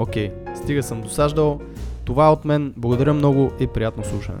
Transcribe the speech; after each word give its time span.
Окей, 0.00 0.32
стига 0.56 0.82
съм 0.82 1.00
досаждал. 1.00 1.60
Това 2.04 2.26
е 2.26 2.30
от 2.30 2.44
мен. 2.44 2.74
Благодаря 2.76 3.14
много 3.14 3.52
и 3.60 3.66
приятно 3.66 4.04
слушане. 4.04 4.38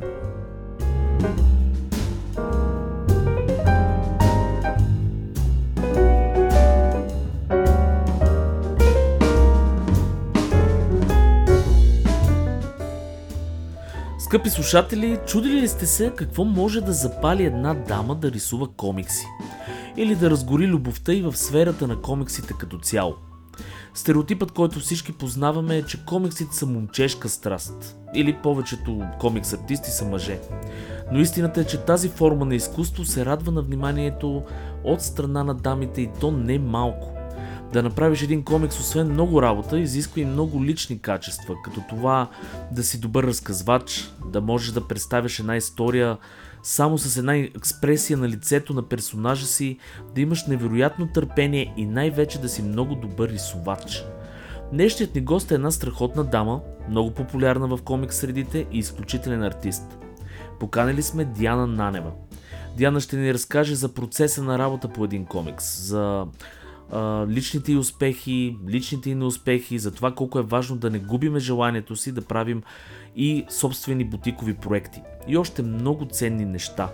Скъпи 14.18 14.50
слушатели, 14.50 15.18
чудили 15.26 15.60
ли 15.60 15.68
сте 15.68 15.86
се 15.86 16.12
какво 16.16 16.44
може 16.44 16.80
да 16.80 16.92
запали 16.92 17.44
една 17.44 17.74
дама 17.74 18.14
да 18.14 18.32
рисува 18.32 18.68
комикси? 18.68 19.26
Или 19.96 20.14
да 20.14 20.30
разгори 20.30 20.66
любовта 20.66 21.12
и 21.12 21.22
в 21.22 21.36
сферата 21.36 21.86
на 21.86 22.00
комиксите 22.00 22.54
като 22.58 22.78
цяло? 22.78 23.14
Стереотипът, 23.94 24.52
който 24.52 24.80
всички 24.80 25.12
познаваме 25.12 25.76
е, 25.76 25.82
че 25.82 26.04
комиксите 26.04 26.56
са 26.56 26.66
момчешка 26.66 27.28
страст. 27.28 27.96
Или 28.14 28.36
повечето 28.42 29.02
комикс 29.20 29.52
артисти 29.52 29.90
са 29.90 30.04
мъже. 30.04 30.40
Но 31.12 31.20
истината 31.20 31.60
е, 31.60 31.64
че 31.64 31.84
тази 31.84 32.08
форма 32.08 32.44
на 32.44 32.54
изкуство 32.54 33.04
се 33.04 33.26
радва 33.26 33.52
на 33.52 33.62
вниманието 33.62 34.42
от 34.84 35.02
страна 35.02 35.44
на 35.44 35.54
дамите 35.54 36.02
и 36.02 36.10
то 36.20 36.30
не 36.30 36.58
малко. 36.58 37.12
Да 37.72 37.82
направиш 37.82 38.22
един 38.22 38.44
комикс, 38.44 38.80
освен 38.80 39.12
много 39.12 39.42
работа, 39.42 39.78
изисква 39.78 40.20
и 40.20 40.24
много 40.24 40.64
лични 40.64 40.98
качества, 40.98 41.54
като 41.64 41.82
това 41.88 42.28
да 42.72 42.82
си 42.82 43.00
добър 43.00 43.24
разказвач, 43.24 44.12
да 44.26 44.40
можеш 44.40 44.72
да 44.72 44.88
представиш 44.88 45.38
една 45.38 45.56
история 45.56 46.18
само 46.62 46.98
с 46.98 47.16
една 47.16 47.36
експресия 47.36 48.18
на 48.18 48.28
лицето 48.28 48.74
на 48.74 48.82
персонажа 48.82 49.46
си, 49.46 49.78
да 50.14 50.20
имаш 50.20 50.46
невероятно 50.46 51.08
търпение 51.14 51.74
и 51.76 51.86
най-вече 51.86 52.40
да 52.40 52.48
си 52.48 52.62
много 52.62 52.94
добър 52.94 53.28
рисувач. 53.28 54.04
Днешният 54.72 55.14
ни 55.14 55.20
гост 55.20 55.50
е 55.50 55.54
една 55.54 55.70
страхотна 55.70 56.24
дама, 56.24 56.60
много 56.88 57.10
популярна 57.10 57.68
в 57.68 57.82
комикс 57.82 58.16
средите 58.16 58.66
и 58.72 58.78
изключителен 58.78 59.42
артист. 59.42 59.98
Поканили 60.60 61.02
сме 61.02 61.24
Диана 61.24 61.66
Нанева. 61.66 62.12
Диана 62.76 63.00
ще 63.00 63.16
ни 63.16 63.34
разкаже 63.34 63.74
за 63.74 63.94
процеса 63.94 64.42
на 64.42 64.58
работа 64.58 64.88
по 64.88 65.04
един 65.04 65.24
комикс, 65.24 65.82
за 65.82 66.26
а, 66.92 67.26
личните 67.28 67.76
успехи, 67.76 68.56
личните 68.68 69.14
неуспехи, 69.14 69.78
за 69.78 69.90
това 69.90 70.14
колко 70.14 70.38
е 70.38 70.42
важно 70.42 70.76
да 70.76 70.90
не 70.90 70.98
губиме 70.98 71.38
желанието 71.38 71.96
си 71.96 72.12
да 72.12 72.22
правим 72.22 72.62
и 73.16 73.44
собствени 73.48 74.04
бутикови 74.04 74.54
проекти. 74.54 75.02
И 75.28 75.36
още 75.36 75.62
много 75.62 76.06
ценни 76.06 76.44
неща. 76.44 76.92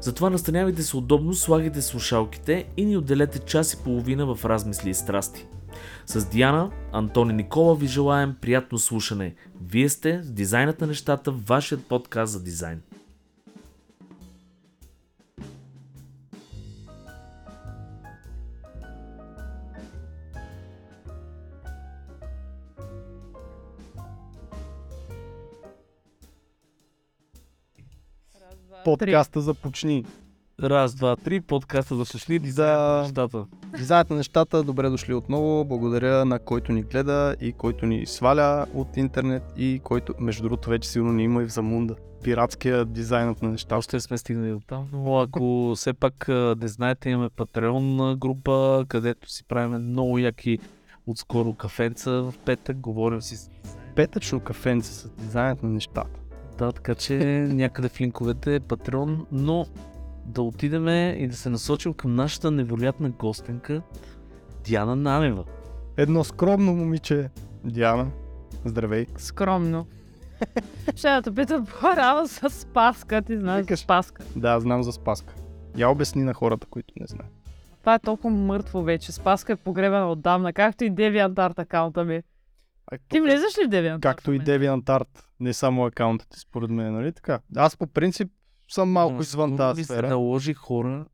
Затова 0.00 0.30
настанявайте 0.30 0.82
се 0.82 0.96
удобно, 0.96 1.34
слагайте 1.34 1.82
слушалките 1.82 2.64
и 2.76 2.84
ни 2.84 2.96
отделете 2.96 3.38
час 3.38 3.72
и 3.72 3.76
половина 3.84 4.34
в 4.34 4.44
размисли 4.44 4.90
и 4.90 4.94
страсти. 4.94 5.46
С 6.06 6.30
Диана, 6.30 6.70
Антони 6.92 7.32
Никола 7.32 7.76
ви 7.76 7.86
желаем 7.86 8.34
приятно 8.40 8.78
слушане. 8.78 9.34
Вие 9.66 9.88
сте 9.88 10.22
с 10.22 10.30
Дизайнът 10.30 10.80
на 10.80 10.86
нещата, 10.86 11.30
вашият 11.30 11.86
подкаст 11.86 12.32
за 12.32 12.42
дизайн. 12.42 12.80
Подкаста 28.84 29.40
започни. 29.40 30.04
Раз, 30.62 30.94
два, 30.94 31.16
три, 31.16 31.40
подкаста 31.40 31.96
за 31.96 32.04
шашли, 32.04 32.38
дизайн 32.38 32.76
Да. 32.78 32.92
на 32.92 33.02
нещата. 33.02 33.46
Дизайнът 33.76 34.10
на 34.10 34.16
нещата, 34.16 34.62
добре 34.62 34.88
дошли 34.88 35.14
отново. 35.14 35.64
Благодаря 35.64 36.24
на 36.24 36.38
който 36.38 36.72
ни 36.72 36.82
гледа 36.82 37.36
и 37.40 37.52
който 37.52 37.86
ни 37.86 38.06
сваля 38.06 38.66
от 38.74 38.96
интернет 38.96 39.42
и 39.56 39.80
който, 39.84 40.14
между 40.20 40.42
другото, 40.42 40.70
вече 40.70 40.88
сигурно 40.88 41.12
ни 41.12 41.24
има 41.24 41.42
и 41.42 41.46
в 41.46 41.52
Замунда. 41.52 41.94
Пиратския 42.22 42.84
дизайнът 42.84 43.42
на 43.42 43.48
нещата. 43.48 43.76
Още 43.76 44.00
сме 44.00 44.18
стигнали 44.18 44.50
до 44.50 44.60
там, 44.60 44.88
но 44.92 45.18
ако 45.18 45.72
все 45.76 45.92
пак 45.92 46.28
не 46.60 46.68
знаете, 46.68 47.10
имаме 47.10 47.28
Patreon 47.30 48.16
група, 48.16 48.84
където 48.88 49.30
си 49.30 49.44
правим 49.44 49.90
много 49.90 50.18
яки 50.18 50.58
отскоро 51.06 51.54
кафенца 51.54 52.10
в 52.10 52.34
петък, 52.44 52.76
говорим 52.76 53.22
си 53.22 53.36
с... 53.36 53.50
Петъчно 53.96 54.40
кафенце 54.40 54.92
с 54.92 55.08
дизайнът 55.10 55.62
на 55.62 55.68
нещата. 55.68 56.20
Да, 56.60 56.72
така 56.72 56.94
че 56.94 57.14
някъде 57.50 57.88
в 57.88 58.00
линковете 58.00 58.54
е 58.54 58.60
Patreon, 58.60 59.26
но 59.32 59.66
да 60.24 60.42
отидеме 60.42 61.16
и 61.18 61.28
да 61.28 61.36
се 61.36 61.50
насочим 61.50 61.94
към 61.94 62.14
нашата 62.14 62.50
невероятна 62.50 63.10
гостенка 63.10 63.82
Диана 64.64 64.96
Нанева. 64.96 65.44
Едно 65.96 66.24
скромно 66.24 66.72
момиче, 66.72 67.30
Диана. 67.64 68.10
Здравей. 68.64 69.06
Скромно. 69.16 69.86
Ще 70.96 71.08
да 71.08 71.22
те 71.22 71.34
питам 71.34 71.66
по-рано 71.80 72.28
с 72.28 72.50
Спаска. 72.50 73.22
Ти 73.22 73.38
знаеш 73.38 73.66
за 73.66 73.76
Спаска. 73.76 74.22
Да, 74.36 74.60
знам 74.60 74.82
за 74.82 74.92
Спаска. 74.92 75.34
Я 75.76 75.88
обясни 75.88 76.22
на 76.22 76.34
хората, 76.34 76.66
които 76.66 76.94
не 77.00 77.06
знаят. 77.06 77.32
Това 77.80 77.94
е 77.94 77.98
толкова 77.98 78.30
мъртво 78.30 78.82
вече. 78.82 79.12
Спаска 79.12 79.52
е 79.52 79.56
погребана 79.56 80.10
отдавна, 80.10 80.52
както 80.52 80.84
и 80.84 80.92
DeviantArt 80.92 81.58
акаунта 81.58 82.04
ми. 82.04 82.22
А, 82.90 82.98
Ти 83.08 83.20
влизаш 83.20 83.58
ли 83.58 83.66
в 83.66 83.70
DeviantArt? 83.70 84.00
Както 84.00 84.32
и? 84.32 84.40
DeviantArt, 84.40 85.08
не 85.40 85.52
само 85.52 85.84
акаунтът 85.84 86.28
ти, 86.28 86.40
според 86.40 86.70
мен, 86.70 86.92
нали 86.94 87.12
така? 87.12 87.40
Аз 87.56 87.76
по 87.76 87.86
принцип 87.86 88.28
съм 88.68 88.90
малко 88.90 89.22
извън 89.22 89.56
тази 89.56 89.84
сфера. 89.84 90.08
наложи 90.08 90.54
хора, 90.54 91.06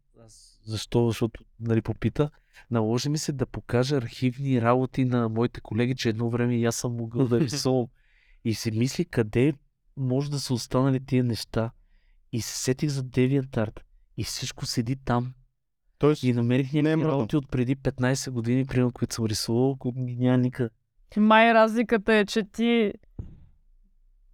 защо? 0.65 1.07
Защото, 1.07 1.45
нали, 1.61 1.83
попита, 1.83 2.31
наложи 2.71 3.09
ми 3.09 3.19
се 3.19 3.33
да 3.33 3.47
покажа 3.47 3.97
архивни 3.97 4.63
работи 4.63 5.05
на 5.05 5.29
моите 5.29 5.61
колеги, 5.61 5.95
че 5.97 6.09
едно 6.09 6.31
време 6.31 6.57
и 6.57 6.65
аз 6.65 6.77
съм 6.77 6.97
могъл 6.97 7.29
да 7.29 7.41
рисувам. 7.41 7.87
И 8.45 8.55
си 8.55 8.71
мисли 8.71 9.05
къде 9.05 9.53
може 9.97 10.31
да 10.31 10.41
са 10.41 10.55
останали 10.55 11.05
тия 11.05 11.25
неща. 11.25 11.71
И 12.33 12.41
се 12.41 12.59
сетих 12.59 12.91
за 12.91 13.03
DeviantArt. 13.03 13.81
И 14.17 14.25
всичко 14.25 14.67
седи 14.67 14.97
там. 14.97 15.33
Тоест, 15.99 16.23
И 16.23 16.33
намерих 16.33 16.75
е 16.75 16.83
някакви 16.83 16.97
мръдно. 17.05 17.19
работи 17.19 17.37
от 17.37 17.49
преди 17.49 17.77
15 17.77 18.31
години, 18.31 18.67
примерно, 18.67 18.93
които 18.93 19.15
съм 19.15 19.27
рисувал, 19.27 19.77
които 19.77 19.99
няма 20.01 20.39
никъде. 20.39 20.71
Май 21.17 21.55
разликата 21.55 22.15
е, 22.15 22.25
че 22.25 22.43
ти 22.43 22.93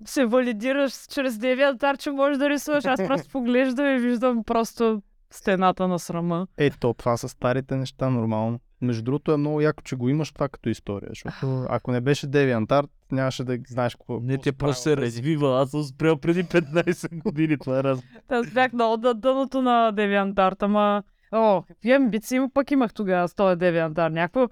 се 0.05 0.27
валидираш 0.27 1.07
чрез 1.07 1.35
DeviantArt, 1.35 1.99
че 1.99 2.11
можеш 2.11 2.39
да 2.39 2.51
рисуваш. 2.51 2.85
Аз 2.85 3.07
просто 3.07 3.29
поглеждам 3.33 3.87
и 3.87 3.99
виждам 3.99 4.45
просто 4.45 5.03
стената 5.31 5.89
на 5.89 5.99
срама. 5.99 6.47
ето, 6.57 6.95
това 6.95 7.17
са 7.17 7.29
старите 7.29 7.77
неща, 7.77 8.11
нормално. 8.11 8.61
Между 8.81 9.03
другото 9.03 9.33
е 9.33 9.37
много 9.37 9.61
яко, 9.61 9.83
че 9.83 9.97
го 9.97 10.09
имаш 10.09 10.33
това 10.33 10.49
като 10.49 10.69
история, 10.69 11.09
защото 11.09 11.67
ако 11.69 11.93
не 11.93 12.01
беше 12.01 12.27
DeviantArt, 12.27 12.89
нямаше 13.13 13.45
да 13.45 13.59
знаеш 13.69 13.95
какво. 13.95 14.21
Не, 14.21 14.39
си 14.43 14.53
просто 14.53 14.83
се 14.83 14.97
развива. 14.97 15.61
Аз 15.63 15.71
съм 15.71 15.83
спрял 15.83 16.17
преди 16.17 16.45
15 16.45 17.23
години. 17.23 17.59
Това 17.59 17.79
е 17.79 17.83
раз. 17.83 18.01
Аз 18.29 18.51
бях 18.51 18.73
на 18.73 18.97
на 18.97 19.15
дъното 19.15 19.63
на 19.63 19.93
DeviantArt, 19.95 20.63
ама... 20.63 21.03
О, 21.33 21.63
какви 21.69 21.93
амбиции 21.93 22.37
има 22.37 22.51
пък 22.55 22.71
имах 22.71 22.95
тогава 22.95 23.29
с 23.29 23.35
този 23.35 23.57
DeviantArt. 23.57 24.09
Някакво... 24.09 24.49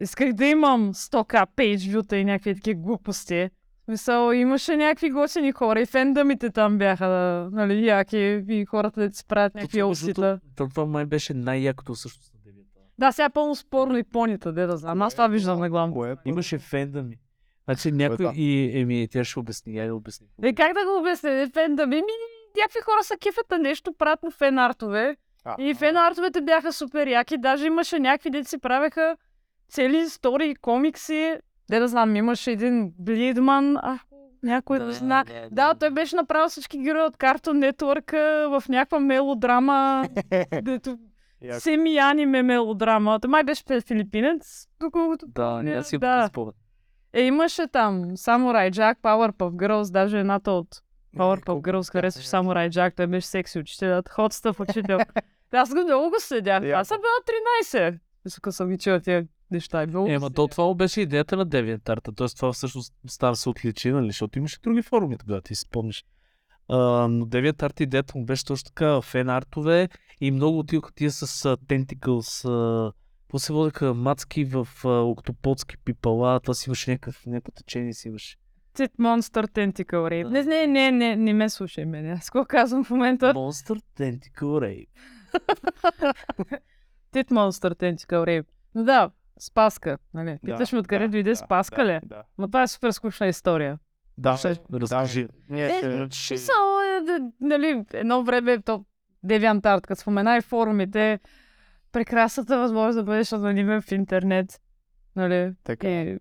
Исках 0.00 0.32
да 0.32 0.46
имам 0.46 0.94
100к 0.94 1.46
пейджвюта 1.56 2.16
и 2.16 2.24
някакви 2.24 2.54
такива 2.54 2.80
глупости. 2.80 3.50
В 3.80 3.84
Смисъл, 3.84 4.32
имаше 4.32 4.76
някакви 4.76 5.10
готини 5.10 5.52
хора 5.52 5.80
и 5.80 5.86
фендамите 5.86 6.50
там 6.50 6.78
бяха, 6.78 7.48
нали, 7.52 7.86
яки 7.86 8.44
и 8.48 8.64
хората 8.64 9.08
да 9.08 9.14
си 9.14 9.24
правят 9.28 9.54
някакви 9.54 9.82
осита. 9.82 10.40
То, 10.56 10.68
това 10.68 10.86
май 10.86 11.06
беше 11.06 11.34
най-якото 11.34 11.94
всъщност 11.94 12.34
на 12.34 12.40
девята. 12.44 12.80
Да, 12.98 13.12
сега 13.12 13.24
е 13.24 13.30
пълно 13.30 13.54
спорно 13.54 13.98
и 13.98 14.02
понита, 14.02 14.52
де 14.52 14.66
да 14.66 14.76
знам. 14.76 15.02
Аз 15.02 15.14
това 15.14 15.28
виждам 15.28 15.60
на 15.60 15.70
главно. 15.70 15.94
Кое 15.94 16.10
е? 16.10 16.14
Имаше 16.24 16.58
фендами. 16.58 17.16
Значи 17.64 17.92
някой 17.92 18.26
да. 18.26 18.32
и 18.34 18.80
еми, 18.80 19.08
тя 19.10 19.24
ще 19.24 19.38
обясни, 19.38 19.76
я 19.76 19.86
да 19.86 19.94
обясни. 19.94 20.26
Е, 20.42 20.52
как 20.52 20.74
да 20.74 20.84
го 20.84 20.98
обясня? 21.00 21.48
Фен, 21.52 21.76
да 21.76 21.86
ми, 21.86 22.02
някакви 22.56 22.80
хора 22.84 23.02
са 23.02 23.16
кефата 23.16 23.58
нещо, 23.58 23.92
правят 23.98 24.22
на 24.22 24.30
фен 24.30 24.58
артове. 24.58 25.16
И 25.58 25.74
фен 25.74 25.96
артовете 25.96 26.40
бяха 26.40 26.72
супер 26.72 27.06
яки. 27.06 27.38
Даже 27.38 27.66
имаше 27.66 27.98
някакви 27.98 28.30
деца 28.30 28.48
си 28.48 28.58
правеха 28.58 29.16
цели 29.70 29.96
истории, 29.96 30.54
комикси. 30.54 31.36
Де 31.70 31.78
да 31.78 31.88
знам, 31.88 32.16
имаше 32.16 32.50
един 32.50 32.92
Блидман, 32.98 33.76
а, 33.76 33.98
някой 34.42 34.78
да, 34.78 34.92
зна. 34.92 35.24
Да, 35.50 35.74
той 35.74 35.90
беше 35.90 36.16
направил 36.16 36.48
всички 36.48 36.78
герои 36.78 37.02
от 37.02 37.16
Cartoon 37.16 37.70
Network 37.72 38.12
в 38.48 38.68
някаква 38.68 39.00
мелодрама, 39.00 40.08
дето 40.62 40.98
Яко. 41.42 41.60
семи 41.60 41.98
аниме 41.98 42.42
мелодрама. 42.42 43.20
Той 43.20 43.28
май 43.28 43.44
беше 43.44 43.80
филипинец, 43.86 44.68
доколкото 44.80 45.26
Да, 45.28 45.62
не 45.62 45.84
си 45.84 45.98
Да. 45.98 46.16
да. 46.16 46.28
спомням. 46.28 46.54
Е, 47.12 47.22
имаше 47.22 47.66
там 47.66 48.04
Samurai 48.04 48.70
Jack, 48.70 48.94
Powerpuff 49.02 49.50
Girls, 49.50 49.92
даже 49.92 50.18
едната 50.18 50.50
от 50.50 50.68
Powerpuff 51.16 51.60
Girls 51.60 51.92
харесваше 51.92 52.28
Samurai 52.28 52.70
Jack, 52.70 52.96
той 52.96 53.06
беше 53.06 53.26
секси 53.26 53.58
учителят, 53.58 54.08
hot 54.08 54.32
stuff 54.32 54.68
учител. 54.68 54.98
Аз 55.52 55.68
го 55.74 55.80
много 55.80 56.10
го 56.10 56.16
следях. 56.18 56.64
Аз 56.64 56.88
съм 56.88 56.98
била 56.98 57.36
13. 57.82 57.98
Мисля, 58.24 58.52
съм 58.52 58.68
ги 58.68 58.78
чула 58.78 59.00
тия 59.00 59.26
неща. 59.50 59.82
Е, 59.82 59.86
го 59.86 60.00
ма 60.00 60.06
следях. 60.06 60.32
то 60.34 60.48
това 60.48 60.74
беше 60.74 61.00
идеята 61.00 61.36
на 61.36 61.46
DeviantArt. 61.46 62.16
Тоест 62.16 62.36
това 62.36 62.52
всъщност 62.52 62.94
става 63.06 63.36
се 63.36 63.48
отличи, 63.48 63.90
нали? 63.90 64.06
Защото 64.06 64.38
имаше 64.38 64.60
други 64.62 64.82
форуми 64.82 65.18
тогава, 65.18 65.40
ти 65.40 65.54
си 65.54 65.60
спомниш. 65.60 66.04
А, 66.68 66.78
но 67.08 67.26
DeviantArt 67.26 67.80
идеята 67.80 68.18
му 68.18 68.24
беше 68.24 68.44
точно 68.44 68.64
така 68.64 69.00
фен 69.00 69.28
артове 69.28 69.88
и 70.20 70.30
много 70.30 70.58
отиваха 70.58 70.92
тия 70.92 71.10
с 71.10 71.44
а, 71.44 71.56
tentacles. 71.56 72.44
Какво 73.22 73.38
се 73.38 73.52
водеха 73.52 73.94
мацки 73.94 74.44
в 74.44 74.68
а, 74.84 74.88
октоподски 74.88 75.76
пипала, 75.84 76.40
това 76.40 76.54
си 76.54 76.68
имаше 76.68 76.90
някакъв, 76.90 77.26
някакво 77.26 77.52
течение 77.52 77.92
си 77.92 78.08
имаше. 78.08 78.36
Tit 78.74 78.90
Monster 78.98 79.46
Tentacle 79.46 79.84
Rape. 79.84 80.30
Не, 80.30 80.42
не, 80.42 80.66
не, 80.66 80.90
не, 80.90 81.16
не 81.16 81.32
ме 81.32 81.48
слушай 81.48 81.84
мене. 81.84 82.10
Аз 82.10 82.30
какво 82.30 82.44
казвам 82.44 82.84
в 82.84 82.90
момента? 82.90 83.34
Monster 83.34 83.82
Tentacle 83.98 84.42
Ray. 84.42 84.86
Tit 87.12 87.30
Monster 87.30 87.74
Tentacle 87.74 88.24
Rape. 88.24 88.46
Но 88.74 88.84
да, 88.84 89.10
Спаска, 89.40 89.98
нали? 90.14 90.38
Питаш 90.44 90.72
ме 90.72 90.78
откъде 90.78 91.08
дойде 91.08 91.36
Спаска 91.36 91.86
ли? 91.86 92.00
Да. 92.04 92.22
Но 92.38 92.46
това 92.46 92.62
е 92.62 92.68
супер 92.68 92.90
скучна 92.90 93.26
история. 93.26 93.78
Да, 94.18 94.36
Ще- 94.36 94.56
Разкажи. 94.72 95.26
Е, 95.50 96.06
ще- 96.10 96.36
Само 96.38 96.80
е, 96.80 97.00
да, 97.00 97.20
нали, 97.40 97.84
едно 97.92 98.22
време, 98.22 98.62
то 98.62 98.84
DeviantArt, 99.26 99.80
като 99.80 100.00
спомена 100.00 100.36
и 100.36 100.40
форумите, 100.40 101.18
прекрасната 101.92 102.58
възможност 102.58 102.96
да 102.96 103.02
бъдеш 103.02 103.32
анонимен 103.32 103.82
в 103.82 103.92
интернет. 103.92 104.60
Нали? 105.16 105.52
Така. 105.64 105.88
И 105.88 106.18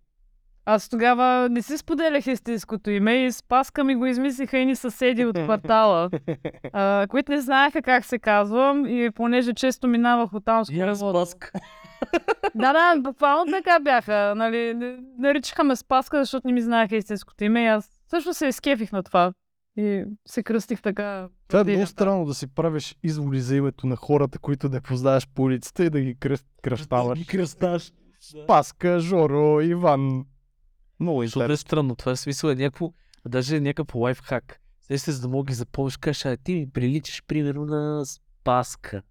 аз 0.65 0.89
тогава 0.89 1.47
не 1.49 1.61
си 1.61 1.77
споделях 1.77 2.27
истинското 2.27 2.89
име 2.89 3.13
и 3.15 3.31
Спаска 3.31 3.83
ми 3.83 3.95
го 3.95 4.05
измислиха 4.05 4.57
и 4.57 4.65
ни 4.65 4.75
съседи 4.75 5.25
от 5.25 5.35
квартала, 5.35 6.09
а, 6.73 7.07
които 7.09 7.31
не 7.31 7.41
знаеха 7.41 7.81
как 7.81 8.05
се 8.05 8.19
казвам 8.19 8.85
и 8.85 9.11
понеже 9.11 9.53
често 9.53 9.87
минавах 9.87 10.33
от 10.33 10.45
там 10.45 10.65
с 10.65 10.69
Я 10.69 10.75
колелото. 10.75 11.01
Спаска. 12.07 12.35
Да, 12.55 12.73
да, 12.73 13.01
буквално 13.01 13.51
така 13.51 13.79
бяха. 13.79 14.33
Нали, 14.35 14.73
наричаха 15.17 15.63
ме 15.63 15.75
Спаска, 15.75 16.19
защото 16.19 16.47
не 16.47 16.53
ми 16.53 16.61
знаеха 16.61 16.95
истинското 16.95 17.43
име 17.43 17.63
и 17.63 17.67
аз 17.67 17.89
също 18.09 18.33
се 18.33 18.47
изкефих 18.47 18.91
на 18.91 19.03
това. 19.03 19.33
И 19.77 20.03
се 20.27 20.43
кръстих 20.43 20.81
така. 20.81 21.29
Това 21.47 21.59
е 21.59 21.63
много 21.63 21.79
да. 21.79 21.87
странно 21.87 22.25
да 22.25 22.33
си 22.33 22.47
правиш 22.47 22.95
изводи 23.03 23.39
за 23.39 23.55
името 23.55 23.87
на 23.87 23.95
хората, 23.95 24.39
които 24.39 24.69
не 24.69 24.81
познаваш 24.81 25.27
по 25.27 25.41
улицата 25.41 25.85
и 25.85 25.89
да 25.89 26.01
ги 26.01 26.15
кръст, 26.19 26.45
кръщаваш. 26.61 27.25
кръсташ. 27.27 27.91
Паска, 28.47 28.99
Жоро, 28.99 29.61
Иван. 29.61 30.25
Много 30.99 31.21
Защото 31.21 31.41
е 31.41 31.45
интересно. 31.45 31.67
странно. 31.67 31.95
Това 31.95 32.11
е 32.11 32.15
смисъл 32.15 32.49
е 32.49 32.55
някакво, 32.55 32.91
даже 33.27 33.55
е 33.55 33.59
някакъв 33.59 33.95
лайфхак. 33.95 34.59
Сега 34.81 35.11
за 35.11 35.21
да 35.21 35.27
мога 35.27 35.43
да 35.43 35.47
ги 35.47 35.53
запомниш, 35.53 35.97
кажеш, 35.97 36.25
а 36.25 36.37
ти 36.37 36.53
ми 36.53 36.69
приличаш 36.69 37.23
примерно 37.27 37.65
на 37.65 38.05
Спаска. 38.05 39.01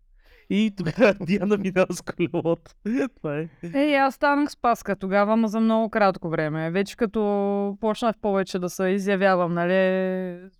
И 0.51 0.73
тогава 0.77 1.15
Диана 1.21 1.57
минава 1.57 1.95
с 1.95 2.03
колелото. 2.03 2.71
Това 3.17 3.39
е. 3.39 3.49
Е, 3.75 3.91
и 3.91 3.95
аз 3.95 4.15
станах 4.15 4.51
Спаска 4.51 4.97
тогава, 4.97 5.33
ама 5.33 5.49
за 5.49 5.61
много 5.61 5.91
кратко 5.91 6.29
време. 6.29 6.71
Вече 6.71 6.97
като 6.97 7.77
почнах 7.81 8.17
повече 8.19 8.59
да 8.59 8.71
се 8.71 8.89
изявявам, 8.89 9.55
нали, 9.55 10.51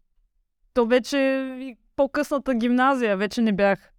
то 0.75 0.87
вече 0.87 1.19
и 1.61 1.77
по-късната 1.97 2.55
гимназия 2.55 3.17
вече 3.17 3.43
не 3.43 3.53
бях 3.53 3.91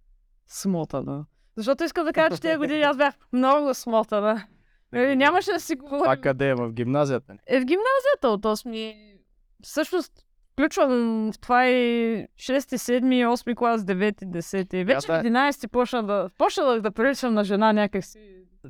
смотана. 0.48 1.24
Защото 1.56 1.84
искам 1.84 2.04
да 2.04 2.12
кажа, 2.12 2.36
че 2.36 2.42
тези 2.42 2.56
години 2.56 2.82
аз 2.82 2.96
бях 2.96 3.14
много 3.32 3.74
смотана. 3.74 4.44
Нали, 4.92 5.16
нямаше 5.16 5.52
да 5.52 5.60
си 5.60 5.72
А 5.72 5.76
говорим. 5.76 6.22
къде 6.22 6.48
е? 6.48 6.54
В 6.54 6.72
гимназията? 6.72 7.34
Е, 7.46 7.60
в 7.60 7.64
гимназията 7.64 8.28
от 8.28 8.42
8 8.42 9.16
Всъщност, 9.62 10.12
включвам 10.52 10.90
в 11.32 11.38
това 11.38 11.68
и 11.68 12.26
6, 12.26 12.58
7, 12.58 13.02
8 13.26 13.54
клас, 13.54 13.82
9, 13.82 14.24
10. 14.24 14.84
Вече 14.84 15.06
в 15.06 15.22
да. 15.22 15.22
11 15.22 15.68
почна 15.68 16.02
да, 16.02 16.30
почнах 16.38 16.80
да 16.80 16.90
приличам 16.90 17.34
на 17.34 17.44
жена 17.44 17.72
някакси. 17.72 18.18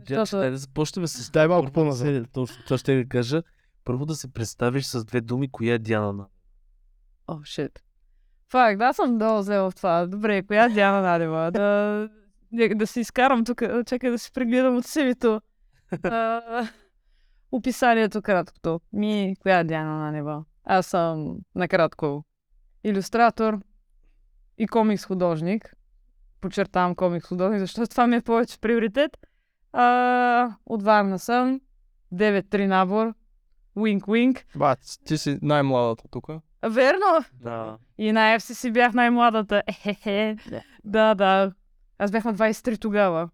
Защото- 0.09 0.56
започнем 0.56 1.06
с... 1.06 1.31
Дай 1.31 1.49
малко 1.49 1.73
по-назад. 1.73 2.06
се- 2.06 2.25
Точно 2.32 2.65
това 2.65 2.79
ще 2.79 2.97
ви 2.97 3.09
кажа. 3.09 3.43
Първо 3.85 4.06
да 4.06 4.15
се 4.15 4.32
представиш 4.32 4.85
с 4.85 5.05
две 5.05 5.21
думи, 5.21 5.50
коя 5.50 5.75
е 5.75 5.79
Диана. 5.79 6.12
на- 6.12 6.27
О, 7.29 7.32
oh, 7.35 7.44
шит. 7.44 7.82
Фак, 8.50 8.77
да, 8.79 8.93
съм 8.93 9.15
много 9.15 9.43
зле 9.43 9.59
в 9.59 9.73
това. 9.77 10.06
Добре, 10.06 10.43
коя 10.43 10.69
Диана 10.69 11.00
Надева? 11.03 11.50
Да, 11.50 12.09
да 12.75 12.87
си 12.87 13.00
изкарам 13.00 13.44
тук. 13.44 13.62
Чакай 13.87 14.11
да 14.11 14.19
си 14.19 14.32
прегледам 14.32 14.77
от 14.77 14.87
сивито. 14.87 15.41
Описанието 17.53 18.23
краткото. 18.23 18.81
Ми, 18.93 19.37
коя 19.41 19.59
е 19.59 19.65
Диана 19.65 19.99
Надева? 19.99 20.44
Аз 20.64 20.86
съм 20.86 21.38
накратко 21.54 22.24
иллюстратор 22.84 23.58
и 24.58 24.66
комикс 24.66 25.04
художник. 25.04 25.74
Подчертавам 26.40 26.94
комикс 26.94 27.26
художник, 27.28 27.60
защото 27.60 27.90
това 27.90 28.06
ми 28.06 28.16
е 28.16 28.20
повече 28.20 28.58
приоритет. 28.60 29.16
А, 29.72 30.56
от 30.66 30.82
Варна 30.82 31.18
съм. 31.18 31.60
9-3 32.14 32.66
набор. 32.66 33.14
Wink-wink. 33.76 34.44
Ба, 34.56 34.76
ти 35.04 35.18
си 35.18 35.38
най-младата 35.42 36.04
тук. 36.10 36.26
Верно, 36.68 37.24
Да. 37.40 37.78
и 37.98 38.12
на 38.12 38.20
FCC 38.38 38.72
бях 38.72 38.94
най-младата. 38.94 39.62
Ехехе. 39.66 40.36
Да. 40.50 40.62
Да, 40.84 41.14
да. 41.14 41.52
Аз 41.98 42.10
бях 42.10 42.24
на 42.24 42.34
23 42.34 42.80
тогава. 42.80 43.28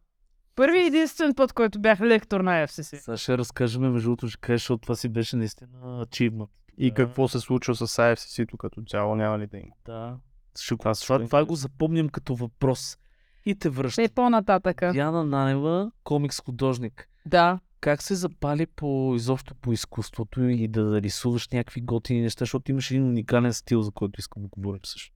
Първи 0.57 0.79
и 0.79 0.87
единствен 0.87 1.35
път, 1.35 1.53
който 1.53 1.81
бях 1.81 2.01
лектор 2.01 2.41
на 2.41 2.67
FCC. 2.67 2.97
Сега 2.99 3.17
ще 3.17 3.39
разкажем, 3.39 3.83
между 3.93 4.09
другото 4.09 4.29
ще 4.29 4.41
кажеш, 4.41 4.61
защото 4.63 4.81
това 4.81 4.95
си 4.97 5.09
беше 5.09 5.37
наистина 5.37 6.07
achievement. 6.07 6.49
И 6.79 6.91
Да. 6.91 6.95
какво 6.95 7.29
се 7.29 7.41
случва 7.41 7.75
с 7.75 7.87
IFCC-то 7.87 8.57
като 8.57 8.83
цяло, 8.83 9.15
няма 9.15 9.39
ли 9.39 9.47
да 9.47 9.57
има? 9.57 9.73
Да. 9.85 10.17
Ще, 10.61 10.77
Това 10.77 10.95
това, 10.95 11.19
това, 11.19 11.45
го 11.45 11.55
запомням 11.55 12.09
като 12.09 12.35
въпрос. 12.35 12.99
И 13.47 13.55
те 13.55 13.69
връща. 13.69 14.03
Е 14.03 14.09
по-нататъка. 14.09 14.93
Диана 14.93 15.25
Нанева, 15.25 15.91
комикс 16.05 16.41
художник. 16.41 17.09
Да. 17.27 17.59
Как 17.81 18.03
се 18.03 18.15
запали 18.15 18.67
по 18.67 19.13
изобщо 19.17 19.55
по 19.55 19.73
изкуството 19.73 20.43
и 20.43 20.69
да 20.69 21.03
рисуваш 21.03 21.49
някакви 21.49 21.81
готини 21.81 22.21
неща, 22.21 22.43
защото 22.43 22.71
имаш 22.71 22.91
един 22.91 23.05
уникален 23.05 23.53
стил, 23.53 23.83
за 23.83 23.91
който 23.91 24.21
искам 24.21 24.43
да 24.43 24.49
говорим 24.49 24.81
също. 24.85 25.15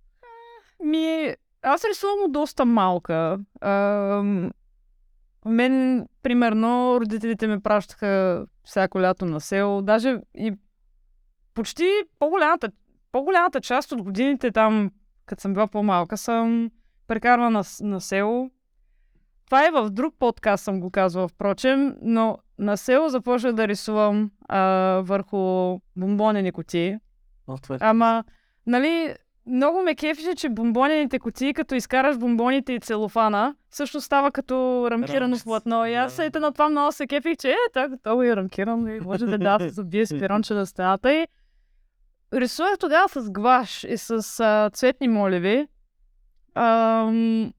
Ми, 0.84 1.34
аз 1.62 1.84
рисувам 1.84 2.18
от 2.24 2.32
доста 2.32 2.64
малка. 2.64 3.38
Ам, 3.60 4.50
мен, 5.46 6.06
примерно, 6.22 6.98
родителите 7.00 7.46
ме 7.46 7.60
пращаха 7.60 8.46
всяко 8.64 9.00
лято 9.00 9.26
на 9.26 9.40
село. 9.40 9.82
Даже 9.82 10.20
и 10.34 10.52
почти 11.54 11.90
по-голямата, 12.18 12.70
по-голямата 13.12 13.60
част 13.60 13.92
от 13.92 14.02
годините 14.02 14.50
там, 14.50 14.90
като 15.26 15.42
съм 15.42 15.54
била 15.54 15.66
по-малка, 15.66 16.16
съм 16.16 16.70
прекарвала 17.06 17.50
на, 17.50 17.62
на 17.80 18.00
село. 18.00 18.50
Това 19.46 19.66
и 19.66 19.70
в 19.70 19.90
друг 19.90 20.14
подкаст 20.18 20.64
съм 20.64 20.80
го 20.80 20.90
казвала, 20.90 21.28
впрочем, 21.28 21.96
но 22.02 22.38
на 22.58 22.76
село 22.76 23.08
започнах 23.08 23.52
да 23.52 23.68
рисувам 23.68 24.30
а, 24.48 24.60
върху 25.04 25.78
бомбонени 25.96 26.52
кутии. 26.52 26.88
Е. 26.88 26.98
Ама, 27.80 28.24
нали, 28.66 29.14
много 29.46 29.82
ме 29.82 29.94
кефише, 29.94 30.34
че 30.34 30.48
бомбонените 30.48 31.18
кутии, 31.18 31.54
като 31.54 31.74
изкараш 31.74 32.18
бомбоните 32.18 32.72
и 32.72 32.80
целофана, 32.80 33.54
също 33.70 34.00
става 34.00 34.30
като 34.30 34.86
рамкирано 34.90 35.20
Рамчица, 35.20 35.44
платно. 35.44 35.86
И 35.86 35.94
аз 35.94 36.16
да. 36.16 36.40
на 36.40 36.52
това 36.52 36.68
много 36.68 36.92
се 36.92 37.06
кефих, 37.06 37.36
че 37.36 37.50
е, 37.50 37.56
така 37.74 37.88
готово 37.88 38.22
и 38.22 38.36
рамкирано 38.36 38.88
и 38.88 39.00
може 39.00 39.26
да 39.26 39.38
да 39.38 39.58
се 39.60 39.68
забие 39.68 40.06
с 40.06 40.18
пиронче 40.18 40.54
на 40.54 40.66
стената. 40.66 41.12
И 41.12 41.26
рисувах 42.32 42.78
тогава 42.78 43.08
с 43.08 43.30
гваш 43.30 43.84
и 43.84 43.96
с 43.96 44.40
а, 44.40 44.70
цветни 44.70 45.08
моливи. 45.08 45.68
Ам, 46.54 47.52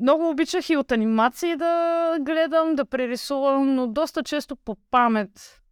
много 0.00 0.30
обичах 0.30 0.70
и 0.70 0.76
от 0.76 0.92
анимации 0.92 1.56
да 1.56 2.16
гледам, 2.20 2.74
да 2.74 2.84
прерисувам, 2.84 3.74
но 3.74 3.86
доста 3.86 4.22
често 4.22 4.56
по 4.56 4.76
памет 4.90 5.62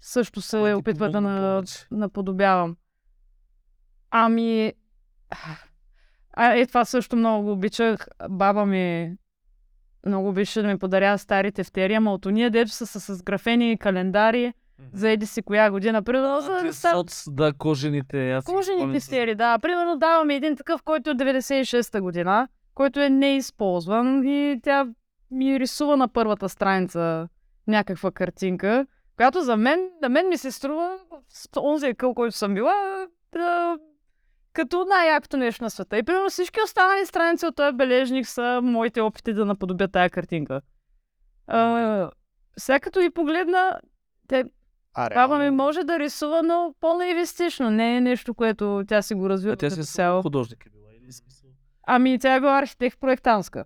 също 0.00 0.42
се 0.42 0.58
Кой 0.58 0.70
ти 0.70 0.74
опитва 0.74 1.10
да 1.10 1.20
на, 1.20 1.62
наподобявам. 1.90 2.76
Ами... 4.10 4.72
А, 6.32 6.54
е, 6.54 6.66
това 6.66 6.84
също 6.84 7.16
много 7.16 7.44
го 7.44 7.52
обичах. 7.52 8.08
Баба 8.28 8.66
ми 8.66 9.16
много 10.06 10.28
обича 10.28 10.62
да 10.62 10.68
ми 10.68 10.78
подарява 10.78 11.18
стари 11.18 11.52
тефтери, 11.52 11.94
ама 11.94 12.12
от 12.12 12.26
уния 12.26 12.50
дето 12.50 12.70
са 12.70 12.86
с, 12.86 13.16
с 13.16 13.22
графени 13.22 13.78
календари, 13.78 14.52
за 14.92 15.10
еди 15.10 15.26
си 15.26 15.42
коя 15.42 15.70
година. 15.70 16.02
Примерно 16.02 16.40
за 16.40 16.72
соц, 16.72 17.24
да, 17.30 17.52
кожените. 17.52 18.32
Аз 18.32 18.44
кожените 18.44 18.78
спомням 18.78 19.00
с- 19.00 19.04
стери, 19.04 19.34
да. 19.34 19.58
Примерно 19.58 19.96
даваме 19.96 20.34
един 20.34 20.56
такъв, 20.56 20.82
който 20.82 21.10
е 21.10 21.14
96-та 21.14 22.00
година, 22.00 22.48
който 22.74 23.00
е 23.00 23.10
неизползван 23.10 24.22
и 24.24 24.60
тя 24.62 24.86
ми 25.30 25.60
рисува 25.60 25.96
на 25.96 26.08
първата 26.08 26.48
страница 26.48 27.28
някаква 27.66 28.10
картинка, 28.10 28.86
която 29.16 29.42
за 29.42 29.56
мен, 29.56 29.90
на 30.02 30.08
мен 30.08 30.28
ми 30.28 30.36
се 30.36 30.52
струва 30.52 30.98
онзи 31.56 31.86
екъл, 31.86 32.14
който 32.14 32.36
съм 32.36 32.54
била, 32.54 33.06
да, 33.32 33.78
като 34.52 34.84
най-якото 34.84 35.36
нещо 35.36 35.64
на 35.64 35.70
света. 35.70 35.98
И 35.98 36.02
примерно 36.02 36.30
всички 36.30 36.60
останали 36.64 37.06
страници 37.06 37.46
от 37.46 37.56
този 37.56 37.76
бележник 37.76 38.26
са 38.26 38.60
моите 38.62 39.00
опити 39.00 39.32
да 39.32 39.44
наподобя 39.44 39.88
тая 39.88 40.10
картинка. 40.10 40.60
А, 41.46 42.10
сега 42.58 42.80
като 42.80 43.00
и 43.00 43.10
погледна, 43.10 43.80
те, 44.28 44.44
А, 45.00 45.14
баба 45.14 45.38
ми 45.38 45.50
може 45.50 45.84
да 45.84 45.98
рисува, 45.98 46.42
но 46.42 46.74
по-наивистично. 46.80 47.70
Не 47.70 47.96
е 47.96 48.00
нещо, 48.00 48.34
което 48.34 48.84
тя 48.88 49.02
си 49.02 49.14
го 49.14 49.28
развива 49.28 49.52
А 49.52 49.56
тя 49.56 49.70
си 49.70 49.80
е 49.80 49.82
цяло. 49.82 50.22
художник 50.22 50.66
е 50.66 50.70
била. 50.70 50.88
Или 51.02 51.12
смисъл? 51.12 51.50
Ами, 51.86 52.18
тя 52.18 52.34
е 52.34 52.40
била 52.40 52.58
архитект-проектантска. 52.58 53.64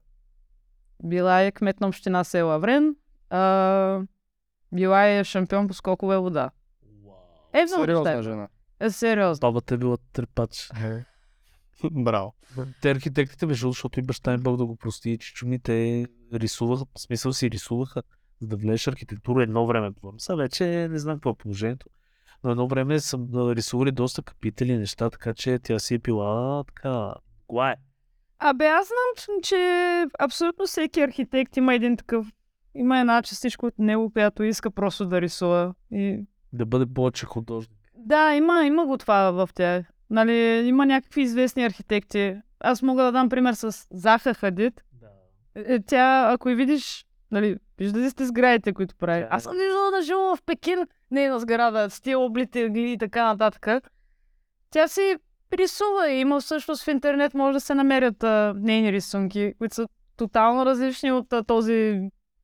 Била 1.05 1.41
е 1.41 1.53
кмет 1.53 1.81
на 1.81 1.89
община 1.89 2.25
Села 2.25 2.59
Врен. 2.59 2.97
А, 3.31 4.01
била 4.73 5.07
е 5.07 5.25
шампион 5.25 5.69
по 5.69 5.75
скокове 5.75 6.19
вода. 6.19 6.51
Е, 7.53 7.65
много 7.65 7.85
Сериозна 7.85 8.23
жена. 8.23 8.49
Е, 8.81 8.91
сериозно. 8.91 9.41
Бабата 9.41 9.75
е 9.75 9.79
била 9.79 9.97
трепач. 10.13 10.71
Браво. 11.91 12.35
Те 12.83 12.91
архитектите, 12.91 13.47
между 13.47 13.63
другото, 13.63 13.75
защото 13.75 14.01
и 14.01 14.03
баща 14.03 14.35
им 14.35 14.41
Бог 14.43 14.57
да 14.57 14.67
го 14.67 14.77
прости, 14.77 15.11
и 15.11 15.19
чичуми, 15.19 15.59
те 15.59 16.07
рисуваха, 16.35 16.85
в 16.85 17.01
смисъл 17.01 17.33
си 17.33 17.51
рисуваха, 17.51 18.03
за 18.43 18.49
да 18.49 18.57
влезеш 18.57 18.89
архитектура 18.89 19.43
едно 19.43 19.67
време. 19.67 19.91
Сега 20.19 20.37
вече 20.37 20.89
не 20.91 20.99
знам 20.99 21.17
какво 21.17 21.31
е 21.31 21.35
положението. 21.35 21.87
Но 22.45 22.51
едно 22.51 22.69
време 22.69 23.01
съм 23.01 23.29
рисували 23.35 23.93
доста 23.93 24.23
капители 24.23 24.79
неща, 24.79 25.11
така 25.11 25.35
че 25.35 25.59
тя 25.59 25.79
си 25.79 25.95
е 25.95 25.99
била 25.99 26.65
така. 26.65 27.15
Гла 27.49 27.71
е. 27.71 27.75
Абе, 28.39 28.67
аз 28.67 28.87
знам, 28.87 29.41
че- 29.43 29.49
че 29.49 29.57
абсолютно 30.19 30.67
всеки 30.67 31.01
архитект 31.01 31.57
има 31.57 31.75
един 31.75 31.97
такъв 31.97 32.27
има 32.75 32.99
една 33.01 33.23
частичка 33.23 33.67
от 33.67 33.79
него, 33.79 34.11
която 34.11 34.43
иска 34.43 34.71
просто 34.71 35.07
да 35.07 35.21
рисува. 35.21 35.75
И... 35.91 36.25
Да 36.53 36.67
бъде 36.67 36.87
повече 36.95 37.27
художник. 37.27 37.79
Да, 37.97 38.35
има, 38.35 38.65
има 38.67 38.87
го 38.87 38.99
това 38.99 39.31
в 39.31 39.49
тях. 39.55 39.87
Нали, 40.11 40.63
има 40.69 40.87
някакви 40.87 41.23
известни 41.23 41.65
архитекти. 41.65 42.37
Аз 42.61 42.83
мога 42.83 43.03
да 43.03 43.13
дам 43.13 43.29
пример 43.29 43.53
с 43.53 43.87
Заха 43.91 44.35
Хадид. 44.35 44.83
Да. 44.93 45.07
Е, 45.55 45.83
тя, 45.83 46.31
ако 46.33 46.49
я 46.49 46.57
видиш, 46.57 47.07
нали, 47.33 47.57
виждали 47.79 48.11
сте 48.11 48.27
сградите, 48.27 48.73
които 48.73 48.95
прави. 48.97 49.21
Е- 49.23 49.29
Аз 49.31 49.43
съм 49.43 49.53
виждала 49.53 49.91
на 49.91 50.03
живо 50.03 50.37
в 50.37 50.43
Пекин 50.47 50.79
нейна 51.11 51.41
сграда, 51.41 51.91
с 51.91 52.01
тия 52.01 52.19
облите 52.19 52.69
гли 52.71 52.91
и 52.93 52.99
така 52.99 53.25
нататък. 53.25 53.91
Тя 54.71 54.89
си 54.89 55.17
рисува 55.53 56.11
и 56.11 56.21
има 56.21 56.41
всъщност 56.41 56.85
в 56.85 56.89
интернет 56.89 57.35
може 57.35 57.53
да 57.53 57.61
се 57.61 57.75
намерят 57.75 58.25
а, 58.25 58.55
нейни 58.57 58.93
рисунки, 58.93 59.55
които 59.59 59.75
са 59.75 59.87
тотално 60.17 60.67
различни 60.67 61.13
от 61.13 61.33
а, 61.33 61.45
този... 61.45 62.01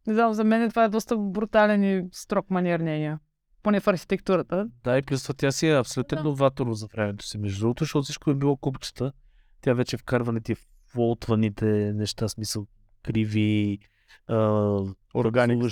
Не 0.07 0.15
знам, 0.15 0.33
за 0.33 0.45
мен 0.45 0.71
това 0.71 0.85
е 0.85 0.89
доста 0.89 1.17
брутален 1.17 1.85
и 1.85 2.09
строг 2.13 2.51
манер 2.51 2.81
нейния. 2.81 3.19
Поне 3.63 3.81
в 3.81 3.89
архитектурата. 3.89 4.67
Да, 4.85 4.99
и 4.99 5.03
плюс 5.03 5.31
тя 5.37 5.51
си 5.53 5.69
е 5.69 5.79
абсолютен 5.79 6.17
Да. 6.17 6.25
новатор 6.25 6.73
за 6.73 6.87
времето 6.87 7.27
си. 7.27 7.39
Между 7.39 7.61
другото, 7.61 7.85
защото 7.85 8.03
всичко 8.03 8.31
е 8.31 8.35
било 8.35 8.57
купчета. 8.57 9.13
Тя 9.61 9.75
вече 9.75 9.97
вкарва 9.97 10.33
на 10.33 10.41
тия 10.41 10.57
флотваните 10.87 11.65
неща, 11.95 12.29
смисъл 12.29 12.67
криви, 13.03 13.79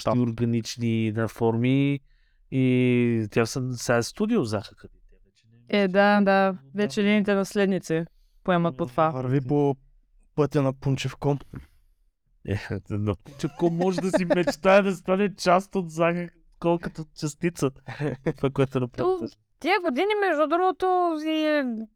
став. 0.01 0.19
органични 0.19 1.13
да, 1.13 1.29
форми. 1.29 2.01
И 2.51 3.27
тя 3.31 3.47
са, 3.47 3.77
сега 3.77 3.97
е 3.97 4.03
студио 4.03 4.45
вече 4.45 5.45
не 5.71 5.83
Е, 5.83 5.89
да, 5.89 6.21
да. 6.21 6.59
Вече 6.75 7.03
нейните 7.03 7.35
наследници 7.35 8.05
поемат 8.45 8.77
по 8.77 8.87
това. 8.87 9.11
Върви 9.11 9.41
по 9.41 9.77
пътя 10.35 10.63
на 10.63 10.73
Пунчевком. 10.73 11.39
Е, 12.49 12.59
на 12.91 13.15
Пучеко 13.15 13.71
може 13.71 14.01
да 14.01 14.11
си 14.11 14.25
мечтае 14.25 14.83
да 14.83 14.95
стане 14.95 15.35
част 15.35 15.75
от 15.75 15.91
Заха, 15.91 16.29
колкото 16.59 17.05
частица. 17.21 17.71
Това, 18.37 18.51
което 18.51 18.79
е 18.79 18.81
направи. 18.81 19.27
Тия 19.61 19.81
години, 19.81 20.13
между 20.21 20.47
другото, 20.47 21.17
и... 21.27 21.31
е- 21.31 21.87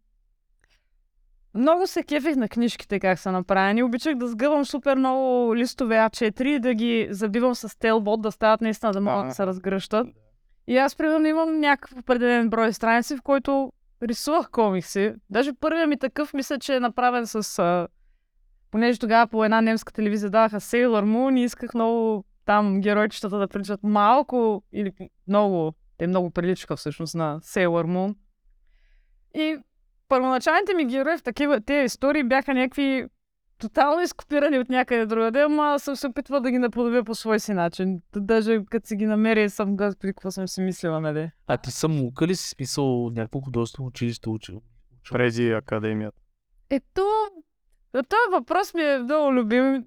много 1.54 1.86
се 1.86 2.02
кефих 2.02 2.36
на 2.36 2.48
книжките 2.48 3.00
как 3.00 3.18
са 3.18 3.32
направени. 3.32 3.82
Обичах 3.82 4.14
да 4.14 4.28
сгъвам 4.28 4.64
супер 4.64 4.96
много 4.96 5.56
листове 5.56 5.96
А4 5.96 6.44
и 6.44 6.58
да 6.58 6.74
ги 6.74 7.08
забивам 7.10 7.54
с 7.54 7.78
телбот, 7.78 8.22
да 8.22 8.32
стават 8.32 8.60
наистина 8.60 8.92
да 8.92 9.00
могат 9.00 9.28
да 9.28 9.34
се 9.34 9.46
разгръщат. 9.46 10.06
И 10.66 10.76
аз, 10.76 10.96
примерно, 10.96 11.26
имам 11.26 11.60
някакъв 11.60 11.98
определен 11.98 12.50
брой 12.50 12.72
страници, 12.72 13.16
в 13.16 13.22
който 13.22 13.72
рисувах 14.02 14.50
комикси. 14.50 15.14
Даже 15.30 15.52
първият 15.52 15.88
ми 15.88 15.98
такъв, 15.98 16.34
мисля, 16.34 16.58
че 16.58 16.74
е 16.74 16.80
направен 16.80 17.26
с... 17.26 17.58
А... 17.58 17.88
Понеже 18.70 18.98
тогава 18.98 19.26
по 19.26 19.44
една 19.44 19.60
немска 19.60 19.92
телевизия 19.92 20.30
даваха 20.30 20.60
Sailor 20.60 21.04
Moon 21.04 21.38
и 21.38 21.44
исках 21.44 21.74
много 21.74 22.24
там 22.44 22.80
геройчетата 22.80 23.38
да 23.38 23.48
приличат 23.48 23.82
малко 23.82 24.62
или 24.72 24.92
много. 25.28 25.72
Те 25.98 26.06
много 26.06 26.30
приличаха 26.30 26.76
всъщност 26.76 27.14
на 27.14 27.40
Sailor 27.40 27.84
Moon. 27.86 28.14
И 29.34 29.58
първоначалните 30.10 30.74
ми 30.74 30.84
герои 30.84 31.18
в 31.18 31.22
такива 31.22 31.60
тези 31.60 31.84
истории 31.84 32.22
бяха 32.24 32.54
някакви 32.54 33.06
тотално 33.58 34.02
изкопирани 34.02 34.58
от 34.58 34.68
някъде 34.68 35.06
другаде, 35.06 35.40
ама 35.40 35.78
съм 35.78 35.96
се 35.96 36.06
опитвала 36.06 36.40
да 36.40 36.50
ги 36.50 36.58
наподобя 36.58 37.04
по 37.04 37.14
свой 37.14 37.40
си 37.40 37.52
начин. 37.52 38.00
Даже 38.16 38.64
като 38.70 38.86
си 38.86 38.96
ги 38.96 39.06
намеря, 39.06 39.50
съм 39.50 39.76
господи, 39.76 40.12
какво 40.12 40.30
съм 40.30 40.48
си 40.48 40.60
мислила, 40.60 41.00
нали? 41.00 41.30
А 41.46 41.56
ти 41.56 41.70
съм 41.70 42.00
лука 42.00 42.26
ли 42.26 42.36
си 42.36 42.48
смисъл 42.48 43.10
някакво 43.10 43.40
художествено 43.40 43.86
училище 43.88 44.28
учил? 44.28 44.62
Преди 45.10 45.50
академията. 45.50 46.16
Ето, 46.70 47.06
този 47.92 48.30
въпрос 48.32 48.74
ми 48.74 48.82
е 48.82 48.98
много 48.98 49.34
любим. 49.34 49.84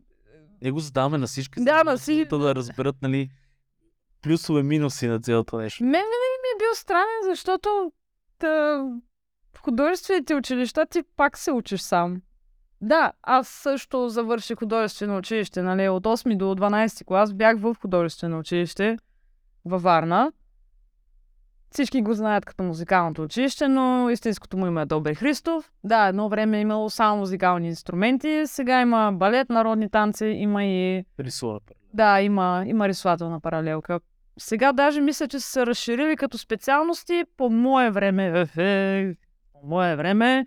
Не 0.61 0.71
го 0.71 0.79
задаваме 0.79 1.17
на 1.17 1.27
всички. 1.27 1.63
Да, 1.63 1.83
на 1.83 1.91
да- 1.91 1.97
всички. 1.97 2.29
Да 2.29 2.55
разберат, 2.55 2.95
нали, 3.01 3.29
плюсове, 4.21 4.63
минуси 4.63 5.07
на 5.07 5.19
цялото 5.19 5.57
нещо. 5.57 5.83
Мен 5.83 5.91
винаги 5.91 6.37
ми 6.43 6.49
е 6.55 6.59
бил 6.59 6.75
странен, 6.75 7.21
защото 7.25 7.91
в 9.55 9.61
художествените 9.61 10.35
училища 10.35 10.85
ти 10.85 11.03
пак 11.17 11.37
се 11.37 11.51
учиш 11.51 11.81
сам. 11.81 12.21
Да, 12.81 13.11
аз 13.23 13.47
също 13.47 14.09
завърших 14.09 14.59
художествено 14.59 15.17
училище, 15.17 15.61
нали, 15.61 15.89
от 15.89 16.03
8 16.03 16.37
до 16.37 16.45
12 16.45 17.05
клас 17.05 17.33
бях 17.33 17.59
в 17.59 17.75
художествено 17.81 18.39
училище 18.39 18.97
във 19.65 19.83
Варна. 19.83 20.31
Всички 21.71 22.01
го 22.01 22.13
знаят 22.13 22.45
като 22.45 22.63
музикалното 22.63 23.23
училище, 23.23 23.67
но 23.67 24.09
истинското 24.09 24.57
му 24.57 24.67
име 24.67 24.81
е 24.81 24.85
Добър 24.85 25.13
Христов. 25.13 25.71
Да, 25.83 26.07
едно 26.07 26.29
време 26.29 26.57
е 26.57 26.61
имало 26.61 26.89
само 26.89 27.17
музикални 27.17 27.67
инструменти, 27.67 28.43
сега 28.45 28.81
има 28.81 29.11
балет, 29.13 29.49
народни 29.49 29.89
танци, 29.89 30.25
има 30.25 30.65
и 30.65 31.05
Рисува. 31.19 31.59
да, 31.93 32.21
има, 32.21 32.63
има 32.67 32.87
рисувателна 32.87 33.39
паралелка. 33.39 33.99
Сега 34.39 34.73
даже 34.73 35.01
мисля, 35.01 35.27
че 35.27 35.39
са 35.39 35.49
се 35.49 35.65
разширили 35.65 36.17
като 36.17 36.37
специалности 36.37 37.23
по 37.37 37.49
мое 37.49 37.91
време. 37.91 38.45
Мое 39.63 39.95
време. 39.95 40.45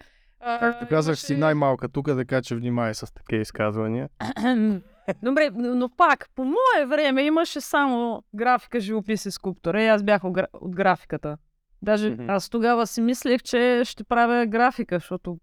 Както 0.60 0.86
казах, 0.88 1.18
си 1.18 1.36
най-малка 1.36 1.88
тук, 1.88 2.06
така 2.06 2.42
че 2.42 2.56
внимай 2.56 2.94
с 2.94 3.14
такива 3.14 3.42
изказвания. 3.42 4.08
Добре, 5.22 5.50
но 5.54 5.74
но 5.74 5.88
пак, 5.88 6.28
по 6.34 6.44
мое 6.44 6.86
време 6.86 7.22
имаше 7.22 7.60
само 7.60 8.22
графика, 8.34 8.80
живопис 8.80 9.26
и 9.26 9.30
скулптура. 9.30 9.82
И 9.82 9.86
аз 9.86 10.02
бях 10.02 10.24
от 10.24 10.32
гра- 10.32 10.46
от 10.52 10.76
графиката. 10.76 11.36
Даже 11.82 12.10
Мгм. 12.10 12.30
аз 12.30 12.48
тогава 12.48 12.86
си 12.86 13.00
мислех, 13.00 13.42
че 13.42 13.82
ще 13.84 14.04
правя 14.04 14.46
графика, 14.46 14.96
защото 14.96 15.38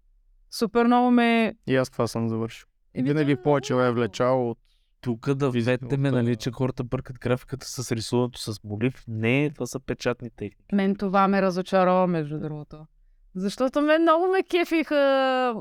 супер 0.50 0.84
много 0.84 1.10
ме... 1.10 1.54
И 1.66 1.76
аз 1.76 1.90
това 1.90 2.06
съм 2.06 2.28
завършил. 2.28 2.66
Еми, 2.94 3.08
Винаги 3.08 3.36
повече 3.36 3.74
ме 3.74 3.86
е 3.86 3.92
влечало 3.92 4.50
от 4.50 4.58
Тук 5.00 5.34
да 5.34 5.50
вветнеме, 5.50 6.08
от, 6.08 6.14
нали, 6.14 6.36
че 6.36 6.50
хората 6.50 6.84
бъркат 6.84 7.18
графиката 7.18 7.66
с 7.66 7.92
рисуването 7.92 8.38
с 8.38 8.64
молив. 8.64 9.04
Не, 9.08 9.50
това 9.54 9.66
са 9.66 9.80
печатни 9.80 10.30
техники. 10.30 10.74
Мен 10.74 10.96
това 10.96 11.28
ме 11.28 11.42
разочарова, 11.42 12.06
между 12.06 12.38
другото. 12.40 12.86
Защото 13.34 13.80
мен 13.82 14.02
много 14.02 14.26
ме 14.26 14.42
кефиха 14.42 15.54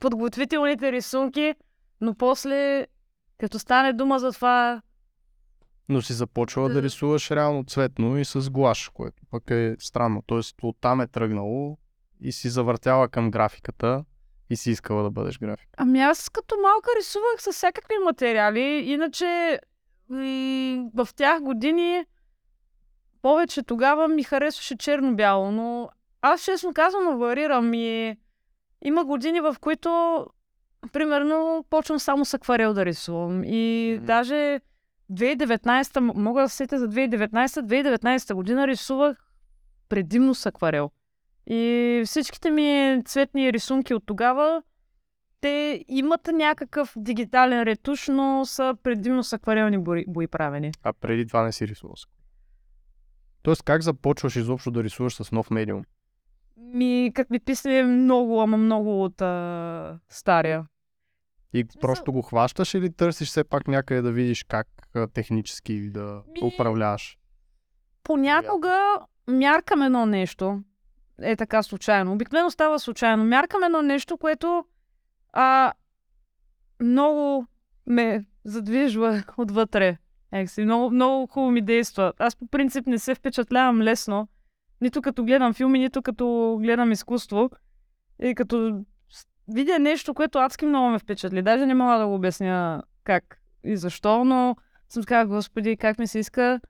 подготвителните 0.00 0.92
рисунки, 0.92 1.54
но 2.00 2.14
после, 2.14 2.86
като 3.38 3.58
стане 3.58 3.92
дума 3.92 4.18
за 4.18 4.32
това, 4.32 4.82
Но 5.88 6.02
си 6.02 6.12
започвала 6.12 6.68
да 6.68 6.74
Да. 6.74 6.82
рисуваш 6.82 7.30
реално 7.30 7.64
цветно 7.64 8.18
и 8.18 8.24
с 8.24 8.50
глаш, 8.50 8.88
което 8.88 9.22
пък 9.30 9.50
е 9.50 9.76
странно. 9.78 10.22
Тоест 10.26 10.56
оттам 10.62 11.00
е 11.00 11.06
тръгнало 11.06 11.78
и 12.20 12.32
си 12.32 12.48
завъртяла 12.48 13.08
към 13.08 13.30
графиката 13.30 14.04
и 14.50 14.56
си 14.56 14.70
искала 14.70 15.02
да 15.02 15.10
бъдеш 15.10 15.38
график. 15.38 15.68
Ами 15.76 16.00
аз 16.00 16.28
като 16.28 16.56
малка 16.62 16.90
рисувах 16.98 17.42
с 17.42 17.52
всякакви 17.52 17.94
материали, 18.04 18.60
иначе 18.86 19.60
в 20.94 21.08
тях 21.16 21.40
години 21.42 22.04
повече 23.22 23.62
тогава 23.62 24.08
ми 24.08 24.22
харесваше 24.22 24.76
черно-бяло, 24.76 25.50
но 25.52 25.88
аз 26.22 26.42
честно 26.42 26.74
казано 26.74 27.18
варирам 27.18 27.74
и 27.74 28.16
има 28.82 29.04
години, 29.04 29.40
в 29.40 29.56
които 29.60 30.26
примерно 30.92 31.64
почвам 31.70 31.98
само 31.98 32.24
с 32.24 32.34
акварел 32.34 32.74
да 32.74 32.84
рисувам 32.86 33.44
и 33.44 33.94
Мгм. 33.96 34.06
даже 34.06 34.60
2019, 35.10 35.96
м- 35.96 36.12
мога 36.16 36.42
да 36.42 36.48
се 36.48 36.56
сетя 36.56 36.78
за 36.78 36.88
2019, 36.88 37.62
2019 37.62 38.34
година 38.34 38.66
рисувах 38.66 39.30
предимно 39.88 40.34
с 40.34 40.46
акварел. 40.46 40.90
И 41.46 42.02
всичките 42.06 42.50
ми 42.50 43.02
цветни 43.04 43.52
рисунки 43.52 43.94
от 43.94 44.02
тогава, 44.06 44.62
те 45.40 45.84
имат 45.88 46.26
някакъв 46.26 46.92
дигитален 46.96 47.62
ретуш, 47.62 48.08
но 48.08 48.44
са 48.44 48.74
предимно 48.82 49.24
с 49.24 49.32
акварелни 49.32 49.78
бои, 49.78 50.04
бои 50.08 50.26
правени. 50.26 50.72
А 50.82 50.92
преди 50.92 51.26
това 51.26 51.42
не 51.42 51.52
си 51.52 51.68
рисувал. 51.68 51.94
Тоест, 53.42 53.62
как 53.62 53.82
започваш 53.82 54.36
изобщо 54.36 54.70
да 54.70 54.84
рисуваш 54.84 55.14
с 55.14 55.32
нов 55.32 55.50
медиум? 55.50 55.84
Ми, 56.56 57.12
как 57.14 57.30
ми 57.30 57.38
писали 57.40 57.82
много, 57.82 58.40
ама 58.42 58.56
много 58.56 59.04
от 59.04 59.22
а, 59.22 59.98
стария. 60.08 60.66
И 61.52 61.64
просто 61.80 62.12
го 62.12 62.22
хващаш 62.22 62.74
или 62.74 62.92
търсиш 62.92 63.28
все 63.28 63.44
пак 63.44 63.68
някъде 63.68 64.02
да 64.02 64.12
видиш 64.12 64.44
как 64.44 64.66
а, 64.94 65.06
технически 65.06 65.90
да 65.90 66.22
Ми- 66.32 66.48
управляваш? 66.54 67.18
Понякога 68.02 68.98
мяркам 69.26 69.82
едно 69.82 70.06
нещо. 70.06 70.62
Е 71.22 71.36
така 71.36 71.62
случайно. 71.62 72.12
Обикновено 72.12 72.50
става 72.50 72.78
случайно. 72.78 73.24
Мяркам 73.24 73.64
едно 73.64 73.82
нещо, 73.82 74.18
което 74.18 74.64
а, 75.32 75.72
много 76.80 77.46
ме 77.86 78.24
задвижва 78.44 79.22
отвътре. 79.36 79.96
Екси, 80.32 80.64
много, 80.64 80.90
много 80.90 81.26
хубаво 81.26 81.50
ми 81.50 81.62
действа. 81.62 82.12
Аз 82.18 82.36
по 82.36 82.46
принцип 82.46 82.86
не 82.86 82.98
се 82.98 83.14
впечатлявам 83.14 83.82
лесно. 83.82 84.28
Нито 84.80 85.02
като 85.02 85.24
гледам 85.24 85.54
филми, 85.54 85.78
нито 85.78 86.02
като 86.02 86.58
гледам 86.62 86.92
изкуство. 86.92 87.50
И 88.22 88.34
като 88.34 88.84
видя 89.48 89.78
нещо, 89.78 90.14
което 90.14 90.38
адски 90.38 90.66
много 90.66 90.90
ме 90.90 90.98
впечатли. 90.98 91.42
Даже 91.42 91.66
не 91.66 91.74
мога 91.74 91.98
да 91.98 92.06
го 92.06 92.14
обясня 92.14 92.82
как 93.04 93.40
и 93.64 93.76
защо, 93.76 94.24
но 94.24 94.56
съм 94.88 95.02
така, 95.02 95.26
господи, 95.26 95.76
как 95.76 95.98
ми 95.98 96.06
се 96.06 96.18
иска 96.18 96.60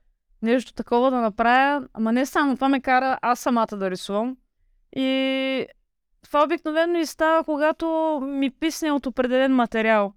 нещо 0.41 0.73
такова 0.73 1.11
да 1.11 1.21
направя. 1.21 1.87
Ама 1.93 2.11
не 2.11 2.25
само, 2.25 2.55
това 2.55 2.69
ме 2.69 2.81
кара 2.81 3.19
аз 3.21 3.39
самата 3.39 3.67
да 3.77 3.91
рисувам. 3.91 4.37
И 4.95 5.67
това 6.23 6.43
обикновено 6.43 6.99
и 6.99 7.05
става, 7.05 7.43
когато 7.43 8.19
ми 8.23 8.49
писне 8.51 8.91
от 8.91 9.05
определен 9.05 9.55
материал 9.55 10.13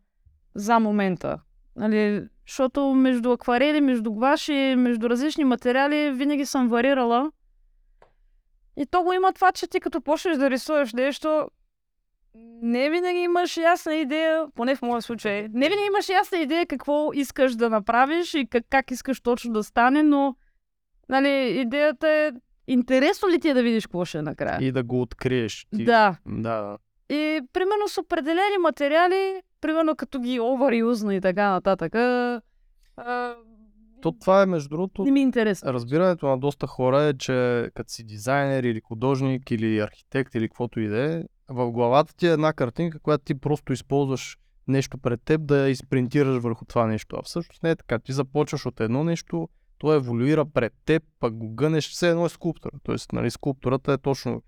за 0.55 0.79
момента. 0.79 1.41
Нали, 1.77 2.29
защото 2.47 2.95
между 2.95 3.33
акварели, 3.33 3.81
между 3.81 4.13
гуаши, 4.13 4.75
между 4.79 5.11
различни 5.11 5.45
материали 5.45 6.11
винаги 6.11 6.47
съм 6.47 6.69
варирала. 6.69 7.31
И 8.81 8.87
то 8.87 9.03
го 9.03 9.13
има 9.13 9.33
това, 9.33 9.53
че 9.53 9.67
ти 9.67 9.81
като 9.81 10.01
почнеш 10.01 10.37
да 10.37 10.51
рисуваш 10.51 10.93
нещо, 10.93 11.49
не 12.63 12.91
винаги 12.91 13.19
имаш 13.19 13.57
ясна 13.57 13.95
идея, 13.95 14.47
поне 14.55 14.77
в 14.77 14.83
моя 14.83 15.03
случай, 15.03 15.49
не 15.53 15.69
винаги 15.69 15.87
имаш 15.87 16.09
ясна 16.09 16.39
идея 16.39 16.67
какво 16.67 17.11
искаш 17.13 17.55
да 17.55 17.71
направиш 17.71 18.35
и 18.35 18.47
как, 18.47 18.65
как 18.71 18.91
искаш 18.91 19.21
точно 19.21 19.53
да 19.53 19.65
стане, 19.65 20.03
но 20.03 20.37
нали, 21.09 21.61
идеята 21.61 22.09
е 22.09 22.33
интересно 22.67 23.29
ли 23.29 23.41
ти 23.41 23.49
е 23.49 23.55
да 23.55 23.63
видиш 23.63 23.87
какво 23.87 24.05
ще 24.05 24.19
е 24.19 24.23
накрая? 24.23 24.59
И 24.61 24.73
да 24.73 24.83
го 24.83 25.01
откриеш. 25.01 25.67
Ти... 25.77 25.85
Да. 25.85 26.17
Да. 26.27 26.79
И 27.09 27.41
примерно 27.53 27.89
с 27.89 27.99
определени 27.99 28.59
материали, 28.61 29.43
примерно 29.61 29.97
като 29.97 30.21
ги 30.21 30.41
оверюзна 30.41 31.15
и 31.15 31.21
така 31.21 31.51
нататък, 31.51 31.95
а, 31.95 32.41
а, 32.97 33.35
То 34.03 34.13
това 34.13 34.43
е, 34.43 34.47
между 34.47 34.69
другото, 34.69 35.05
не 35.05 35.11
ми 35.11 35.21
е 35.21 35.23
интересно. 35.23 35.73
разбирането 35.73 36.27
на 36.27 36.39
доста 36.39 36.67
хора 36.67 37.03
е, 37.03 37.15
че 37.15 37.69
като 37.75 37.93
си 37.93 38.05
дизайнер 38.05 38.63
или 38.63 38.81
художник 38.85 39.51
или 39.51 39.79
архитект 39.79 40.35
или 40.35 40.49
каквото 40.49 40.81
и 40.81 40.89
да 40.89 41.15
е, 41.15 41.23
в 41.49 41.71
главата 41.71 42.17
ти 42.17 42.27
е 42.27 42.33
една 42.33 42.53
картинка, 42.53 42.99
която 42.99 43.25
ти 43.25 43.35
просто 43.35 43.73
използваш 43.73 44.39
нещо 44.69 44.99
пред 44.99 45.23
теб 45.25 45.47
да 45.47 45.69
изпринтираш 45.69 46.43
върху 46.43 46.65
това 46.65 46.87
нещо. 46.87 47.17
А 47.17 47.23
всъщност 47.23 47.63
не 47.63 47.71
е 47.71 47.77
така. 47.77 47.99
Ти 47.99 48.13
започваш 48.13 48.67
от 48.67 48.81
едно 48.81 49.05
нещо, 49.05 49.49
то 49.79 49.95
еволюира 49.95 50.47
пред 50.47 50.73
теб, 50.85 51.03
пък 51.21 51.35
го 51.37 51.55
гънеш, 51.55 51.91
все 51.91 52.11
едно 52.11 52.27
е 52.27 52.29
скулптура. 52.29 52.73
Тоест, 52.83 53.13
нали, 53.13 53.31
скулптурата 53.31 53.93
е 53.93 53.99
точно 53.99 54.43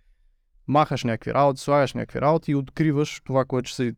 махаш 0.67 1.05
някакви 1.05 1.35
работи, 1.35 1.61
слагаш 1.61 1.95
някакви 1.95 2.21
работи 2.21 2.51
и 2.51 2.55
откриваш 2.55 3.21
това, 3.25 3.45
което 3.45 3.69
ще 3.69 3.77
се 3.77 3.95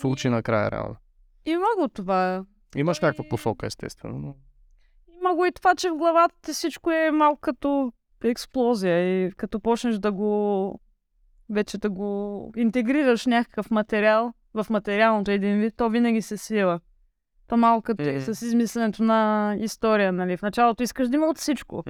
случи 0.00 0.28
накрая 0.28 0.70
реално. 0.70 0.96
Има 1.44 1.66
го 1.78 1.88
това. 1.88 2.44
Имаш 2.76 2.98
Ами- 2.98 3.06
някаква 3.06 3.28
посока, 3.28 3.66
естествено. 3.66 4.18
Но... 4.18 4.34
Има 5.22 5.34
го 5.34 5.44
и 5.44 5.52
това, 5.52 5.74
че 5.74 5.90
в 5.90 5.96
главата 5.96 6.34
ти 6.42 6.52
всичко 6.52 6.90
е 6.90 7.10
малко 7.10 7.40
като 7.40 7.92
експлозия 8.24 9.26
и 9.26 9.32
като 9.32 9.60
почнеш 9.60 9.98
да 9.98 10.12
го 10.12 10.80
вече 11.50 11.78
да 11.78 11.90
го 11.90 12.52
интегрираш 12.56 13.26
някакъв 13.26 13.70
материал, 13.70 14.32
в 14.54 14.66
материалното 14.70 15.30
един 15.30 15.60
вид, 15.60 15.74
то 15.76 15.90
винаги 15.90 16.22
се 16.22 16.36
свива. 16.36 16.80
То 17.48 17.56
малко 17.56 17.82
като 17.82 18.02
Е. 18.02 18.20
с 18.20 18.42
измисленето 18.42 19.02
на 19.02 19.54
история, 19.60 20.12
нали? 20.12 20.36
В 20.36 20.42
началото 20.42 20.82
искаш 20.82 21.08
да 21.08 21.16
има 21.16 21.26
от 21.26 21.38
всичко. 21.38 21.82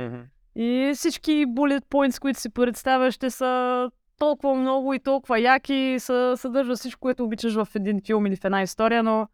И 0.54 0.92
всички 0.94 1.46
bullet 1.46 1.84
points, 1.84 2.20
които 2.20 2.40
си 2.40 2.50
представяш, 2.50 3.14
ще 3.14 3.30
са 3.30 3.90
толкова 4.18 4.54
много 4.54 4.94
и 4.94 5.00
толкова 5.00 5.40
яки, 5.40 5.96
са, 5.98 6.34
съдържа 6.36 6.74
всичко, 6.74 7.00
което 7.00 7.24
обичаш 7.24 7.54
в 7.54 7.68
един 7.74 8.00
филм 8.06 8.26
или 8.26 8.36
в 8.36 8.44
една 8.44 8.62
история, 8.62 9.02
но 9.02 9.28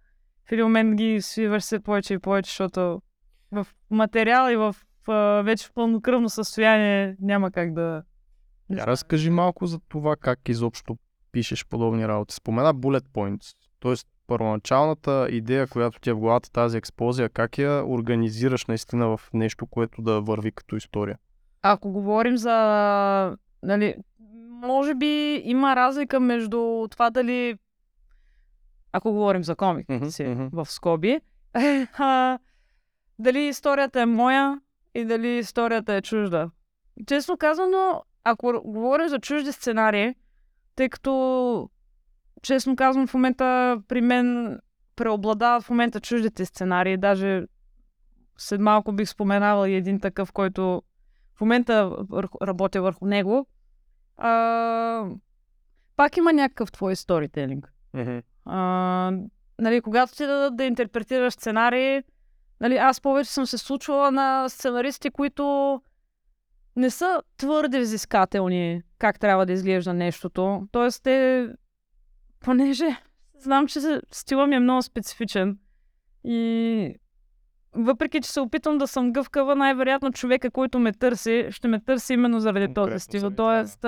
в 0.48 0.52
един 0.52 0.64
момент 0.64 0.94
ги 0.96 1.22
свиваш 1.22 1.64
се 1.64 1.80
повече 1.80 2.14
и 2.14 2.18
повече, 2.18 2.48
защото 2.48 3.00
материал 3.90 4.50
и 4.52 4.56
в 4.56 4.76
а, 5.08 5.42
вече 5.42 5.66
в 5.66 5.72
пълнокръвно 5.72 6.28
състояние 6.28 7.16
няма 7.20 7.50
как 7.50 7.74
да... 7.74 8.02
Я 8.70 8.86
разкажи 8.86 9.30
малко 9.30 9.66
за 9.66 9.78
това 9.88 10.16
как 10.16 10.48
изобщо 10.48 10.96
пишеш 11.32 11.66
подобни 11.66 12.08
работи. 12.08 12.34
Спомена 12.34 12.74
bullet 12.74 13.04
points, 13.04 13.56
т.е. 13.80 13.94
първоначалната 14.26 15.28
идея, 15.30 15.66
която 15.66 16.00
ти 16.00 16.10
е 16.10 16.12
в 16.12 16.18
главата, 16.18 16.52
тази 16.52 16.78
експлозия, 16.78 17.28
как 17.28 17.58
я 17.58 17.84
организираш 17.86 18.66
наистина 18.66 19.16
в 19.16 19.20
нещо, 19.34 19.66
което 19.66 20.02
да 20.02 20.20
върви 20.20 20.52
като 20.52 20.76
история? 20.76 21.18
Ако 21.62 21.92
говорим 21.92 22.36
за... 22.36 23.36
Нали, 23.62 23.94
може 24.50 24.94
би 24.94 25.42
има 25.44 25.76
разлика 25.76 26.20
между 26.20 26.88
това 26.90 27.10
дали... 27.10 27.58
Ако 28.92 29.12
говорим 29.12 29.44
за 29.44 29.56
комик, 29.56 29.88
Мгм, 29.88 30.08
си, 30.08 30.24
мгм. 30.24 30.46
в 30.52 30.70
скоби, 30.70 31.20
дали 33.18 33.40
историята 33.40 34.00
е 34.00 34.06
моя 34.06 34.60
и 34.94 35.04
дали 35.04 35.28
историята 35.28 35.94
е 35.94 36.02
чужда. 36.02 36.50
Честно 37.06 37.36
казано, 37.36 38.02
ако 38.24 38.62
говорим 38.64 39.08
за 39.08 39.18
чужди 39.18 39.52
сценарии, 39.52 40.14
тъй 40.76 40.88
като, 40.88 41.70
честно 42.42 42.76
казвам, 42.76 43.06
в 43.06 43.14
момента 43.14 43.78
при 43.88 44.00
мен 44.00 44.58
преобладават 44.96 45.62
в 45.62 45.70
момента 45.70 46.00
чуждите 46.00 46.44
сценарии. 46.44 46.96
Даже 46.96 47.42
след 48.38 48.60
малко 48.60 48.92
бих 48.92 49.08
споменала 49.08 49.70
и 49.70 49.74
един 49.74 50.00
такъв, 50.00 50.32
който 50.32 50.82
в 51.36 51.40
момента 51.40 51.96
работя 52.42 52.82
върху 52.82 53.06
него. 53.06 53.46
А, 54.16 55.06
пак 55.96 56.16
има 56.16 56.32
някакъв 56.32 56.72
твой 56.72 56.96
сторителинг. 56.96 57.72
А, 58.44 59.12
нали, 59.58 59.80
когато 59.80 60.16
ти 60.16 60.26
дадат 60.26 60.56
да 60.56 60.64
интерпретираш 60.64 61.34
сценарии, 61.34 62.02
нали, 62.60 62.76
аз 62.76 63.00
повече 63.00 63.30
съм 63.30 63.46
се 63.46 63.58
случвала 63.58 64.10
на 64.10 64.48
сценаристи, 64.48 65.10
които 65.10 65.80
не 66.76 66.90
са 66.90 67.22
твърде 67.36 67.80
взискателни 67.80 68.82
как 68.98 69.20
трябва 69.20 69.46
да 69.46 69.52
изглежда 69.52 69.94
нещото. 69.94 70.68
Тоест, 70.72 71.02
те, 71.02 71.48
понеже 72.40 73.02
знам, 73.38 73.66
че 73.66 74.00
стила 74.12 74.46
ми 74.46 74.56
е 74.56 74.60
много 74.60 74.82
специфичен 74.82 75.58
и 76.24 76.94
въпреки, 77.72 78.20
че 78.20 78.30
се 78.30 78.40
опитвам 78.40 78.78
да 78.78 78.86
съм 78.86 79.12
гъвкава, 79.12 79.56
най-вероятно 79.56 80.12
човека, 80.12 80.50
който 80.50 80.78
ме 80.78 80.92
търси, 80.92 81.46
ще 81.50 81.68
ме 81.68 81.80
търси 81.80 82.12
именно 82.12 82.40
заради 82.40 82.74
този 82.74 82.98
стил. 82.98 83.30
Тоест, 83.30 83.80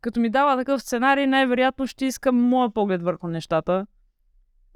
като 0.00 0.20
ми 0.20 0.30
дава 0.30 0.56
такъв 0.56 0.82
сценарий, 0.82 1.26
най-вероятно 1.26 1.86
ще 1.86 2.04
искам 2.04 2.36
моя 2.36 2.70
поглед 2.70 3.02
върху 3.02 3.28
нещата. 3.28 3.86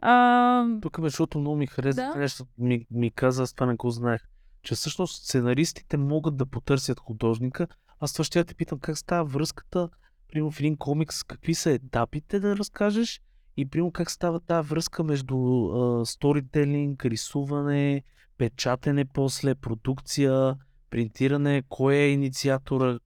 А, 0.02 0.66
Тук, 0.82 0.98
между 0.98 1.16
другото, 1.16 1.38
много 1.38 1.56
ми 1.56 1.66
хареса 1.66 2.02
Да. 2.02 2.14
нещо, 2.14 2.46
ми, 2.58 2.86
ми 2.90 3.10
каза, 3.10 3.42
аз 3.42 3.52
това 3.52 3.66
не 3.66 3.74
го 3.74 3.90
знаех, 3.90 4.20
че 4.62 4.74
всъщност 4.74 5.24
сценаристите 5.24 5.96
могат 5.96 6.36
да 6.36 6.46
потърсят 6.46 7.00
художника. 7.00 7.66
Аз 8.00 8.12
това 8.12 8.24
ще 8.24 8.38
я 8.38 8.44
те 8.44 8.54
питам 8.54 8.78
как 8.78 8.98
става 8.98 9.24
връзката, 9.24 9.88
примерно 10.28 10.50
в 10.50 10.60
един 10.60 10.76
комикс, 10.76 11.22
какви 11.22 11.54
са 11.54 11.70
етапите 11.70 12.40
да 12.40 12.56
разкажеш 12.56 13.20
и 13.56 13.68
примерно 13.68 13.92
как 13.92 14.10
става 14.10 14.40
тази 14.40 14.68
връзка 14.68 15.04
между 15.04 15.68
сторителинг, 16.04 17.04
рисуване, 17.04 18.02
печатане 18.38 19.04
после, 19.04 19.54
продукция, 19.54 20.56
принтиране, 20.90 21.62
кой 21.68 21.94
е 21.94 22.10
инициатора, 22.10 22.98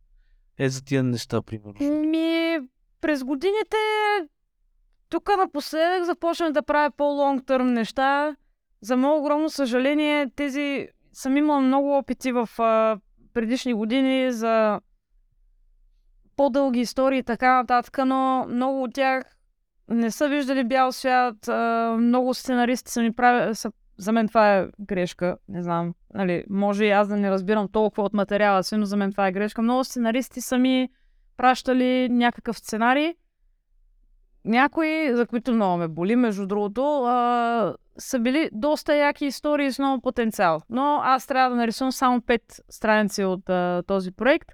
е 0.59 0.69
за 0.69 0.85
тия 0.85 1.03
неща, 1.03 1.43
примерно. 1.43 1.75
Ми, 2.07 2.59
през 3.01 3.25
годините 3.25 3.77
тук 5.15 5.31
напоследък 5.39 6.05
започнах 6.05 6.53
да 6.53 6.63
правя 6.63 6.91
по-лонг 6.91 7.47
търм 7.47 7.73
неща. 7.73 8.37
За 8.81 8.97
мое 8.97 9.19
огромно 9.19 9.51
съжаление, 9.51 10.31
тези 10.37 10.89
съм 11.13 11.37
имала 11.37 11.61
много 11.61 11.97
опити 11.97 12.33
в 12.33 12.49
а, 12.59 12.99
предишни 13.35 13.75
години 13.75 14.33
за 14.33 14.81
по-дълги 16.37 16.81
истории 16.81 17.19
и 17.19 17.23
така 17.23 17.55
нататък, 17.55 17.99
но 18.07 18.47
много 18.49 18.83
от 18.83 18.95
тях 18.95 19.37
не 19.89 20.11
са 20.11 20.29
виждали 20.29 20.65
бял 20.65 20.93
свят. 20.93 21.49
А, 21.49 21.97
много 21.99 22.35
сценаристи 22.35 22.93
са 22.93 23.03
ми 23.03 23.13
прави, 23.13 23.55
са 23.55 23.73
за 23.99 24.13
мен 24.13 24.29
това 24.29 24.57
е 24.57 24.69
грешка. 24.81 25.37
Не 25.49 25.63
знам. 25.63 25.95
Нали, 26.15 26.45
може 26.51 26.85
и 26.85 26.91
аз 26.91 27.09
да 27.09 27.17
не 27.17 27.31
разбирам 27.31 27.69
толкова 27.69 28.03
от 28.03 28.13
материала 28.13 28.65
си, 28.65 28.77
но 28.77 28.85
за 28.85 28.97
мен 28.97 29.11
това 29.11 29.27
е 29.27 29.33
грешка. 29.33 29.63
Много 29.63 29.85
сценаристи 29.85 30.41
сами 30.41 30.89
пращали 31.37 32.09
някакъв 32.09 32.59
сценарий. 32.59 33.15
Някои, 34.45 35.15
за 35.15 35.27
които 35.27 35.53
много 35.53 35.77
ме 35.77 35.89
боли, 35.89 36.17
между 36.17 36.47
другото, 36.47 37.05
а, 37.05 37.75
са 37.99 38.19
били 38.19 38.51
доста 38.53 38.97
яки 38.97 39.27
истории 39.27 39.73
с 39.73 39.79
много 39.79 40.03
потенциал. 40.03 40.61
Но 40.71 41.01
аз 41.05 41.27
трябва 41.27 41.51
да 41.51 41.57
нарисувам 41.57 41.93
само 41.93 42.21
5 42.21 42.61
страници 42.71 43.25
от 43.25 43.51
а, 43.51 43.83
този 43.87 44.13
проект. 44.13 44.49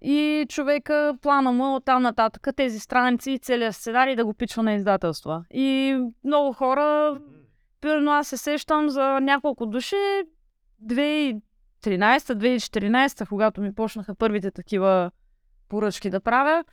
И 0.00 0.46
човека 0.48 1.14
плана 1.22 1.52
му 1.52 1.74
от 1.74 1.84
там 1.84 2.02
нататък 2.02 2.48
тези 2.56 2.80
страници 2.80 3.30
и 3.30 3.38
целият 3.38 3.74
сценарий 3.74 4.16
да 4.16 4.24
го 4.24 4.34
пичва 4.34 4.62
на 4.62 4.74
издателства. 4.74 5.44
И 5.50 5.98
много 6.24 6.52
хора, 6.52 7.18
примерно 7.80 8.12
аз 8.12 8.28
се 8.28 8.36
сещам 8.36 8.88
за 8.88 9.20
няколко 9.20 9.66
души, 9.66 10.22
2013-2014, 10.84 13.28
когато 13.28 13.60
ми 13.60 13.74
почнаха 13.74 14.14
първите 14.14 14.50
такива 14.50 15.10
поръчки 15.68 16.10
да 16.10 16.20
правя, 16.20 16.64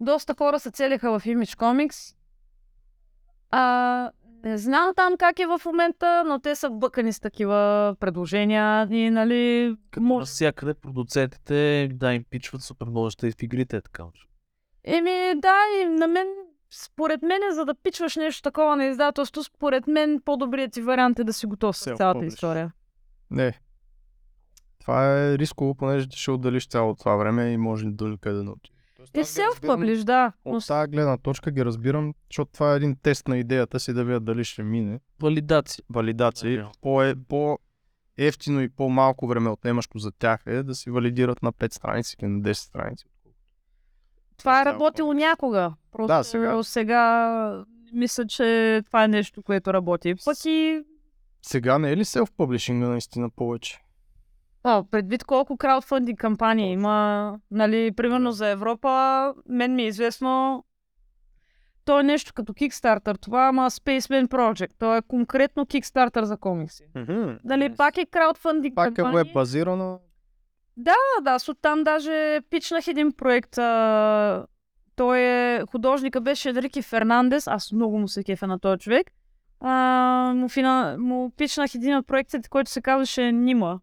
доста 0.00 0.34
хора 0.38 0.60
се 0.60 0.70
целиха 0.70 1.18
в 1.18 1.24
Image 1.24 1.58
Comics. 1.58 2.16
А, 3.50 4.10
не 4.44 4.58
знам 4.58 4.92
там 4.96 5.16
как 5.16 5.38
е 5.38 5.46
в 5.46 5.60
момента, 5.66 6.24
но 6.26 6.40
те 6.40 6.54
са 6.54 6.70
бъкани 6.70 7.12
с 7.12 7.20
такива 7.20 7.94
предложения 8.00 8.88
и 8.90 9.10
нали... 9.10 9.76
Като 9.90 10.02
може- 10.02 10.22
навсякъде 10.22 10.74
продуцентите 10.74 11.88
да 11.92 12.14
им 12.14 12.24
пичват 12.30 12.62
супер 12.62 12.86
много 12.86 13.08
и 13.22 13.30
в 13.30 13.42
игрите 13.42 13.80
така. 13.80 14.04
Еми, 14.84 15.40
да, 15.40 15.56
и 15.80 15.84
на 15.84 16.06
мен, 16.06 16.26
според 16.70 17.22
мен, 17.22 17.40
за 17.52 17.64
да 17.64 17.74
пичваш 17.74 18.16
нещо 18.16 18.42
такова 18.42 18.76
на 18.76 18.86
издателство, 18.86 19.44
според 19.44 19.86
мен 19.86 20.20
по-добрият 20.24 20.72
ти 20.72 20.82
вариант 20.82 21.18
е 21.18 21.24
да 21.24 21.32
си 21.32 21.46
готов 21.46 21.76
с 21.76 21.84
цялата 21.84 22.20
Self-publish. 22.20 22.26
история. 22.26 22.72
Не. 23.30 23.60
Това 24.80 25.18
е 25.18 25.38
рисково, 25.38 25.74
понеже 25.74 26.08
ти 26.08 26.18
ще 26.18 26.30
отделиш 26.30 26.68
цяло 26.68 26.94
това 26.94 27.16
време 27.16 27.50
и 27.50 27.56
може 27.56 27.86
до 27.86 28.18
къде 28.20 28.36
да 28.36 28.44
научиш. 28.44 28.75
И 29.14 29.18
self-publish, 29.18 30.04
да. 30.04 30.32
Но 30.46 30.52
От 30.56 30.66
тази 30.66 30.90
гледна 30.90 31.16
точка 31.16 31.50
ги 31.50 31.64
разбирам, 31.64 32.14
защото 32.30 32.52
това 32.52 32.72
е 32.72 32.76
един 32.76 32.96
тест 33.02 33.28
на 33.28 33.38
идеята 33.38 33.80
си 33.80 33.92
да 33.92 34.04
видят 34.04 34.24
дали 34.24 34.44
ще 34.44 34.62
мине. 34.62 35.00
Валидация. 35.20 35.84
Валидация. 35.90 36.62
Да. 36.62 36.70
По, 36.80 37.02
е, 37.02 37.14
по 37.28 37.58
ефтино 38.18 38.60
и 38.60 38.68
по-малко 38.68 39.26
време 39.26 39.50
отнемащо 39.50 39.98
за 39.98 40.10
тях 40.12 40.42
е 40.46 40.62
да 40.62 40.74
си 40.74 40.90
валидират 40.90 41.42
на 41.42 41.52
5 41.52 41.74
страници 41.74 42.16
или 42.22 42.28
на 42.28 42.40
10 42.40 42.52
страници. 42.52 43.04
това 44.36 44.62
е 44.62 44.64
работило 44.64 45.12
някога. 45.12 45.74
Просто 45.92 46.06
Да, 46.16 46.24
сега. 46.24 46.62
сега 46.62 47.64
мисля, 47.92 48.26
че 48.26 48.82
това 48.86 49.04
е 49.04 49.08
нещо, 49.08 49.42
което 49.42 49.74
работи. 49.74 50.14
Пък 50.24 50.36
и 50.44 50.82
Сега 51.42 51.78
не 51.78 51.90
е 51.92 51.96
ли 51.96 52.04
self-publishing 52.04 52.88
наистина 52.88 53.30
повече? 53.30 53.80
А, 54.68 54.84
предвид 54.90 55.24
колко 55.24 55.56
краудфандинг 55.56 56.18
кампании 56.20 56.72
има, 56.72 57.38
нали, 57.50 57.92
примерно 57.92 58.32
за 58.32 58.48
Европа, 58.48 59.34
мен 59.48 59.74
ми 59.74 59.82
е 59.82 59.86
известно, 59.86 60.64
то 61.84 62.00
е 62.00 62.02
нещо 62.02 62.32
като 62.34 62.52
Kickstarter, 62.52 63.20
това, 63.20 63.48
ама 63.48 63.70
Spaceman 63.70 64.28
Project, 64.28 64.70
то 64.78 64.96
е 64.96 65.02
конкретно 65.02 65.66
Kickstarter 65.66 66.22
за 66.22 66.36
комикси. 66.36 66.84
Нали, 67.44 67.76
пак 67.76 67.96
е 67.98 68.06
краудфандинг 68.06 68.74
Пак 68.74 68.90
е 68.90 68.94
кампания. 68.94 69.24
веб 69.24 69.32
базирана. 69.34 69.98
Да, 70.76 70.94
да, 71.22 71.30
аз 71.30 71.48
оттам 71.48 71.84
даже 71.84 72.40
пичнах 72.50 72.88
един 72.88 73.12
проект. 73.12 73.58
А, 73.58 74.46
той 74.96 75.18
е, 75.18 75.62
художника 75.70 76.20
беше 76.20 76.54
Рики 76.54 76.82
Фернандес, 76.82 77.46
аз 77.46 77.72
много 77.72 77.98
му 77.98 78.08
се 78.08 78.24
кефа 78.24 78.46
на 78.46 78.58
този 78.58 78.78
човек. 78.78 79.10
А, 79.60 80.32
му, 80.36 80.48
фина, 80.48 80.96
му 80.98 81.30
пичнах 81.36 81.74
един 81.74 81.96
от 81.96 82.06
проектите, 82.06 82.48
който 82.48 82.70
се 82.70 82.82
казваше 82.82 83.32
Нима. 83.32 83.78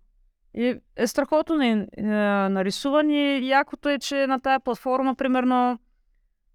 И 0.55 0.79
е 0.95 1.07
страхотно 1.07 1.55
не, 1.55 1.87
е, 1.97 2.03
нарисуван 2.49 3.09
и 3.09 3.47
якото 3.47 3.89
е, 3.89 3.99
че 3.99 4.27
на 4.27 4.39
тая 4.39 4.59
платформа, 4.59 5.15
примерно, 5.15 5.79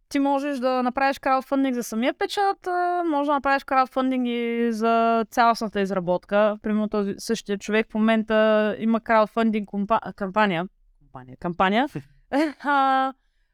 ти 0.09 0.19
можеш 0.19 0.59
да 0.59 0.83
направиш 0.83 1.19
краудфандинг 1.19 1.75
за 1.75 1.83
самия 1.83 2.15
печат, 2.15 2.69
може 3.07 3.29
да 3.29 3.35
направиш 3.35 3.65
краудфандинг 3.65 4.27
и 4.27 4.69
за 4.73 5.25
цялостната 5.31 5.81
изработка. 5.81 6.59
Примерно 6.63 6.89
този 6.89 7.15
същия 7.19 7.59
човек 7.59 7.87
в 7.91 7.95
момента 7.95 8.77
има 8.79 9.01
краудфандинг 9.01 9.69
компа- 9.69 10.15
кампания, 10.15 10.69
кампания, 11.01 11.37
кампания 11.41 11.89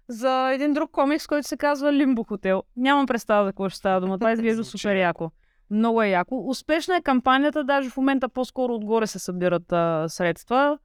за 0.08 0.50
един 0.52 0.72
друг 0.72 0.90
комикс, 0.90 1.26
който 1.26 1.48
се 1.48 1.56
казва 1.56 1.92
Лимбо 1.92 2.24
Хотел. 2.24 2.62
Нямам 2.76 3.06
представа 3.06 3.44
за 3.44 3.52
какво 3.52 3.68
ще 3.68 3.78
става 3.78 4.00
дума. 4.00 4.18
Това 4.18 4.32
изглежда 4.32 4.64
супер 4.64 4.96
яко. 4.96 5.30
Много 5.74 6.02
е 6.02 6.08
яко. 6.08 6.44
Успешна 6.48 6.96
е 6.96 7.02
кампанията, 7.02 7.64
даже 7.64 7.90
в 7.90 7.96
момента 7.96 8.28
по-скоро 8.28 8.74
отгоре 8.74 9.06
се 9.06 9.18
събират 9.18 9.72
а, 9.72 10.08
средства. 10.08 10.78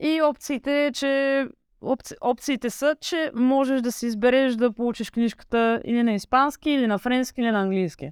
И 0.00 0.22
опциите, 0.22 0.90
че 0.94 1.46
опци... 1.80 2.14
опциите 2.20 2.70
са, 2.70 2.96
че 3.00 3.30
можеш 3.34 3.80
да 3.80 3.92
си 3.92 4.06
избереш 4.06 4.54
да 4.54 4.72
получиш 4.72 5.10
книжката 5.10 5.82
или 5.84 6.02
на 6.02 6.12
испански, 6.12 6.70
или 6.70 6.86
на 6.86 6.98
френски, 6.98 7.40
или 7.40 7.50
на 7.50 7.60
английски. 7.60 8.10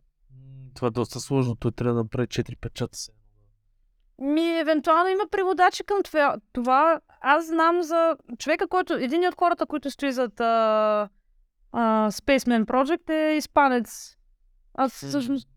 Това 0.74 0.88
е 0.88 0.90
доста 0.90 1.20
сложно. 1.20 1.56
Той 1.56 1.72
трябва 1.72 1.94
да 1.94 2.02
направи 2.02 2.26
4 2.26 2.56
печата 2.60 2.98
се. 2.98 3.12
Ми, 4.18 4.58
евентуално 4.58 5.08
има 5.08 5.24
преводачи 5.30 5.84
към 5.84 6.02
това. 6.02 6.36
това. 6.52 7.00
Аз 7.20 7.46
знам 7.46 7.82
за 7.82 8.16
човека, 8.38 8.68
който, 8.68 8.94
един 8.94 9.28
от 9.28 9.34
хората, 9.34 9.66
които 9.66 9.90
стои 9.90 10.12
зад 10.12 10.40
а, 10.40 11.08
а, 11.72 12.10
Spaceman 12.10 12.64
Project 12.64 13.10
е 13.10 13.36
испанец. 13.36 14.16
Аз 14.74 14.92
всъщност... 14.92 15.48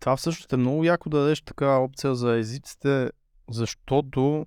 Това 0.00 0.16
всъщност 0.16 0.52
е 0.52 0.56
много 0.56 0.84
яко 0.84 1.08
да 1.08 1.18
дадеш 1.18 1.42
такава 1.42 1.84
опция 1.84 2.14
за 2.14 2.36
езиците, 2.36 3.10
защото 3.50 4.46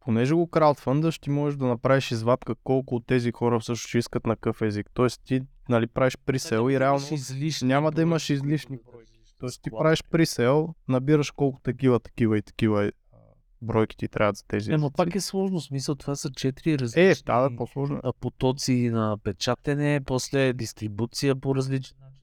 понеже 0.00 0.34
го 0.34 0.46
краудфандаш, 0.46 1.18
ти 1.18 1.30
можеш 1.30 1.56
да 1.56 1.66
направиш 1.66 2.10
извадка 2.10 2.54
колко 2.54 2.94
от 2.94 3.06
тези 3.06 3.32
хора 3.32 3.60
всъщност 3.60 3.88
ще 3.88 3.98
искат 3.98 4.26
на 4.26 4.36
какъв 4.36 4.62
език. 4.62 4.90
Тоест 4.94 5.20
ти 5.24 5.40
нали, 5.68 5.86
правиш 5.86 6.18
присел 6.26 6.70
и 6.70 6.80
реално 6.80 7.06
излишни 7.12 7.68
няма 7.68 7.92
да 7.92 8.02
имаш 8.02 8.30
излишни 8.30 8.78
бройки. 8.92 9.12
Тоест 9.38 9.62
ти 9.62 9.70
правиш 9.70 10.02
присел, 10.10 10.74
набираш 10.88 11.30
колко 11.30 11.60
такива, 11.60 12.00
такива 12.00 12.38
и 12.38 12.42
такива 12.42 12.84
а, 13.12 13.16
бройки 13.62 13.96
ти 13.96 14.08
трябват 14.08 14.36
за 14.36 14.44
тези 14.48 14.72
Е, 14.72 14.76
но 14.76 14.90
пак 14.90 15.14
е 15.14 15.20
сложно. 15.20 15.60
Смисъл, 15.60 15.94
това 15.94 16.14
са 16.16 16.30
4 16.30 16.78
различни 16.78 17.02
Е, 17.02 17.14
да, 17.26 17.48
да, 17.48 17.56
по-сложно. 17.56 18.00
а, 18.02 18.12
потоци 18.12 18.90
на 18.92 19.18
печатене, 19.24 20.00
после 20.06 20.52
дистрибуция 20.52 21.36
по 21.36 21.54
различен 21.54 21.96
начин. 22.00 22.22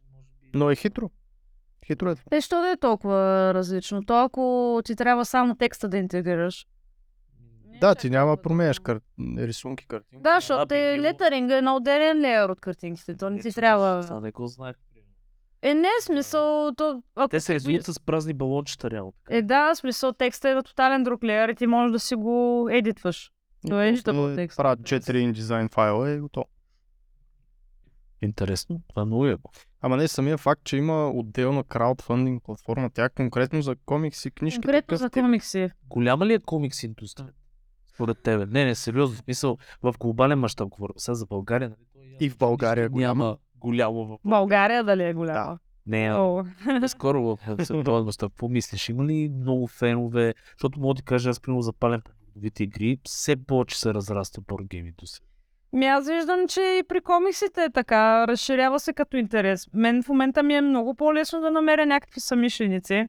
Но 0.54 0.72
е 0.72 0.76
хитро. 0.76 1.10
Хитро 1.86 2.12
е. 2.12 2.16
Е, 2.32 2.42
що 2.42 2.62
да 2.62 2.70
е 2.70 2.78
толкова 2.78 3.52
различно? 3.54 4.04
То 4.06 4.14
ако 4.14 4.82
ти 4.86 4.96
трябва 4.96 5.26
само 5.26 5.56
текста 5.56 5.90
да 5.90 5.98
интегрираш. 5.98 6.68
Да, 7.82 7.96
ти 7.96 8.10
няма 8.10 8.36
да 8.36 8.42
променяш 8.42 8.80
кар... 8.80 9.00
рисунки, 9.38 9.88
картинки. 9.88 10.24
Да, 10.24 10.40
защото 10.40 10.68
би 10.68 10.76
е 10.76 10.94
било. 10.94 11.04
летаринга 11.04 11.58
е 11.58 11.62
на 11.62 11.76
отделен 11.76 12.22
леер 12.22 12.50
от 12.50 12.62
картинките. 12.62 13.18
То 13.18 13.30
не 13.30 13.40
ти 13.40 13.52
трябва... 13.52 14.02
Това 14.02 14.20
не 14.20 14.32
го 14.32 14.48
знаех. 14.48 14.76
Е, 15.62 15.74
не, 15.74 15.90
смисъл... 16.02 16.72
То, 16.78 17.04
ако 17.16 17.30
Те 17.30 17.40
се 17.40 17.54
рисуват 17.54 17.86
с 17.86 18.00
празни 18.00 18.34
балончета, 18.34 18.92
реално. 18.92 19.12
така. 19.12 19.38
Е, 19.38 19.42
да, 19.42 19.76
смисъл 19.76 20.14
текста 20.14 20.50
е 20.50 20.54
на 20.54 20.64
тотален 20.64 21.04
друг 21.04 21.24
леер 21.24 21.50
и 21.50 21.56
ти 21.56 21.68
можеш 21.68 21.92
да 21.92 22.00
си 22.00 22.16
го 22.16 22.68
едитваш. 22.72 23.32
То 23.68 23.82
е 23.82 23.92
нищо 23.92 24.12
по 24.14 24.36
текста. 24.36 24.64
Правят 24.64 24.80
4 24.80 25.02
InDesign 25.02 25.74
файла 25.74 26.10
и 26.10 26.14
е 26.14 26.20
готово. 26.20 26.46
Интересно. 28.22 28.82
Това 28.90 29.02
е 29.02 29.06
много 29.06 29.26
яко. 29.26 29.52
Ама 29.82 29.98
не 29.98 30.08
самия 30.08 30.38
факт, 30.38 30.62
че 30.64 30.78
има 30.78 31.10
отделна 31.10 31.64
краудфандинг 31.64 32.44
платформа, 32.44 32.90
тя 32.90 33.10
конкретно 33.10 33.62
за 33.62 33.76
комикси, 33.76 34.32
книжки. 34.32 34.62
Конкретно 34.62 34.98
за 34.98 35.10
комикси. 35.10 35.70
Голяма 35.90 36.26
ли 36.26 36.34
е 36.34 36.40
комикс 36.40 36.84
индустрия? 36.84 37.30
Според 37.94 38.18
тебе. 38.24 38.46
Не, 38.46 38.66
не, 38.66 38.76
сериозно. 38.76 39.16
В 39.16 39.20
смисъл, 39.20 39.58
в 39.84 39.96
глобален 40.00 40.40
мащаб 40.40 40.70
говорим. 40.70 40.94
Сега 40.98 41.16
за 41.16 41.26
България. 41.26 41.70
Нали? 41.70 42.18
И 42.20 42.30
в 42.30 42.38
България 42.38 42.90
нищо 42.90 42.98
Няма 42.98 43.38
голямо 43.56 44.06
в... 44.06 44.18
България 44.26 44.84
дали 44.84 45.04
е 45.04 45.14
голяма? 45.14 45.60
Не, 45.86 46.10
а 46.10 46.18
О. 46.18 46.46
скоро 46.88 47.24
в 47.24 47.38
световен 47.66 48.06
мащаб. 48.06 48.32
Какво 48.32 48.48
мислиш? 48.48 48.90
Има 48.90 49.06
ли 49.06 49.30
много 49.30 49.68
фенове? 49.68 50.34
Защото 50.52 50.80
мога 50.80 50.94
да 50.94 50.98
ти 50.98 51.04
кажа, 51.04 51.30
аз 51.30 51.40
примерно 51.40 51.62
запалям 51.62 52.02
по 52.02 52.64
игри, 52.64 52.98
все 53.04 53.36
повече 53.36 53.80
се 53.80 53.94
разраства 53.94 54.44
боргейм 54.48 54.88
индустрия. 54.88 55.31
Ми 55.74 55.86
аз 55.86 56.08
виждам, 56.08 56.48
че 56.48 56.62
и 56.62 56.84
при 56.88 57.02
комиксите 57.02 57.64
е 57.64 57.70
така. 57.70 58.28
Разширява 58.28 58.80
се 58.80 58.94
като 58.94 59.18
интерес. 59.18 59.68
Мен 59.74 60.04
в 60.04 60.10
момента 60.10 60.44
ми 60.44 60.56
е 60.56 60.62
много 60.62 60.96
по-лесно 60.96 61.42
да 61.42 61.52
намеря 61.52 61.86
някакви 61.86 62.20
самишленици 62.20 63.08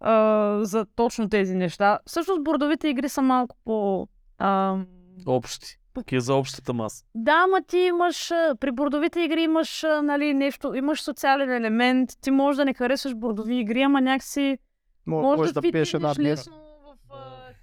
а, 0.00 0.58
за 0.64 0.86
точно 0.96 1.28
тези 1.28 1.54
неща. 1.54 1.98
Всъщност 2.06 2.44
бордовите 2.44 2.88
игри 2.88 3.08
са 3.08 3.22
малко 3.22 3.56
по... 3.64 4.08
А, 4.38 4.76
Общи. 5.26 5.78
Такива 5.94 6.20
за 6.20 6.34
общата 6.34 6.72
маса. 6.72 7.04
Да, 7.14 7.46
ма 7.46 7.62
ти 7.62 7.78
имаш, 7.78 8.28
при 8.60 8.70
бордовите 8.72 9.20
игри 9.20 9.42
имаш 9.42 9.84
нали, 10.02 10.34
нещо, 10.34 10.74
имаш 10.74 11.02
социален 11.02 11.50
елемент, 11.50 12.10
ти 12.20 12.30
можеш 12.30 12.56
да 12.56 12.64
не 12.64 12.74
харесваш 12.74 13.14
бордови 13.14 13.56
игри, 13.56 13.82
ама 13.82 14.00
някакси 14.00 14.58
Може, 15.06 15.22
може 15.22 15.36
можеш 15.36 15.52
да, 15.52 15.60
да 15.60 15.72
пиеш 15.72 15.94
една 15.94 16.14
лесно 16.20 16.62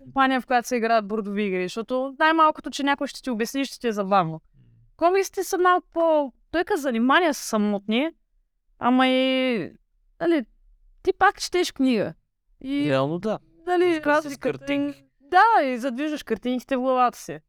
компания, 0.09 0.41
в 0.41 0.45
която 0.45 0.67
се 0.67 0.75
играят 0.75 1.07
бордови 1.07 1.43
игри, 1.43 1.65
защото 1.65 2.15
най-малкото, 2.19 2.69
че 2.69 2.83
някой 2.83 3.07
ще 3.07 3.21
ти 3.21 3.29
обясни, 3.29 3.65
ще 3.65 3.79
ти 3.79 3.87
е 3.87 3.91
забавно. 3.91 4.41
Комиксите 4.97 5.43
са 5.43 5.57
малко 5.57 5.87
по... 5.93 6.33
Той 6.51 6.63
като 6.63 6.81
занимания 6.81 7.33
са 7.33 7.43
самотни, 7.43 8.09
ама 8.79 9.07
и... 9.07 9.71
Нали, 10.21 10.45
ти 11.03 11.13
пак 11.13 11.41
четеш 11.41 11.71
книга. 11.71 12.13
И, 12.61 12.89
Реално 12.89 13.19
да. 13.19 13.39
с 13.65 13.69
разликата 13.69 14.33
е... 14.33 14.37
картинки. 14.37 15.05
Да, 15.19 15.63
и 15.65 15.77
задвижваш 15.77 16.23
картинките 16.23 16.75
в 16.75 16.79
главата 16.79 17.17
си. 17.17 17.39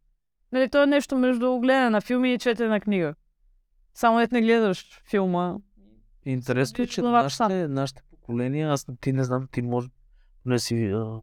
Нали, 0.53 0.69
то 0.69 0.83
е 0.83 0.87
нещо 0.87 1.19
между 1.19 1.59
гледане 1.59 1.91
на 1.91 2.01
филми 2.01 2.35
и 2.35 2.39
четене 2.39 2.69
на 2.69 2.81
книга. 2.81 3.15
Само 3.95 4.19
дет 4.19 4.33
не 4.33 4.43
гледаш 4.43 5.03
филма. 5.11 5.57
Интересно 6.25 6.85
е, 6.85 6.87
че 6.87 7.03
нашите, 7.03 7.69
нашите 7.69 8.03
поколения, 8.11 8.71
аз 8.71 8.87
ти 9.01 9.13
не 9.13 9.25
знам, 9.25 9.49
ти 9.53 9.63
може 9.63 9.89
не 10.45 10.59
си 10.59 10.87
а, 10.87 11.21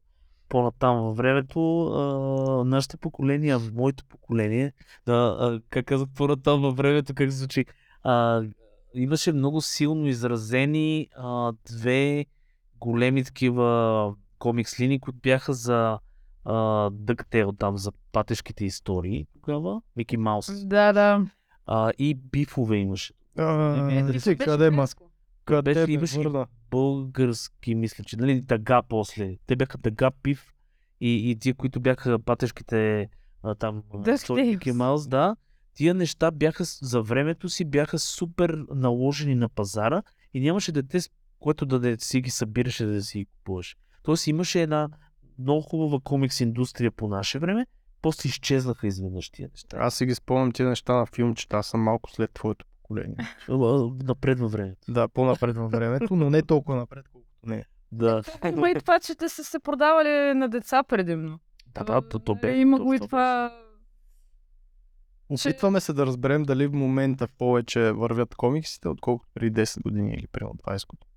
по-натам 0.50 1.02
във 1.02 1.18
времето, 1.18 1.88
а, 1.88 2.64
нашите 2.66 2.98
поколения, 2.98 3.60
моето 3.74 4.06
поколение, 4.06 4.74
да, 5.06 5.38
а, 5.40 5.62
как 5.70 5.86
казах 5.86 6.08
по-натам 6.16 6.62
във 6.62 6.78
времето, 6.78 7.14
как 7.16 7.30
звучи, 7.32 7.66
а, 8.04 8.44
имаше 8.94 9.32
много 9.32 9.62
силно 9.62 10.08
изразени 10.08 11.08
а, 11.18 11.54
две 11.72 12.26
големи 12.80 13.24
такива 13.24 14.14
комикс 14.40 14.80
линии, 14.80 15.00
които 15.00 15.20
бяха 15.24 15.54
за 15.54 16.00
DuckTale, 16.90 17.60
там 17.60 17.78
за 17.78 17.92
патешките 18.12 18.66
истории 18.66 19.28
тогава, 19.34 19.82
Мики 19.96 20.18
Маус. 20.18 20.66
Да, 20.66 20.94
да. 20.94 21.26
А, 21.66 21.92
и 21.98 22.16
бифове 22.16 22.78
имаше. 22.78 23.14
А, 23.38 23.92
Е, 23.92 24.20
ти 24.20 24.38
къде 24.38 24.70
ма? 24.70 24.88
Къде 25.48 25.74
Беше- 25.74 25.86
бе, 25.86 25.92
имаше- 25.92 26.18
върна? 26.18 26.48
български, 26.72 27.76
мисля, 27.76 28.04
че, 28.04 28.18
нали, 28.18 28.46
тъга 28.46 28.82
после. 28.90 29.36
Те 29.48 29.56
бяха 29.56 29.78
тъга, 29.78 30.12
пив 30.24 30.54
и, 31.02 31.32
и 31.32 31.40
тия, 31.40 31.56
които 31.56 31.80
бяха 31.80 32.20
патешките 32.20 33.10
а, 33.44 33.56
там, 33.56 33.84
Tales. 33.94 34.72
Маус, 34.72 35.08
да. 35.08 35.36
Тия 35.74 35.94
неща 35.94 36.32
бяха 36.32 36.64
за 36.82 37.02
времето 37.02 37.50
си, 37.50 37.66
бяха 37.66 38.00
супер 38.00 38.66
наложени 38.76 39.36
на 39.36 39.50
пазара 39.50 40.04
и 40.34 40.40
нямаше 40.40 40.72
дете, 40.72 41.00
което 41.40 41.66
да 41.66 41.80
не 41.80 41.98
си 42.00 42.22
ги 42.22 42.30
събираше 42.30 42.86
да 42.86 43.02
си 43.02 43.18
ги 43.20 43.26
купуваш. 43.26 43.78
Тоест 44.04 44.28
имаше 44.28 44.62
една 44.62 44.90
много 45.40 45.62
хубава 45.62 46.00
комикс 46.04 46.40
индустрия 46.40 46.92
по 46.92 47.08
наше 47.08 47.40
време, 47.40 47.66
после 48.02 48.28
изчезнаха 48.28 48.88
изведнъж 48.88 49.30
тия 49.30 49.50
неща. 49.54 49.78
Аз 49.80 49.96
си 49.96 50.06
ги 50.06 50.16
спомням 50.16 50.52
тия 50.52 50.70
неща 50.70 50.94
на 50.94 51.06
филмчета, 51.06 51.58
аз 51.58 51.68
съм 51.68 51.82
малко 51.82 52.12
след 52.12 52.32
твоето 52.34 52.66
поколение. 52.88 53.15
Напред 54.04 54.39
във 54.39 54.52
времето. 54.52 54.91
Да, 54.91 55.08
по-напред 55.08 55.58
във 55.58 55.71
времето, 55.71 56.15
но 56.15 56.30
не 56.30 56.41
толкова 56.41 56.78
напред, 56.78 57.06
колкото 57.12 57.34
не. 57.45 57.65
Да. 57.91 58.21
Има 58.52 58.69
и 58.69 58.76
това, 58.76 59.00
че 59.00 59.15
те 59.15 59.30
са 59.30 59.43
се 59.43 59.60
продавали 59.60 60.34
на 60.34 60.50
деца 60.50 60.84
предимно. 60.84 61.39
Да, 61.67 61.84
да, 61.84 62.10
то, 62.10 62.19
то 62.19 62.36
бе. 62.36 62.58
Има 62.58 62.80
го 62.80 62.93
и 62.93 63.00
то- 63.00 63.06
това... 63.06 63.58
Опитваме 65.30 65.80
се 65.80 65.93
да 65.93 66.06
разберем 66.06 66.43
дали 66.43 66.67
в 66.67 66.73
момента 66.73 67.28
повече 67.38 67.91
вървят 67.91 68.36
комиксите, 68.36 68.89
отколкото 68.89 69.30
преди 69.34 69.62
10 69.62 69.82
години 69.82 70.13
или 70.13 70.28
примерно 70.28 70.56
20 70.67 70.88
години. 70.88 71.10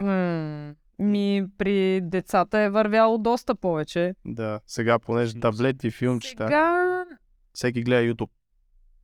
М, 0.00 0.74
Ми, 0.98 1.46
при 1.58 2.00
децата 2.00 2.58
е 2.58 2.70
вървяло 2.70 3.18
доста 3.18 3.54
повече. 3.54 4.14
Да, 4.24 4.60
сега 4.66 4.98
понеже 4.98 5.40
таблети, 5.40 5.90
филмчета, 5.90 6.44
Сега... 6.46 7.04
всеки 7.52 7.82
гледа 7.82 8.14
YouTube. 8.14 8.30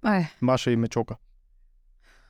Ай, 0.02 0.26
Маша 0.40 0.70
и 0.70 0.76
Мечока. 0.76 1.16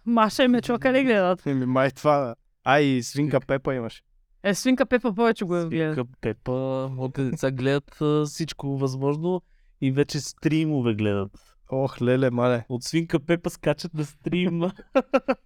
Маша 0.06 0.44
и 0.44 0.48
Мечока 0.48 0.92
ли 0.92 1.04
гледат? 1.04 1.46
Еми, 1.46 1.66
май 1.66 1.90
това. 1.90 2.34
А, 2.64 2.80
и 2.80 3.02
свинка 3.02 3.40
Пепа 3.40 3.74
имаш. 3.74 4.02
Е, 4.42 4.54
свинка 4.54 4.86
Пепа 4.86 5.14
повече 5.14 5.44
го 5.44 5.68
гледа. 5.68 5.94
Свинка 5.94 6.12
Пепа, 6.20 6.88
моите 6.92 7.24
деца 7.24 7.50
гледат 7.50 7.98
всичко 8.26 8.78
възможно 8.78 9.42
и 9.80 9.92
вече 9.92 10.20
стримове 10.20 10.94
гледат. 10.94 11.56
Ох, 11.70 12.02
леле, 12.02 12.30
мале. 12.30 12.64
От 12.68 12.82
свинка 12.82 13.20
Пепа 13.20 13.50
скачат 13.50 13.94
на 13.94 14.04
стрим. 14.04 14.62
От 14.62 14.72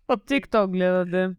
TikTok 0.09 0.71
гледат, 0.71 1.11
да. 1.11 1.35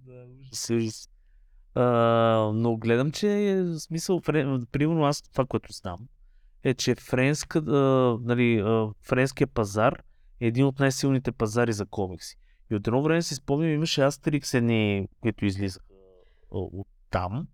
Но 2.54 2.78
гледам, 2.78 3.12
че 3.12 3.50
е 3.50 3.66
смисъл, 3.80 4.20
френ... 4.20 4.66
примерно 4.72 5.04
аз 5.04 5.22
това, 5.22 5.46
което 5.46 5.74
знам, 5.74 6.00
е, 6.64 6.74
че 6.74 6.96
френска, 6.96 7.62
нали, 8.22 8.64
френския 9.02 9.48
пазар 9.48 10.04
е 10.44 10.48
един 10.48 10.66
от 10.66 10.80
най-силните 10.80 11.32
пазари 11.32 11.74
за 11.74 11.86
комикси. 11.86 12.36
И 12.72 12.76
от 12.76 12.88
едно 12.88 13.04
време 13.04 13.22
си 13.22 13.36
спомням, 13.36 13.72
имаше 13.72 14.02
Астерикс 14.02 14.54
едни, 14.54 15.08
които 15.20 15.46
излизаха 15.46 15.86
от 16.52 16.88
там. 17.10 17.48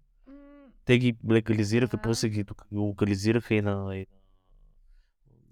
Те 0.86 0.98
ги 0.98 1.18
легализираха, 1.32 1.98
Да. 1.98 2.02
после 2.02 2.30
ги 2.30 2.46
локализираха 2.72 3.56
и 3.56 3.62
на... 3.62 3.98
И. 3.98 4.06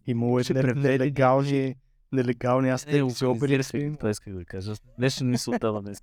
Имало 0.05 0.39
е 0.39 0.43
не- 0.53 0.63
нелегални, 0.73 1.75
нелегални, 2.11 2.69
аз 2.69 2.85
Не, 2.85 2.91
те 2.91 3.09
си 3.09 3.25
локализира 3.25 3.63
се, 3.63 3.77
обери. 3.77 3.97
това 3.97 4.09
исках 4.09 4.33
да 4.33 4.45
кажа. 4.45 4.73
Днес 4.97 5.21
мисълта 5.21 5.71
на 5.71 5.81
днес. 5.81 6.01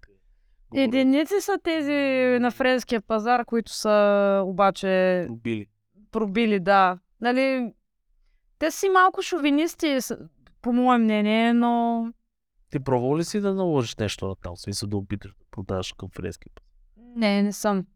Единици 0.74 1.34
са 1.40 1.58
тези 1.62 1.92
на 2.40 2.50
френския 2.50 3.00
пазар, 3.00 3.44
които 3.44 3.72
са 3.72 4.42
обаче 4.46 5.26
Убили. 5.30 5.66
пробили, 6.10 6.60
да. 6.60 6.98
Нали, 7.20 7.72
те 8.58 8.70
си 8.70 8.88
малко 8.88 9.22
шовинисти, 9.22 9.98
по 10.64 10.72
мое 10.72 10.98
мнение, 10.98 11.52
но 11.52 12.06
Ти 12.70 12.80
пробвал 12.80 13.18
ли 13.18 13.24
си 13.24 13.40
да 13.40 13.54
наложиш 13.54 13.96
нещо 13.96 14.26
на 14.26 14.36
там? 14.36 14.56
Смисъл 14.56 14.88
да 14.88 14.96
опиташ 14.96 15.30
да 15.30 15.44
продаваш 15.50 15.92
към 15.92 16.08
фрески? 16.08 16.48
не, 17.16 17.42
не 17.42 17.52
съм. 17.52 17.86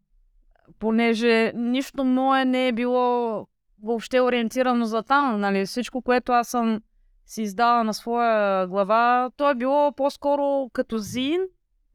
Понеже 0.79 1.51
нищо 1.55 2.03
мое 2.03 2.45
не 2.45 2.67
е 2.67 2.71
било 2.71 3.47
въобще 3.83 4.21
ориентирано 4.21 4.85
за 4.85 5.03
там, 5.03 5.39
нали, 5.39 5.65
всичко, 5.65 6.01
което 6.01 6.31
аз 6.31 6.47
съм 6.47 6.81
си 7.25 7.41
издала 7.41 7.83
на 7.83 7.93
своя 7.93 8.67
глава, 8.67 9.31
то 9.37 9.49
е 9.49 9.55
било 9.55 9.91
по-скоро 9.91 10.69
като 10.73 10.97
зин, 10.97 11.41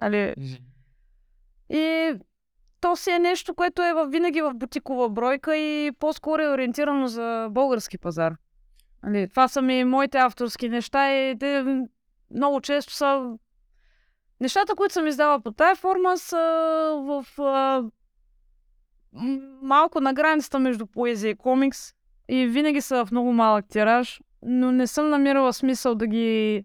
нали, 0.01 0.35
И 1.71 2.13
то 2.81 2.97
си 2.97 3.11
е 3.11 3.19
нещо, 3.19 3.55
което 3.55 3.83
е 3.83 3.93
винаги 4.09 4.43
в 4.43 4.55
бутикова 4.55 5.11
бройка 5.11 5.57
и 5.57 5.93
по-скоро 5.99 6.43
е 6.43 6.49
ориентирано 6.49 7.07
за 7.07 7.49
български 7.51 7.99
пазар. 7.99 8.37
Нали, 9.07 9.29
това 9.29 9.49
са 9.49 9.63
ми 9.63 9.85
моите 9.85 10.19
авторски 10.19 10.69
неща 10.69 11.15
и 11.15 11.39
те 11.39 11.65
много 12.35 12.61
често 12.61 12.93
са... 12.93 13.39
Нещата, 14.41 14.75
които 14.75 14.95
съм 14.95 15.07
издала 15.07 15.41
по 15.41 15.53
тая 15.53 15.77
форма 15.77 16.19
са 16.19 16.37
в 17.07 17.41
а, 17.43 17.85
малко 19.63 20.01
на 20.01 20.15
границата 20.15 20.59
между 20.59 20.87
поезия 20.87 21.31
и 21.31 21.35
комикс 21.35 21.93
и 22.29 22.47
винаги 22.47 22.81
са 22.81 23.07
в 23.07 23.11
много 23.11 23.33
малък 23.33 23.65
тираж, 23.69 24.21
но 24.43 24.73
не 24.73 24.87
съм 24.87 25.09
намирала 25.09 25.53
смисъл 25.53 25.95
да 25.95 26.07
ги 26.07 26.65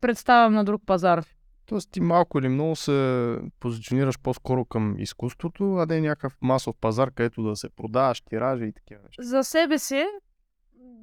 представям 0.00 0.54
на 0.54 0.64
друг 0.64 0.82
пазар. 0.86 1.24
Тоест 1.66 1.90
ти 1.92 2.00
малко 2.00 2.38
или 2.38 2.48
много 2.48 2.76
се 2.76 3.38
позиционираш 3.60 4.18
по-скоро 4.18 4.64
към 4.64 4.94
изкуството, 4.98 5.74
а 5.74 5.86
не 5.86 6.00
някакъв 6.00 6.36
масов 6.42 6.74
пазар, 6.80 7.10
където 7.10 7.42
да 7.42 7.56
се 7.56 7.68
продаваш 7.68 8.20
тиражи 8.20 8.64
и 8.64 8.72
такива 8.72 9.00
неща. 9.04 9.22
за 9.22 9.44
себе 9.44 9.78
си, 9.78 10.04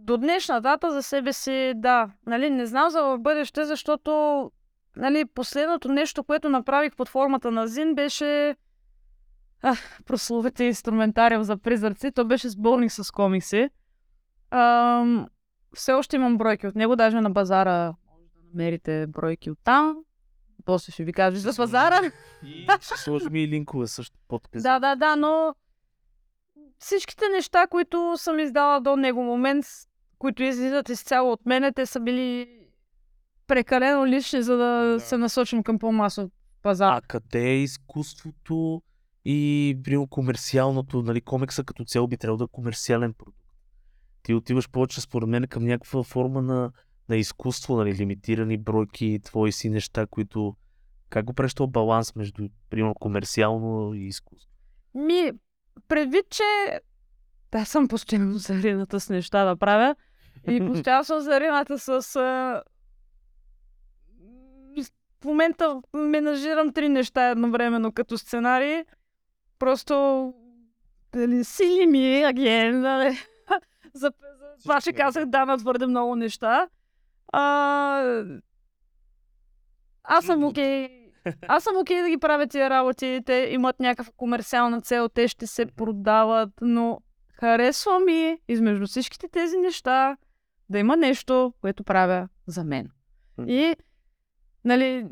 до 0.01 0.17
днешна 0.17 0.61
дата 0.61 0.91
за 0.91 1.03
себе 1.03 1.33
си, 1.33 1.73
да. 1.75 2.11
Нали, 2.25 2.49
не 2.49 2.65
знам 2.65 2.89
за 2.89 3.03
в 3.03 3.19
бъдеще, 3.19 3.65
защото 3.65 4.51
нали, 4.95 5.25
последното 5.25 5.91
нещо, 5.91 6.23
което 6.23 6.49
направих 6.49 6.95
под 6.95 7.09
формата 7.09 7.51
на 7.51 7.67
Зин, 7.67 7.95
беше 7.95 8.55
а, 9.61 9.75
прословите 10.05 10.63
инструментариум 10.63 11.43
за 11.43 11.57
призраци. 11.57 12.11
То 12.11 12.25
беше 12.25 12.49
сборник 12.49 12.91
с 12.91 13.11
комикси. 13.11 13.69
Ам, 14.51 15.27
все 15.73 15.93
още 15.93 16.15
имам 16.15 16.37
бройки 16.37 16.67
от 16.67 16.75
него, 16.75 16.95
даже 16.95 17.21
на 17.21 17.29
базара 17.29 17.93
може 18.11 18.23
да 18.23 18.39
намерите 18.53 19.07
бройки 19.07 19.51
от 19.51 19.59
там. 19.63 19.97
После 20.65 20.91
ще 20.91 21.03
ви 21.03 21.13
кажа 21.13 21.39
за 21.39 21.55
пазара. 21.55 21.99
И 22.43 22.67
ще 22.81 22.97
сложим 22.97 23.35
и 23.35 23.47
линкове 23.47 23.87
също 23.87 24.17
под 24.27 24.47
Да, 24.53 24.79
да, 24.79 24.95
да, 24.95 25.15
но 25.15 25.55
всичките 26.79 27.29
неща, 27.29 27.67
които 27.67 28.13
съм 28.17 28.39
издала 28.39 28.81
до 28.81 28.95
него 28.95 29.23
момент, 29.23 29.65
които 30.21 30.43
излизат 30.43 30.89
изцяло 30.89 31.31
от 31.31 31.45
мене, 31.45 31.71
те 31.71 31.85
са 31.85 31.99
били 31.99 32.59
прекалено 33.47 34.07
лични, 34.07 34.43
за 34.43 34.57
да, 34.57 34.83
Да. 34.83 34.99
се 34.99 35.17
насочим 35.17 35.63
към 35.63 35.79
по-масов 35.79 36.29
пазар. 36.61 36.93
А 36.93 37.01
къде 37.01 37.49
е 37.49 37.57
изкуството 37.57 38.81
и 39.25 39.77
примерно 39.83 40.07
комерциалното, 40.07 41.01
нали, 41.01 41.21
комикса 41.21 41.63
като 41.63 41.85
цяло 41.85 42.07
би 42.07 42.17
трябвало 42.17 42.37
да 42.37 42.43
е 42.43 42.47
комерциален 42.51 43.13
продукт. 43.13 43.37
Ти 44.23 44.33
отиваш 44.33 44.69
повече 44.69 45.01
според 45.01 45.29
мен 45.29 45.47
към 45.47 45.65
някаква 45.65 46.03
форма 46.03 46.41
на, 46.41 46.71
на 47.09 47.15
изкуство, 47.15 47.77
нали, 47.77 47.95
лимитирани 47.95 48.57
бройки, 48.57 49.19
твои 49.23 49.51
си 49.51 49.69
неща, 49.69 50.07
които 50.07 50.55
как 51.09 51.25
го 51.25 51.33
правиш 51.33 51.53
баланс 51.67 52.15
между, 52.15 52.49
примерно, 52.69 52.95
комерциално 52.95 53.93
и 53.93 54.07
изкуство? 54.07 54.51
Ми, 54.93 55.31
предвид, 55.87 56.25
че 56.29 56.79
да, 57.51 57.65
съм 57.65 57.87
постоянно 57.87 58.37
зарината 58.37 58.99
с 58.99 59.09
неща 59.09 59.45
да 59.45 59.55
правя 59.55 59.95
и 60.49 60.67
постоянно 60.67 61.03
съм 61.03 61.19
зарината 61.19 61.79
с... 61.79 62.15
А... 62.15 62.63
В 65.21 65.25
момента 65.25 65.81
менажирам 65.93 66.73
три 66.73 66.89
неща 66.89 67.29
едновременно 67.29 67.91
като 67.91 68.17
сценарий. 68.17 68.83
Просто 69.59 70.33
дали, 71.13 71.43
сили 71.43 71.85
ми, 71.85 72.23
аген, 72.23 72.81
нали? 72.81 73.09
за, 73.93 74.11
за 74.39 74.61
това 74.61 74.81
ще 74.81 74.89
Всички 74.89 75.01
казах 75.01 75.25
да 75.25 75.45
на 75.45 75.57
твърде 75.57 75.87
много 75.87 76.15
неща. 76.15 76.69
А... 77.33 78.25
Аз 80.03 80.25
съм 80.25 80.43
окей. 80.43 81.01
Аз 81.47 81.63
съм 81.63 81.77
окей 81.77 82.01
да 82.01 82.09
ги 82.09 82.17
правя 82.17 82.47
тия 82.47 82.69
работи, 82.69 83.21
те 83.25 83.49
имат 83.51 83.79
някаква 83.79 84.13
комерциална 84.17 84.81
цел, 84.81 85.09
те 85.09 85.27
ще 85.27 85.47
се 85.47 85.65
продават, 85.65 86.49
но 86.61 86.99
харесва 87.33 87.99
ми 87.99 88.37
измежду 88.47 88.87
всичките 88.87 89.27
тези 89.27 89.57
неща 89.57 90.17
да 90.71 90.79
има 90.79 90.97
нещо, 90.97 91.53
което 91.61 91.83
правя 91.83 92.27
за 92.47 92.63
мен. 92.63 92.89
И, 93.47 93.75
нали, 94.65 95.05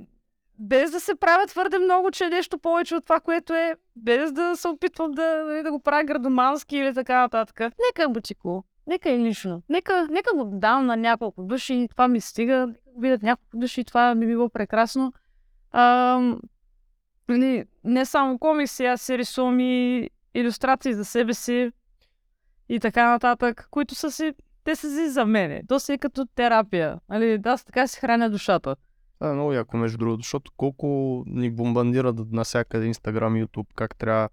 без 0.59 0.91
да 0.91 0.99
се 0.99 1.15
правя 1.15 1.47
твърде 1.47 1.79
много, 1.79 2.11
че 2.11 2.25
е 2.25 2.29
нещо 2.29 2.59
повече 2.59 2.95
от 2.95 3.03
това, 3.03 3.19
което 3.19 3.53
е, 3.53 3.75
без 3.95 4.31
да 4.31 4.55
се 4.55 4.67
опитвам 4.67 5.11
да, 5.11 5.43
нали, 5.45 5.63
да 5.63 5.71
го 5.71 5.79
правя 5.79 6.03
градомански 6.03 6.77
или 6.77 6.93
така 6.93 7.19
нататък. 7.19 7.59
Нека 7.59 8.03
е 8.03 8.07
бутико, 8.07 8.63
нека 8.87 9.09
е 9.09 9.19
лично, 9.19 9.61
нека, 9.69 10.07
нека 10.11 10.35
го 10.35 10.45
дам 10.45 10.85
на 10.85 10.97
няколко 10.97 11.43
души 11.43 11.73
и 11.73 11.87
това 11.87 12.07
ми 12.07 12.21
стига, 12.21 12.73
видят 12.97 13.21
няколко 13.21 13.57
души 13.57 13.81
и 13.81 13.85
това 13.85 14.15
би 14.15 14.25
било 14.25 14.49
прекрасно. 14.49 15.13
А, 15.71 16.19
нали, 17.29 17.65
не 17.83 18.05
само 18.05 18.39
комикси, 18.39 18.85
аз 18.85 19.01
си 19.01 19.17
рисувам 19.17 19.59
и 19.59 20.09
иллюстрации 20.33 20.93
за 20.93 21.05
себе 21.05 21.33
си 21.33 21.71
и 22.69 22.79
така 22.79 23.09
нататък, 23.09 23.67
които 23.71 23.95
са 23.95 24.11
си, 24.11 24.33
те 24.69 24.75
са 24.75 24.95
си 24.95 25.09
за 25.09 25.25
мене. 25.25 25.61
То 25.67 25.79
си 25.79 25.93
е 25.93 25.97
като 25.97 26.25
терапия. 26.25 26.99
Нали, 27.09 27.41
аз 27.45 27.65
така 27.65 27.87
си 27.87 27.99
храня 27.99 28.29
душата. 28.29 28.75
Това 29.19 29.31
е 29.31 29.33
много 29.33 29.53
яко, 29.53 29.77
между 29.77 29.97
другото, 29.97 30.21
защото 30.21 30.51
колко 30.57 31.23
ни 31.27 31.51
бомбандират 31.51 32.15
навсякъде 32.31 32.93
Instagram, 32.93 33.45
YouTube, 33.45 33.67
как 33.75 33.95
трябва 33.95 34.29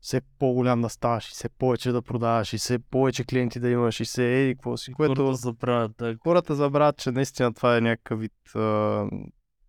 все 0.00 0.20
по-голям 0.38 0.82
да 0.82 0.88
ставаш 0.88 1.28
и 1.28 1.30
все 1.30 1.48
повече 1.48 1.92
да 1.92 2.02
продаваш 2.02 2.52
и 2.52 2.58
все 2.58 2.78
повече 2.78 3.24
клиенти 3.24 3.60
да 3.60 3.70
имаш 3.70 4.00
и 4.00 4.04
все 4.04 4.42
еди 4.42 4.54
какво 4.54 4.76
си, 4.76 4.92
което 4.92 5.14
Хората 5.14 5.36
забравят. 5.36 5.92
Да. 5.98 6.16
хората 6.22 6.54
забравят, 6.54 6.96
че 6.96 7.10
наистина 7.10 7.54
това 7.54 7.76
е 7.76 7.80
някакъв 7.80 8.20
вид 8.20 8.54
а, 8.54 9.06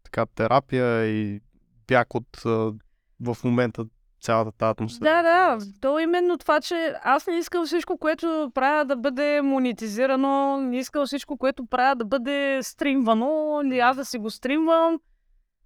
така 0.03 0.25
терапия 0.25 1.05
и 1.05 1.41
бяг 1.87 2.15
от 2.15 2.45
а, 2.45 2.73
в 3.19 3.37
момента 3.43 3.85
цялата 4.21 4.51
тази 4.51 4.71
атмосфера. 4.71 5.09
Да, 5.09 5.21
да. 5.23 5.65
То 5.81 5.99
е 5.99 6.03
именно 6.03 6.37
това, 6.37 6.61
че 6.61 6.93
аз 7.03 7.27
не 7.27 7.37
искам 7.37 7.65
всичко, 7.65 7.97
което 7.97 8.51
правя 8.53 8.85
да 8.85 8.95
бъде 8.95 9.41
монетизирано, 9.41 10.57
не 10.61 10.77
искам 10.77 11.05
всичко, 11.05 11.37
което 11.37 11.65
правя 11.65 11.95
да 11.95 12.05
бъде 12.05 12.59
стримвано, 12.63 13.61
или 13.65 13.79
аз 13.79 13.97
да 13.97 14.05
си 14.05 14.17
го 14.17 14.29
стримвам, 14.29 14.99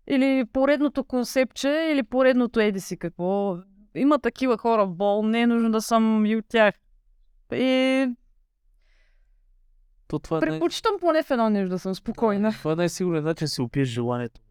или 0.08 0.46
поредното 0.54 1.04
концептче, 1.04 1.90
или 1.92 2.04
поредното 2.04 2.60
еди 2.60 2.80
си 2.80 2.98
какво. 2.98 3.58
Има 3.96 4.20
такива 4.20 4.58
хора 4.58 4.86
в 4.86 4.96
бол, 4.96 5.24
не 5.24 5.42
е 5.42 5.48
нужно 5.48 5.72
да 5.72 5.82
съм 5.82 6.26
и 6.26 6.36
от 6.36 6.46
тях. 6.50 6.76
И 7.54 8.08
То 10.08 10.20
това 10.20 10.38
не, 10.38 10.42
предпочитам 10.42 10.92
поне 11.00 11.24
в 11.24 11.32
едно 11.32 11.50
нещо 11.50 11.70
да 11.70 11.80
съм 11.80 11.96
спокойна. 11.96 12.52
това 12.52 12.72
е 12.72 12.76
най-сигурният 12.76 13.26
начин 13.26 13.46
да 13.46 13.50
си 13.50 13.62
опиеш 13.62 13.88
желанието. 13.90 14.42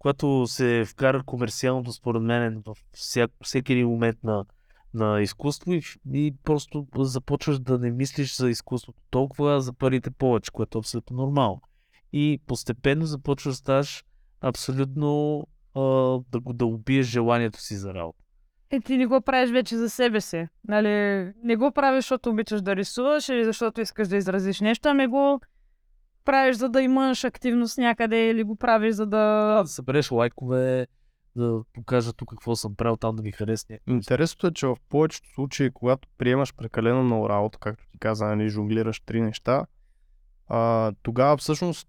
Когато 0.00 0.46
се 0.46 0.84
вкара 0.84 1.22
комерциалното, 1.22 1.92
според 1.92 2.22
мен, 2.22 2.62
в 2.66 2.76
всеки 3.42 3.72
един 3.72 3.88
момент 3.88 4.18
на, 4.24 4.44
на 4.94 5.20
изкуство 5.20 5.72
и, 5.72 5.82
и 6.12 6.34
просто 6.44 6.86
започваш 6.98 7.58
да 7.58 7.78
не 7.78 7.90
мислиш 7.90 8.36
за 8.36 8.50
изкуството 8.50 9.02
толкова, 9.10 9.56
а 9.56 9.60
за 9.60 9.72
парите 9.72 10.10
повече, 10.10 10.50
което 10.50 10.78
е 10.78 10.80
абсолютно 10.80 11.16
нормално. 11.16 11.62
И 12.12 12.40
постепенно 12.46 13.06
започваш 13.06 13.52
да 13.52 13.56
ставаш 13.56 14.04
абсолютно 14.40 15.42
а, 15.74 15.80
да, 16.30 16.40
го, 16.40 16.52
да 16.52 16.66
убиеш 16.66 17.06
желанието 17.06 17.60
си 17.60 17.76
за 17.76 17.94
работа. 17.94 18.24
Е, 18.70 18.80
ти 18.80 18.96
не 18.96 19.06
го 19.06 19.20
правиш 19.20 19.50
вече 19.50 19.76
за 19.76 19.90
себе 19.90 20.20
си. 20.20 20.48
Нали? 20.68 20.88
Не 21.44 21.56
го 21.56 21.72
правиш, 21.72 22.04
защото 22.04 22.30
обичаш 22.30 22.62
да 22.62 22.76
рисуваш 22.76 23.28
или 23.28 23.44
защото 23.44 23.80
искаш 23.80 24.08
да 24.08 24.16
изразиш 24.16 24.60
нещо, 24.60 24.88
ами 24.88 25.06
го 25.06 25.40
правиш, 26.24 26.56
за 26.56 26.68
да 26.68 26.82
имаш 26.82 27.24
активност 27.24 27.78
някъде 27.78 28.28
или 28.28 28.42
го 28.42 28.56
правиш, 28.56 28.94
за 28.94 29.06
да... 29.06 29.60
Да 29.62 29.68
събереш 29.68 30.10
лайкове, 30.10 30.86
да 31.36 31.62
покажа 31.72 32.12
тук 32.12 32.30
какво 32.30 32.56
съм 32.56 32.76
правил, 32.76 32.96
там 32.96 33.16
да 33.16 33.22
ви 33.22 33.32
харесне. 33.32 33.80
Интересното 33.88 34.46
е, 34.46 34.52
че 34.52 34.66
в 34.66 34.76
повечето 34.88 35.28
случаи, 35.34 35.70
когато 35.70 36.08
приемаш 36.18 36.54
прекалено 36.54 37.02
много 37.02 37.28
работа, 37.28 37.58
както 37.58 37.84
ти 37.92 37.98
каза, 37.98 38.26
нали, 38.26 38.48
жонглираш 38.48 39.00
три 39.00 39.20
неща, 39.20 39.66
а, 40.48 40.92
тогава 41.02 41.36
всъщност 41.36 41.88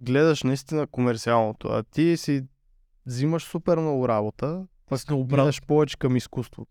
гледаш 0.00 0.42
наистина 0.42 0.86
комерциалното, 0.86 1.68
а 1.68 1.82
ти 1.82 2.16
си 2.16 2.46
взимаш 3.06 3.44
супер 3.44 3.78
много 3.78 4.08
работа, 4.08 4.66
пък 4.86 5.00
гледаш 5.08 5.62
повече 5.62 5.98
към 5.98 6.16
изкуството. 6.16 6.70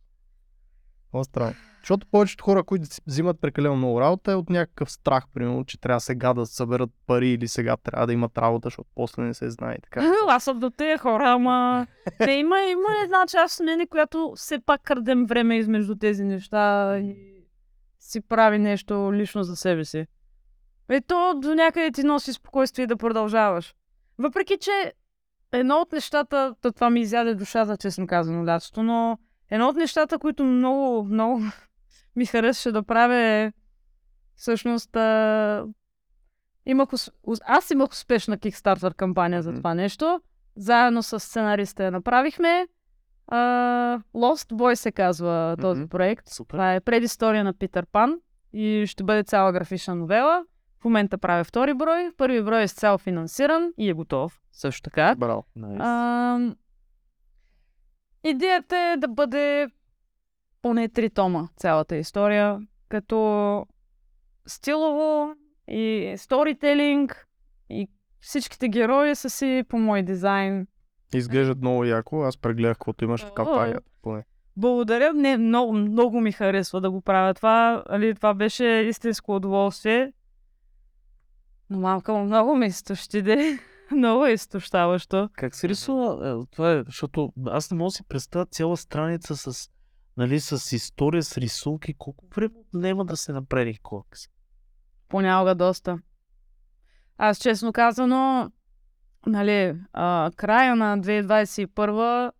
Много 1.13 1.23
странно. 1.23 1.55
Защото 1.83 2.07
повечето 2.07 2.43
хора, 2.43 2.63
които 2.63 2.87
взимат 3.07 3.41
прекалено 3.41 3.75
много 3.75 4.01
работа, 4.01 4.31
е 4.31 4.35
от 4.35 4.49
някакъв 4.49 4.91
страх, 4.91 5.23
примерно, 5.33 5.65
че 5.65 5.79
трябва 5.79 5.99
сега 5.99 6.33
да 6.33 6.45
съберат 6.45 6.89
пари 7.07 7.29
или 7.29 7.47
сега 7.47 7.77
трябва 7.77 8.07
да 8.07 8.13
имат 8.13 8.37
работа, 8.37 8.67
защото 8.67 8.89
после 8.95 9.23
не 9.23 9.33
се 9.33 9.49
знае 9.49 9.77
така. 9.83 10.11
Аз 10.27 10.43
съм 10.43 10.59
до 10.59 10.69
тези 10.69 10.97
хора, 10.97 11.29
ама... 11.29 11.87
Не, 12.19 12.33
има, 12.33 12.61
има 12.61 12.87
една 13.03 13.25
част 13.27 13.59
от 13.59 13.65
мене, 13.65 13.87
която 13.87 14.33
все 14.35 14.59
пак 14.59 14.81
крадем 14.83 15.25
време 15.25 15.57
измежду 15.57 15.95
тези 15.95 16.23
неща 16.23 16.97
и 16.99 17.15
си 17.99 18.21
прави 18.21 18.59
нещо 18.59 19.13
лично 19.13 19.43
за 19.43 19.55
себе 19.55 19.85
си. 19.85 20.05
И 20.91 21.01
то 21.07 21.33
до 21.41 21.55
някъде 21.55 21.91
ти 21.91 22.03
носи 22.03 22.33
спокойствие 22.33 22.87
да 22.87 22.97
продължаваш. 22.97 23.75
Въпреки, 24.17 24.57
че 24.57 24.93
едно 25.51 25.75
от 25.75 25.91
нещата, 25.91 26.55
то 26.61 26.71
това 26.71 26.89
ми 26.89 27.01
изяде 27.01 27.35
душата, 27.35 27.77
честно 27.77 28.07
казано, 28.07 28.45
лятото, 28.45 28.83
но 28.83 29.17
едно 29.49 29.67
от 29.67 29.75
нещата, 29.75 30.19
които 30.19 30.43
много, 30.43 31.03
много 31.03 31.41
ми 32.15 32.25
харесваше 32.25 32.71
да 32.71 32.83
правя 32.83 33.15
е 33.17 33.53
всъщност 34.35 34.95
а, 34.95 35.65
имах, 36.65 36.89
аз 37.45 37.71
имах 37.71 37.89
успешна 37.91 38.37
Kickstarter 38.37 38.93
кампания 38.93 39.41
за 39.41 39.53
това 39.53 39.73
нещо. 39.73 40.21
Заедно 40.55 41.03
с 41.03 41.19
сценариста 41.19 41.83
я 41.83 41.91
направихме. 41.91 42.67
А, 43.27 43.37
Lost 44.15 44.53
Boy 44.53 44.75
се 44.75 44.91
казва 44.91 45.57
този 45.61 45.81
Мгм. 45.81 45.89
проект. 45.89 46.29
Супер. 46.29 46.53
Това 46.53 46.73
е 46.73 46.79
предистория 46.81 47.43
на 47.43 47.53
Питър 47.53 47.85
Пан 47.85 48.19
и 48.53 48.83
ще 48.87 49.03
бъде 49.03 49.23
цяла 49.23 49.51
графична 49.51 49.95
новела. 49.95 50.45
В 50.81 50.83
момента 50.85 51.17
правя 51.17 51.43
втори 51.43 51.73
брой. 51.73 52.11
Първи 52.17 52.43
брой 52.43 52.61
е 52.61 52.63
изцяло 52.63 52.97
финансиран 52.97 53.73
и 53.77 53.89
е 53.89 53.93
готов. 53.93 54.41
Също 54.51 54.81
така. 54.81 55.15
Браво. 55.17 55.45
А, 55.79 56.39
идеята 58.23 58.77
е 58.77 58.97
да 58.97 59.07
бъде 59.07 59.67
поне 60.63 60.89
три 60.89 61.09
тома 61.09 61.47
цялата 61.57 61.95
история, 61.95 62.59
като 62.89 63.65
стилово 64.47 65.35
и 65.67 66.13
сторителинг 66.17 67.27
и 67.69 67.87
всичките 68.19 68.69
герои 68.69 69.15
са 69.15 69.29
си 69.29 69.63
по 69.69 69.77
мой 69.77 70.03
дизайн. 70.03 70.67
Изглеждат 71.13 71.57
много 71.57 71.85
яко. 71.85 72.23
Аз 72.23 72.37
прегледах 72.37 72.77
каквото 72.77 73.03
имаш 73.03 73.25
в 73.25 73.33
кампанията. 73.33 73.81
Поне. 74.01 74.23
Благодаря, 74.57 75.13
не, 75.13 75.37
много, 75.37 75.73
много 75.73 76.21
ми 76.21 76.31
харесва 76.31 76.81
да 76.81 76.91
го 76.91 77.01
правя 77.01 77.33
това. 77.33 77.83
Али, 77.89 78.15
това 78.15 78.33
беше 78.33 78.65
истинско 78.65 79.35
удоволствие. 79.35 80.13
Но 81.69 81.79
малка 81.79 82.13
му 82.13 82.25
много 82.25 82.55
ме 82.55 82.65
изтощиде. 82.65 83.59
много 83.91 84.25
е 84.25 84.31
изтощаващо. 84.31 85.29
Как 85.33 85.55
се 85.55 85.69
рисува? 85.69 86.29
Е, 86.29 86.45
това 86.51 86.71
е, 86.71 86.83
защото 86.83 87.33
аз 87.45 87.71
не 87.71 87.77
мога 87.77 87.87
да 87.87 87.91
си 87.91 88.03
представя 88.03 88.45
цяла 88.45 88.77
страница 88.77 89.35
с, 89.35 89.69
нали, 90.17 90.39
с 90.39 90.75
история, 90.75 91.23
с 91.23 91.37
рисунки. 91.37 91.93
Колко 91.93 92.25
време 92.35 92.55
няма 92.73 93.05
да 93.05 93.17
се 93.17 93.33
направи 93.33 93.77
комикс? 93.77 94.33
понякога 95.13 95.55
доста. 95.55 95.99
Аз 97.17 97.37
честно 97.37 97.73
казано, 97.73 98.51
нали, 99.27 99.75
а, 99.93 100.31
края 100.35 100.75
на 100.75 100.97
2021 100.99 102.31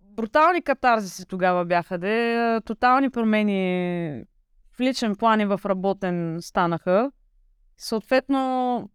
брутални 0.00 0.62
катарзиси 0.62 1.26
тогава 1.26 1.64
бяха, 1.64 1.98
де, 1.98 2.60
тотални 2.64 3.10
промени 3.10 4.24
в 4.72 4.80
личен 4.80 5.16
план 5.16 5.40
и 5.40 5.46
в 5.46 5.60
работен 5.64 6.38
станаха. 6.40 7.12
Съответно, 7.76 8.90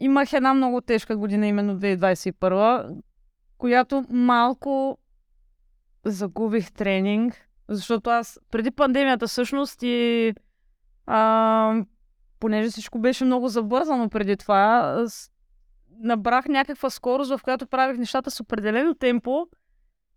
имах 0.00 0.32
една 0.32 0.54
много 0.54 0.80
тежка 0.80 1.16
година, 1.16 1.46
именно 1.46 1.80
2021, 1.80 3.02
която 3.58 4.04
малко 4.10 4.98
загубих 6.04 6.72
тренинг, 6.72 7.48
защото 7.68 8.10
аз 8.10 8.40
преди 8.50 8.70
пандемията 8.70 9.26
всъщност 9.26 9.82
и 9.82 10.34
а, 11.06 11.84
понеже 12.40 12.68
всичко 12.68 12.98
беше 12.98 13.24
много 13.24 13.48
забързано 13.48 14.08
преди 14.08 14.36
това, 14.36 14.94
аз 14.96 15.30
набрах 16.00 16.48
някаква 16.48 16.90
скорост, 16.90 17.30
в 17.30 17.42
която 17.42 17.66
правих 17.66 17.98
нещата 17.98 18.30
с 18.30 18.40
определено 18.40 18.94
темпо. 18.94 19.46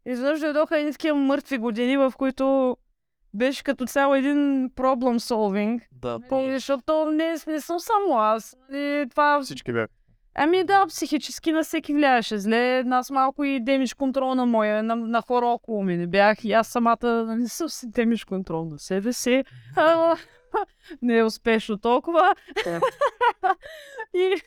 И 0.08 0.12
изведнъж 0.12 0.40
дойдоха 0.40 0.80
едни 0.80 0.92
такива 0.92 1.18
мъртви 1.18 1.58
години, 1.58 1.98
в 1.98 2.14
които 2.18 2.78
беше 3.34 3.64
като 3.64 3.86
цяло 3.86 4.16
един 4.16 4.70
problem 4.70 5.20
solving. 5.20 5.82
Да, 5.92 6.20
Нали, 6.32 6.52
Защото 6.52 7.06
не, 7.06 7.36
не 7.48 7.62
съм 7.62 7.80
само 7.80 8.18
аз. 8.20 8.58
Нали, 8.70 9.10
това 9.10 9.42
Всички 9.44 9.74
бяха. 9.74 9.94
Ами 10.36 10.64
да, 10.64 10.86
психически 10.88 11.52
на 11.52 11.64
всеки 11.64 11.94
влияеше 11.94 12.38
зле. 12.38 12.84
Аз 12.92 13.10
малко 13.10 13.44
и 13.44 13.60
демидж 13.60 13.94
контрол 13.94 14.36
на 14.36 14.46
моя, 14.46 14.84
на, 14.84 14.96
на 14.96 15.22
хора 15.22 15.46
около 15.46 15.84
ми 15.84 15.98
не 15.98 16.08
бях. 16.08 16.46
И 16.46 16.52
аз 16.52 16.68
самата 16.68 17.36
не 17.38 17.48
съм 17.48 17.70
си 17.70 17.90
демидж 17.90 18.26
контрол 18.26 18.66
на 18.66 18.80
себе 18.80 19.14
си. 19.14 19.44
А, 19.76 20.16
не 21.02 21.18
е 21.18 21.24
успешно 21.24 21.78
толкова. 21.78 22.36
и, 24.14 24.42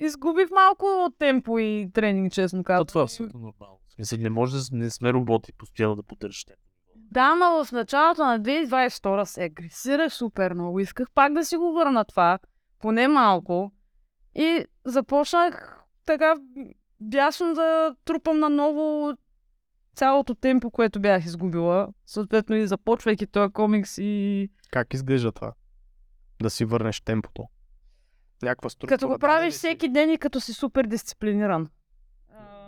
изгубих 0.00 0.50
малко 0.50 1.12
темпо 1.18 1.58
и 1.58 1.90
тренинг, 1.94 2.32
честно 2.32 2.64
казвам. 2.64 2.86
това 2.86 3.00
е 3.00 3.04
абсолютно 3.04 3.40
нормално. 3.40 3.78
Смисъл, 3.94 4.18
не 4.18 4.30
може 4.30 4.56
да 4.56 4.76
не 4.76 4.90
сме 4.90 5.12
роботи 5.12 5.52
постоянно 5.52 5.96
да 5.96 6.02
поддържаш 6.02 6.44
темпо. 6.44 6.62
Да, 6.96 7.34
но 7.34 7.64
в 7.64 7.72
началото 7.72 8.24
на 8.24 8.40
2022 8.40 9.24
се 9.24 9.44
агресирах 9.44 10.14
супер 10.14 10.54
много. 10.54 10.80
Исках 10.80 11.08
пак 11.14 11.32
да 11.32 11.44
си 11.44 11.56
го 11.56 11.72
върна 11.72 12.04
това, 12.04 12.38
поне 12.78 13.08
малко. 13.08 13.72
И 14.34 14.64
започнах 14.84 15.78
така 16.06 16.34
бясно 17.00 17.54
да 17.54 17.96
трупам 18.04 18.38
наново 18.38 19.12
цялото 19.94 20.34
темпо, 20.34 20.70
което 20.70 21.00
бях 21.00 21.24
изгубила. 21.24 21.88
Съответно 22.06 22.56
и 22.56 22.66
започвайки 22.66 23.26
този 23.26 23.52
комикс 23.52 23.98
и 23.98 24.48
Как 24.70 24.94
изглежда 24.94 25.32
това? 25.32 25.52
Да 26.42 26.50
си 26.50 26.64
върнеш 26.64 27.00
темпото. 27.00 27.44
Някаква 28.42 28.70
структура. 28.70 28.98
като 28.98 29.08
го 29.08 29.18
правиш 29.18 29.54
си? 29.54 29.58
всеки 29.58 29.88
ден 29.88 30.10
и 30.10 30.18
като 30.18 30.40
си 30.40 30.52
супер 30.52 30.84
дисциплиниран. 30.84 31.68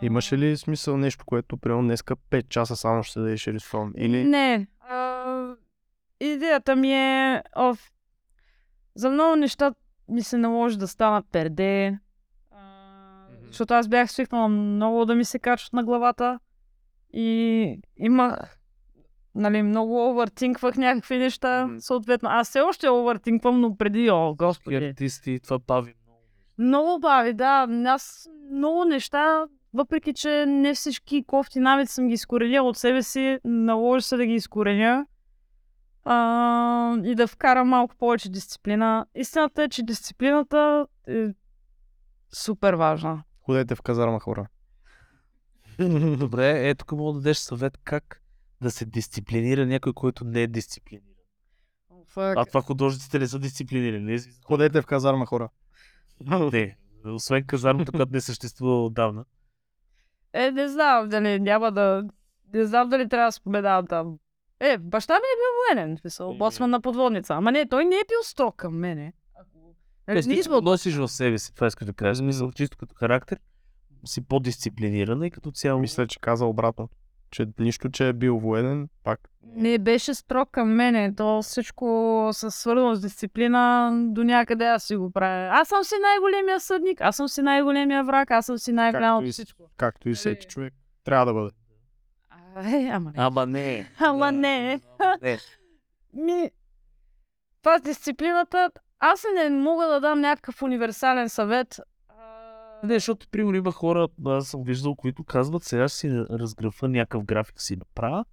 Имаше 0.01 0.37
ли 0.37 0.57
смисъл 0.57 0.97
нещо, 0.97 1.25
което 1.25 1.57
примерно 1.57 1.83
днеска 1.83 2.15
5 2.15 2.47
часа 2.49 2.75
само 2.75 3.03
ще 3.03 3.13
седеш 3.13 3.47
и 3.47 3.53
рисувам? 3.53 3.93
Или 3.97 4.23
Не. 4.23 4.67
А, 4.79 5.55
идеята 6.19 6.75
ми 6.75 6.93
е... 6.93 7.43
Оф, 7.55 7.91
за 8.95 9.09
много 9.09 9.35
неща 9.35 9.73
ми 10.09 10.21
се 10.21 10.37
наложи 10.37 10.77
да 10.77 10.87
станат 10.87 11.25
перде. 11.31 11.99
А, 12.51 12.57
защото 13.47 13.73
аз 13.73 13.87
бях 13.87 14.11
свикнала 14.11 14.47
много 14.47 15.05
да 15.05 15.15
ми 15.15 15.25
се 15.25 15.39
качват 15.39 15.73
на 15.73 15.83
главата. 15.83 16.39
И 17.13 17.81
има... 17.97 18.37
Нали, 19.35 19.61
много 19.61 20.09
овъртинквах 20.09 20.77
някакви 20.77 21.17
неща. 21.17 21.69
Съответно, 21.79 22.29
аз 22.31 22.49
все 22.49 22.59
още 22.59 22.89
овъртинквам, 22.89 23.61
но 23.61 23.77
преди, 23.77 24.09
о, 24.09 24.35
господи. 24.35 24.75
Артисти, 24.75 25.39
това 25.43 25.59
бави 25.59 25.93
много. 26.05 26.21
Много 26.57 26.99
бави, 26.99 27.33
да. 27.33 27.67
Аз 27.85 28.29
много 28.51 28.85
неща, 28.85 29.45
въпреки 29.73 30.13
че 30.13 30.45
не 30.47 30.73
всички 30.73 31.23
кофти 31.27 31.59
навици 31.59 31.93
съм 31.93 32.07
ги 32.07 32.13
изкоренила 32.13 32.69
от 32.69 32.77
себе 32.77 33.03
си, 33.03 33.39
наложи 33.43 34.05
се 34.05 34.17
да 34.17 34.25
ги 34.25 34.33
изкореня 34.33 35.05
а, 36.05 36.97
и 37.03 37.15
да 37.15 37.27
вкарам 37.27 37.67
малко 37.67 37.95
повече 37.95 38.29
дисциплина. 38.29 39.05
Истината 39.15 39.63
е, 39.63 39.69
че 39.69 39.83
дисциплината 39.83 40.87
е 41.07 41.27
супер 42.33 42.73
важна. 42.73 43.23
ходете 43.41 43.75
в 43.75 43.81
казарма 43.81 44.19
хора? 44.19 44.47
Добре, 46.19 46.69
ето 46.69 46.85
тук 46.85 46.97
мога 46.97 47.13
да 47.13 47.19
дадеш 47.19 47.37
съвет 47.37 47.77
как 47.83 48.21
да 48.61 48.71
се 48.71 48.85
дисциплинира 48.85 49.65
някой, 49.65 49.93
който 49.93 50.25
не 50.25 50.41
е 50.41 50.47
дисциплиниран. 50.47 51.15
А 52.17 52.45
това 52.45 52.61
художниците 52.61 53.19
не 53.19 53.27
са 53.27 53.39
дисциплинирани. 53.39 54.03
Не, 54.03 54.19
Ходете 54.45 54.81
в 54.81 54.85
казарма 54.85 55.25
хора. 55.25 55.49
не. 56.51 56.77
Освен 57.05 57.45
казармата, 57.45 57.91
която 57.91 58.11
не 58.11 58.21
съществува 58.21 58.85
отдавна. 58.85 59.25
Е, 60.33 60.51
не 60.51 60.67
знам 60.67 61.09
дали 61.09 61.39
няма 61.39 61.71
да... 61.71 62.03
Не 62.53 62.65
знам 62.65 62.89
дали 62.89 63.09
трябва 63.09 63.27
да 63.27 63.31
споменавам 63.31 63.87
там. 63.87 64.17
Е, 64.59 64.77
баща 64.77 65.13
ми 65.13 65.17
е 65.17 65.37
бил 65.37 65.77
военен, 65.77 65.97
смисъл, 65.97 66.31
Е. 66.31 66.37
боцман 66.37 66.69
на 66.69 66.81
подводница. 66.81 67.33
Ама 67.33 67.51
не, 67.51 67.65
той 67.67 67.85
не 67.85 67.95
е 67.95 68.03
бил 68.07 68.23
строг 68.23 68.55
към 68.55 68.77
мене. 68.79 69.13
Нали, 70.07 70.21
ти 70.21 70.43
сме 70.43 70.51
го 70.51 70.57
от 70.57 70.63
носиш 70.63 70.95
в 70.95 71.07
себе 71.07 71.37
си, 71.37 71.55
това 71.55 71.67
искаш 71.67 71.85
да 71.85 71.93
кажа. 71.93 72.23
Мисля, 72.23 72.51
чисто 72.55 72.77
като 72.77 72.95
характер 72.95 73.39
си 74.05 74.21
по-дисциплинирана 74.21 75.27
и 75.27 75.31
като 75.31 75.51
цяло. 75.51 75.79
Мисля, 75.79 76.07
че 76.07 76.19
каза 76.19 76.45
обратно. 76.45 76.89
Че 77.31 77.47
нищо, 77.59 77.89
че 77.89 78.07
е 78.07 78.13
бил 78.13 78.37
военен, 78.37 78.89
пак 79.03 79.19
не 79.47 79.77
беше 79.77 80.13
строг 80.13 80.49
към 80.51 80.69
мене. 80.69 81.15
То 81.15 81.41
всичко 81.41 81.85
с 82.33 82.51
свързано 82.51 82.95
с 82.95 83.01
дисциплина 83.01 83.91
до 84.05 84.23
някъде 84.23 84.65
аз 84.65 84.83
си 84.83 84.95
го 84.95 85.11
правя. 85.11 85.49
Аз 85.51 85.67
съм 85.67 85.83
си 85.83 85.95
най-големия 86.01 86.59
съдник, 86.59 87.01
аз 87.01 87.15
съм 87.15 87.27
си 87.27 87.41
най-големия 87.41 88.03
враг, 88.03 88.31
аз 88.31 88.45
съм 88.45 88.57
си 88.57 88.71
най-голямото 88.71 89.31
всичко. 89.31 89.63
както 89.77 90.07
и 90.07 90.11
Нали? 90.11 90.15
всеки 90.15 90.45
човек 90.47 90.73
трябва 91.03 91.25
да 91.25 91.33
бъде. 91.33 91.49
Е, 92.55 92.89
ама 92.91 93.11
не. 93.11 93.17
Ама 93.17 93.45
не. 93.45 93.89
Ама 93.99 94.31
не. 94.31 94.79
Ми, 96.13 96.51
това 97.61 97.79
с 97.79 97.81
дисциплината, 97.81 98.71
аз 98.99 99.23
не 99.35 99.49
мога 99.49 99.87
да 99.87 99.99
дам 99.99 100.19
някакъв 100.21 100.61
универсален 100.61 101.29
съвет. 101.29 101.79
А, 102.09 102.87
Не, 102.87 102.93
защото, 102.93 103.27
примерно, 103.31 103.57
има 103.57 103.71
хора, 103.71 104.07
аз 104.25 104.47
съм 104.47 104.63
виждал, 104.63 104.95
които 104.95 105.23
казват, 105.23 105.63
сега 105.63 105.87
ще 105.87 105.97
си 105.97 106.09
разграфа 106.29 106.87
някакъв 106.87 107.25
график 107.25 107.61
си 107.61 107.75
направя 107.75 108.25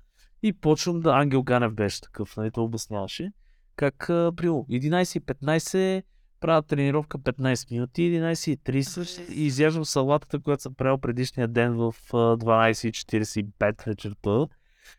и 0.43 0.53
почвам 0.53 1.01
да... 1.01 1.11
Ангел 1.11 1.43
Ганев 1.43 1.75
беше 1.75 2.01
такъв, 2.01 2.37
нали, 2.37 2.51
той 2.51 2.65
обясняваше. 2.65 3.33
Как, 3.77 4.05
примерно, 4.07 4.67
11.15 4.71 6.03
правя 6.43 6.63
тренировка 6.63 7.19
15 7.19 7.71
минути, 7.71 8.03
11.30 8.03 9.29
и 9.29 9.47
изяждам 9.47 9.85
салатата, 9.85 10.41
която 10.41 10.63
съм 10.63 10.75
правил 10.75 10.99
предишния 10.99 11.49
ден 11.49 11.75
в 11.75 11.95
а, 12.13 12.17
12.45 12.17 13.87
вечерта. 13.87 14.47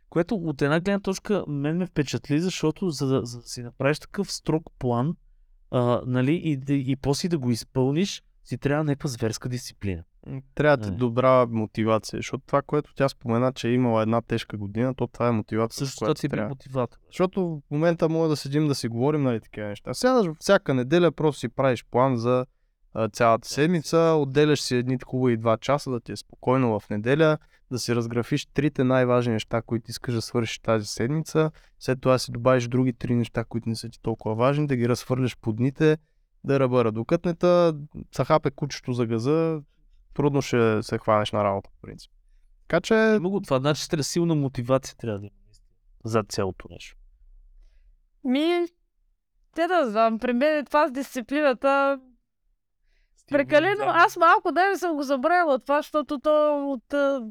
Което 0.10 0.36
от 0.36 0.62
една 0.62 0.80
гледна 0.80 1.00
точка 1.00 1.44
мен 1.48 1.78
ме 1.78 1.86
впечатли, 1.86 2.40
защото 2.40 2.90
за 2.90 3.08
да, 3.08 3.26
за 3.26 3.42
да 3.42 3.48
си 3.48 3.64
направиш 3.64 4.00
такъв 4.00 4.32
строг 4.32 4.64
план, 4.80 5.16
а, 5.72 6.02
нали, 6.06 6.34
и, 6.34 6.58
да- 6.58 6.74
и 6.74 6.96
после 6.96 7.30
да 7.30 7.38
го 7.38 7.52
изпълниш, 7.52 8.24
си 8.44 8.58
трябва 8.58 8.84
някаква 8.84 9.10
зверска 9.10 9.50
дисциплина. 9.50 10.04
Трябва 10.56 10.78
да 10.78 10.84
ти 10.84 10.92
добра 10.92 11.46
мотивация, 11.46 12.18
защото 12.18 12.44
това, 12.48 12.62
което 12.62 12.94
тя 12.96 13.10
спомена, 13.10 13.54
че 13.54 13.68
е 13.68 13.74
имала 13.74 14.02
една 14.02 14.22
тежка 14.22 14.58
година, 14.58 14.96
то 14.96 15.08
това 15.08 15.28
е 15.28 15.32
мотивация, 15.32 15.86
Също 15.86 16.00
която 16.00 16.22
ти 16.22 16.28
бил 16.28 16.38
трябва. 16.38 16.50
мотиватор. 16.50 16.98
Защото 17.08 17.62
в 17.68 17.72
момента 17.72 18.10
може 18.10 18.30
да 18.30 18.36
седим 18.36 18.68
да 18.68 18.76
си 18.76 18.88
говорим, 18.88 19.24
нали, 19.24 19.42
такива 19.42 19.68
неща. 19.68 19.94
Сядаш 19.94 20.28
всяка 20.40 20.74
неделя, 20.74 21.12
просто 21.12 21.40
си 21.40 21.50
правиш 21.50 21.86
план 21.92 22.18
за 22.18 22.46
а, 22.94 23.10
цялата 23.10 23.48
седмица, 23.48 23.98
отделяш 23.98 24.62
си 24.62 24.76
едни 24.76 24.98
хубави 25.06 25.38
два 25.38 25.58
часа 25.58 25.92
да 25.92 26.00
ти 26.00 26.12
е 26.12 26.16
спокойно 26.16 26.80
в 26.80 26.90
неделя, 26.90 27.38
да 27.72 27.80
си 27.80 27.96
разграфиш 27.96 28.46
трите 28.46 28.84
най-важни 28.84 29.34
неща, 29.34 29.62
които 29.62 29.92
искаш 29.92 30.14
да 30.14 30.22
свършиш 30.22 30.60
тази 30.60 30.86
седмица, 30.86 31.52
след 31.80 32.02
това 32.02 32.18
си 32.20 32.32
добавиш 32.32 32.68
други 32.68 32.94
три 32.94 33.16
неща, 33.16 33.44
които 33.44 33.70
не 33.70 33.76
са 33.76 33.90
ти 33.90 34.02
толкова 34.02 34.36
важни, 34.36 34.68
да 34.68 34.76
ги 34.76 34.90
разхвърляш 34.90 35.38
по 35.38 35.54
дните, 35.54 35.98
да 36.44 36.60
ръбъра. 36.60 36.92
Докътнета 36.92 37.76
са 38.16 38.26
хапе 38.26 38.52
кучето 38.52 38.94
за 38.94 39.06
газа, 39.06 39.62
трудно 40.14 40.42
ще 40.42 40.84
се 40.84 40.98
хванеш 40.98 41.32
на 41.32 41.44
работа, 41.44 41.70
в 41.78 41.82
принцип. 41.82 42.12
Така 42.68 42.82
че, 42.82 42.94
Има 42.94 43.30
го 43.30 43.42
това, 43.42 43.60
значи 43.60 43.90
трябва 43.90 44.04
силна 44.04 44.36
мотивация 44.36 44.96
трябва 44.98 45.20
да 45.20 45.26
има. 45.26 45.36
За 46.06 46.24
цялото 46.24 46.68
нещо. 46.72 46.98
Ми, 48.24 48.68
те 49.56 49.68
да 49.68 49.92
знам, 49.92 50.20
при 50.20 50.34
мен 50.34 50.66
това 50.66 50.88
с 50.88 50.92
дисциплината 50.92 52.00
Прекалено, 53.32 53.86
аз 53.88 54.18
малко 54.18 54.52
да 54.52 54.62
съм 54.76 54.96
го 54.96 55.04
забравила 55.04 55.60
това, 55.60 55.80
защото 55.80 56.20
то 56.20 56.66
от 56.72 56.94
а, 56.94 57.22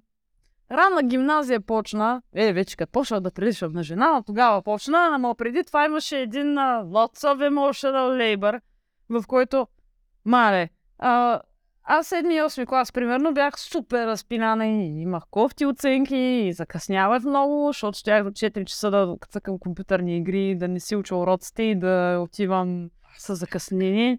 ранна 0.70 1.03
гимназия 1.03 1.61
почна. 1.61 2.22
Е, 2.35 2.53
вече 2.53 2.76
като 2.76 2.93
почнах 2.93 3.20
да 3.20 3.30
приличам 3.30 3.72
на 3.72 3.83
жена, 3.83 4.12
но 4.12 4.22
тогава 4.22 4.62
почна, 4.62 5.11
ама 5.12 5.35
преди 5.35 5.64
това 5.64 5.85
имаше 5.85 6.20
един 6.20 6.59
а, 6.59 6.83
Lots 6.85 7.16
of 7.16 7.49
Emotional 7.49 8.37
Labor, 8.37 8.61
в 9.09 9.24
който, 9.26 9.66
мале, 10.24 10.70
а, 10.99 11.41
аз 11.85 12.11
7-8 12.11 12.66
клас, 12.66 12.93
примерно, 12.93 13.35
бях 13.35 13.61
супер 13.61 14.07
разпинана 14.07 14.66
и 14.66 15.01
имах 15.01 15.22
кофти 15.30 15.66
оценки 15.66 16.16
и 16.16 16.53
закъснявах 16.53 17.24
много, 17.24 17.66
защото 17.66 17.99
щях 17.99 18.24
до 18.24 18.30
4 18.30 18.64
часа 18.64 18.91
да 18.91 19.16
цъкам 19.28 19.59
компютърни 19.59 20.16
игри, 20.16 20.55
да 20.55 20.68
не 20.68 20.80
си 20.80 20.97
уча 20.97 21.16
уроците 21.16 21.62
и 21.62 21.74
да 21.74 22.18
отивам 22.22 22.91
с 23.18 23.35
закъснение. 23.35 24.18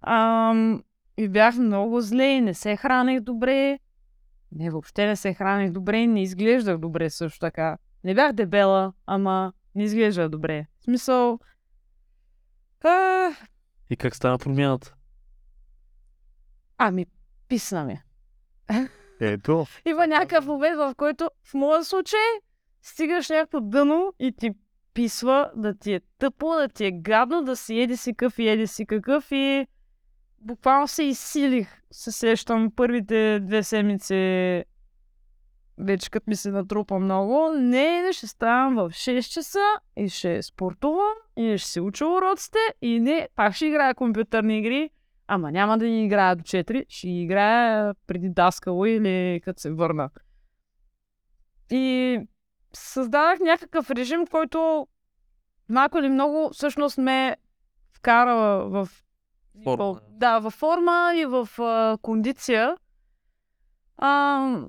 Ам, 0.00 0.82
и 1.16 1.28
бях 1.28 1.56
много 1.56 2.00
зле 2.00 2.24
и 2.24 2.40
не 2.40 2.54
се 2.54 2.76
хранех 2.76 3.20
добре. 3.20 3.78
Не, 4.52 4.70
въобще 4.70 5.06
не 5.06 5.16
се 5.16 5.34
хранех 5.34 5.70
добре 5.70 5.98
и 5.98 6.06
не 6.06 6.22
изглеждах 6.22 6.78
добре 6.78 7.10
също 7.10 7.38
така. 7.38 7.78
Не 8.04 8.14
бях 8.14 8.32
дебела, 8.32 8.92
ама 9.06 9.52
не 9.74 9.84
изглеждах 9.84 10.28
добре. 10.28 10.66
В 10.80 10.84
смисъл... 10.84 11.38
А, 12.84 13.30
И 13.90 13.96
как 13.96 14.16
стана 14.16 14.38
промяната? 14.38 14.94
Ами, 16.78 17.06
писна 17.48 17.84
ми. 17.84 18.00
ето, 19.20 19.66
Има 19.84 20.06
някакъв 20.06 20.46
момент, 20.46 20.76
в 20.76 20.94
който 20.96 21.30
в 21.44 21.54
моя 21.54 21.84
случай 21.84 22.20
стигаш 22.82 23.28
някакво 23.28 23.60
дъно 23.60 24.12
и 24.18 24.32
ти 24.32 24.50
писва 24.94 25.50
да 25.56 25.78
ти 25.78 25.92
е 25.92 26.00
тъпо, 26.18 26.54
да 26.54 26.68
ти 26.68 26.84
е 26.84 26.92
гадно, 26.92 27.42
да 27.42 27.56
си 27.56 27.80
еди 27.80 27.96
си 27.96 28.14
какъв 28.14 28.38
и 28.38 28.48
еди 28.48 28.66
си 28.66 28.86
какъв 28.86 29.32
и 29.32 29.66
буквално 30.38 30.88
се 30.88 31.02
изсилих. 31.02 31.80
Се 31.90 32.12
сещам 32.12 32.72
първите 32.76 33.40
две 33.40 33.62
седмици 33.62 34.64
вече 35.78 36.10
като 36.10 36.30
ми 36.30 36.36
се 36.36 36.50
натрупа 36.50 36.98
много. 36.98 37.52
Не, 37.58 38.08
ще 38.12 38.26
ставам 38.26 38.74
в 38.74 38.90
6 38.90 39.32
часа 39.32 39.64
и 39.96 40.08
ще 40.08 40.42
спортувам 40.42 41.14
и 41.36 41.58
ще 41.58 41.70
си 41.70 41.80
уча 41.80 42.06
уроците 42.06 42.58
и 42.82 43.00
не, 43.00 43.28
пак 43.36 43.54
ще 43.54 43.66
играя 43.66 43.94
компютърни 43.94 44.58
игри, 44.58 44.90
ама 45.26 45.52
няма 45.52 45.78
да 45.78 45.86
играя 45.86 46.36
до 46.36 46.42
4, 46.42 46.84
ще 46.88 47.08
играя 47.08 47.94
преди 48.06 48.28
даскало 48.28 48.86
или 48.86 49.40
като 49.44 49.60
се 49.60 49.72
върна. 49.72 50.10
И 51.70 52.18
създадах 52.72 53.40
някакъв 53.40 53.90
режим, 53.90 54.26
който 54.26 54.88
малко 55.68 55.98
или 55.98 56.08
много 56.08 56.50
всъщност 56.52 56.98
ме 56.98 57.36
вкара 57.92 58.34
в 58.68 58.88
Форма. 59.64 60.00
Да, 60.08 60.38
във 60.38 60.54
форма 60.54 61.12
и 61.16 61.24
в 61.24 61.48
а, 61.58 61.98
кондиция. 62.02 62.76
А, 63.96 64.60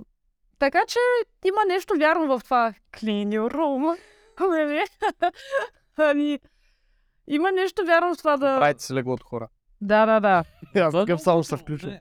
така 0.60 0.84
че 0.88 1.00
има 1.46 1.62
нещо 1.68 1.94
вярно 1.98 2.38
в 2.38 2.44
това 2.44 2.74
clean 2.92 3.28
your 3.28 3.54
room. 3.54 3.98
Нали? 4.40 4.86
Ами, 5.98 6.40
има 7.28 7.52
нещо 7.52 7.86
вярно 7.86 8.16
в 8.16 8.18
това 8.18 8.38
да... 8.38 8.60
Правите 8.60 8.84
се 8.84 8.94
легло 8.94 9.14
от 9.14 9.24
хора. 9.24 9.48
Да, 9.82 10.06
да, 10.06 10.20
да. 10.20 10.44
Аз 10.76 10.92
Това 10.92 11.02
е 11.02 11.06
такъв 11.06 11.08
много 11.08 11.24
само 11.24 11.44
се 11.44 11.56
готино. 11.56 11.64
включвам. 11.64 11.98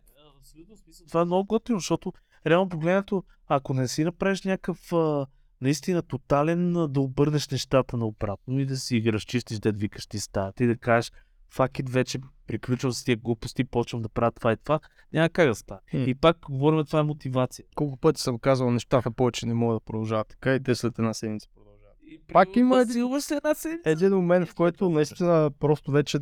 Това 1.08 1.20
е 1.20 1.24
много 1.24 1.46
готино, 1.46 1.78
защото 1.78 2.12
реално 2.46 2.68
погледнато, 2.68 3.24
ако 3.46 3.74
не 3.74 3.88
си 3.88 4.04
направиш 4.04 4.42
някакъв 4.42 4.92
а, 4.92 5.26
наистина 5.60 6.02
тотален 6.02 6.76
а, 6.76 6.88
да 6.88 7.00
обърнеш 7.00 7.48
нещата 7.48 7.96
наобратно 7.96 8.58
и 8.58 8.66
да 8.66 8.76
си 8.76 9.00
ги 9.00 9.12
разчистиш, 9.12 9.58
да 9.58 9.72
викаш 9.72 10.06
ти 10.06 10.18
стаята 10.18 10.64
и 10.64 10.66
да 10.66 10.76
кажеш 10.76 11.12
факит 11.50 11.90
вече 11.90 12.18
приключвам 12.46 12.92
с 12.92 13.04
тия 13.04 13.16
глупости, 13.16 13.64
почвам 13.64 14.02
да 14.02 14.08
правя 14.08 14.32
това 14.32 14.52
и 14.52 14.56
това, 14.56 14.80
няма 15.12 15.28
как 15.28 15.48
да 15.48 15.54
стане. 15.54 15.80
Хм. 15.90 15.96
И 15.98 16.14
пак 16.14 16.36
говорим, 16.40 16.84
това 16.86 16.98
е 16.98 17.04
мотивация. 17.04 17.64
Колко 17.74 17.96
пъти 17.96 18.20
съм 18.20 18.38
казал 18.38 18.70
нещата 18.70 19.10
повече 19.10 19.46
не 19.46 19.54
могат 19.54 19.76
да 19.76 19.80
продължават 19.80 20.28
така 20.28 20.54
и 20.54 20.62
те 20.62 20.74
след 20.74 20.98
една 20.98 21.14
седмица 21.14 21.48
продължават. 21.54 21.96
И 22.02 22.20
Пак 22.32 22.56
има 22.56 22.80
един- 22.80 23.04
една 23.04 23.54
седмица. 23.54 23.78
Един 23.84 24.10
момент, 24.10 24.48
в 24.48 24.54
който 24.54 24.90
наистина 24.90 25.50
просто 25.60 25.90
вече 25.90 26.18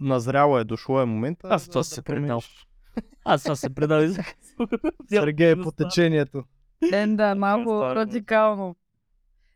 назряло 0.00 0.58
е, 0.58 0.64
дошло 0.64 1.00
е 1.00 1.04
момента. 1.04 1.48
Аз 1.50 1.68
това 1.68 1.80
да 1.80 1.84
се 1.84 2.02
предал. 2.02 2.40
Аз 3.24 3.42
това 3.42 3.56
се 3.56 3.74
предал 3.74 4.00
и 4.00 4.14
Сергей 5.08 5.50
е 5.50 5.60
по 5.62 5.72
течението. 5.72 6.44
Е, 6.92 7.06
да, 7.06 7.34
малко 7.34 7.82
радикално. 7.84 8.76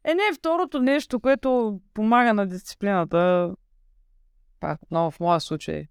Е, 0.04 0.14
не, 0.14 0.22
второто 0.34 0.82
нещо, 0.82 1.20
което 1.20 1.80
помага 1.94 2.34
на 2.34 2.46
дисциплината, 2.46 3.52
пак 4.60 4.80
много 4.90 5.10
в 5.10 5.20
моя 5.20 5.40
случай, 5.40 5.86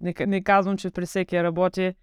не, 0.00 0.14
не 0.26 0.42
казвам, 0.42 0.76
че 0.76 0.90
при 0.90 1.06
всеки 1.06 1.42
работи, 1.42 1.94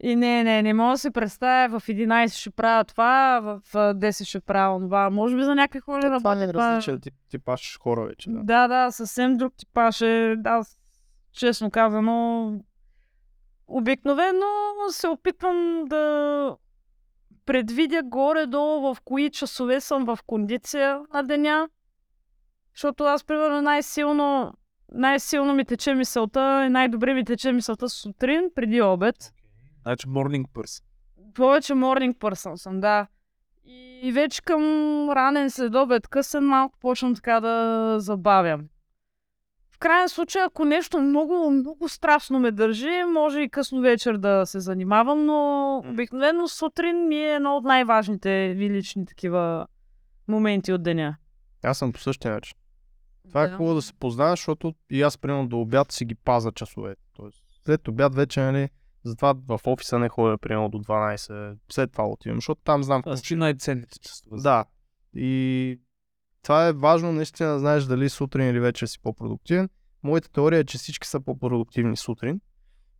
и 0.00 0.16
не, 0.16 0.44
не, 0.44 0.62
не 0.62 0.74
мога 0.74 0.92
да 0.92 0.98
се 0.98 1.10
представя 1.10 1.80
в 1.80 1.86
11 1.86 2.32
ще 2.32 2.50
правя 2.50 2.84
това, 2.84 3.40
в 3.40 3.74
а, 3.74 3.94
10 3.94 4.24
ще 4.24 4.40
правя 4.40 4.80
това. 4.80 5.10
Може 5.10 5.36
би 5.36 5.44
за 5.44 5.54
някакви 5.54 5.80
хора 5.80 6.00
Това 6.00 6.10
работи. 6.10 6.38
не 6.38 6.44
е 6.44 6.52
това 6.52 6.68
е- 6.72 6.76
различен, 6.76 7.00
ти, 7.00 7.10
ти 7.28 7.38
пашеш 7.38 7.78
хора 7.78 8.04
вече. 8.04 8.30
Да. 8.30 8.40
Да, 8.42 8.68
да, 8.68 8.90
съвсем 8.90 9.36
друг 9.36 9.54
типаж 9.56 10.00
е. 10.00 10.36
Аз, 10.44 10.78
честно 11.32 11.70
казано, 11.70 12.52
обикновено 13.66 14.46
се 14.90 15.08
опитвам 15.08 15.84
да 15.86 16.56
предвидя 17.46 18.02
горе-долу 18.04 18.94
в 18.94 19.00
кои 19.04 19.30
часове 19.30 19.80
съм 19.80 20.04
в 20.04 20.18
кондиция 20.26 21.00
на 21.14 21.22
деня. 21.22 21.68
Защото 22.74 23.04
аз, 23.04 23.24
примерно, 23.24 23.62
най-силно, 23.62 24.52
най-силно 24.92 25.54
ми 25.54 25.64
тече 25.64 25.94
мисълта 25.94 26.64
и 26.66 26.68
най-добре 26.68 27.14
ми 27.14 27.24
тече 27.24 27.52
мисълта 27.52 27.88
сутрин, 27.88 28.50
преди 28.54 28.82
обед. 28.82 29.32
Значи 29.82 30.06
morning 30.06 30.44
person. 30.54 30.82
Повече 31.34 31.72
morning 31.72 32.14
person 32.18 32.54
съм, 32.54 32.80
да. 32.80 33.06
И 34.02 34.12
вече 34.12 34.42
към 34.42 34.62
ранен 35.10 35.50
следобед, 35.50 36.08
късен, 36.08 36.44
малко 36.44 36.78
почвам 36.78 37.14
така 37.14 37.40
да 37.40 37.96
забавям. 38.00 38.68
Крайен 39.82 40.08
случай, 40.08 40.42
ако 40.42 40.64
нещо 40.64 41.00
много, 41.00 41.50
много 41.50 41.88
страшно 41.88 42.38
ме 42.38 42.50
държи, 42.50 43.02
може 43.14 43.40
и 43.40 43.48
късно 43.48 43.80
вечер 43.80 44.16
да 44.16 44.46
се 44.46 44.60
занимавам, 44.60 45.26
но 45.26 45.78
обикновено 45.86 46.48
сутрин 46.48 47.08
ми 47.08 47.16
е 47.16 47.34
едно 47.34 47.56
от 47.56 47.64
най-важните 47.64 48.54
ви 48.56 48.70
лични 48.70 49.06
такива 49.06 49.66
моменти 50.28 50.72
от 50.72 50.82
деня. 50.82 51.16
Аз 51.64 51.78
съм 51.78 51.92
по 51.92 52.00
същия 52.00 52.32
начин. 52.32 52.56
Това 53.28 53.44
е 53.44 53.48
Да. 53.48 53.56
хубаво 53.56 53.74
да 53.74 53.82
се 53.82 53.94
познаваш, 53.94 54.38
защото 54.38 54.74
и 54.90 55.02
аз 55.02 55.18
примерно 55.18 55.48
до 55.48 55.60
обяд 55.60 55.92
си 55.92 56.04
ги 56.04 56.14
паза 56.14 56.52
часове. 56.52 56.96
Тоест, 57.16 57.44
след 57.64 57.88
обяд 57.88 58.14
вече, 58.14 58.40
нали, 58.40 58.68
затова 59.04 59.34
в 59.48 59.60
офиса 59.66 59.98
не 59.98 60.08
ходя 60.08 60.38
примерно 60.38 60.68
до 60.68 60.78
12, 60.78 61.56
след 61.72 61.92
това 61.92 62.08
отивам, 62.08 62.36
защото 62.36 62.60
там 62.64 62.82
знам 62.82 63.02
Това 63.02 63.16
си 63.16 63.34
най-ценните 63.34 63.98
часове. 63.98 64.36
Да. 64.42 64.64
И 65.14 65.80
това 66.42 66.66
е 66.66 66.72
важно 66.72 67.12
наистина 67.12 67.52
да 67.52 67.58
знаеш 67.58 67.84
дали 67.84 68.08
сутрин 68.08 68.48
или 68.48 68.60
вечер 68.60 68.86
си 68.86 68.98
по-продуктивен. 69.02 69.68
Моята 70.02 70.30
теория 70.32 70.58
е, 70.58 70.64
че 70.64 70.78
всички 70.78 71.08
са 71.08 71.20
по-продуктивни 71.20 71.96
сутрин. 71.96 72.40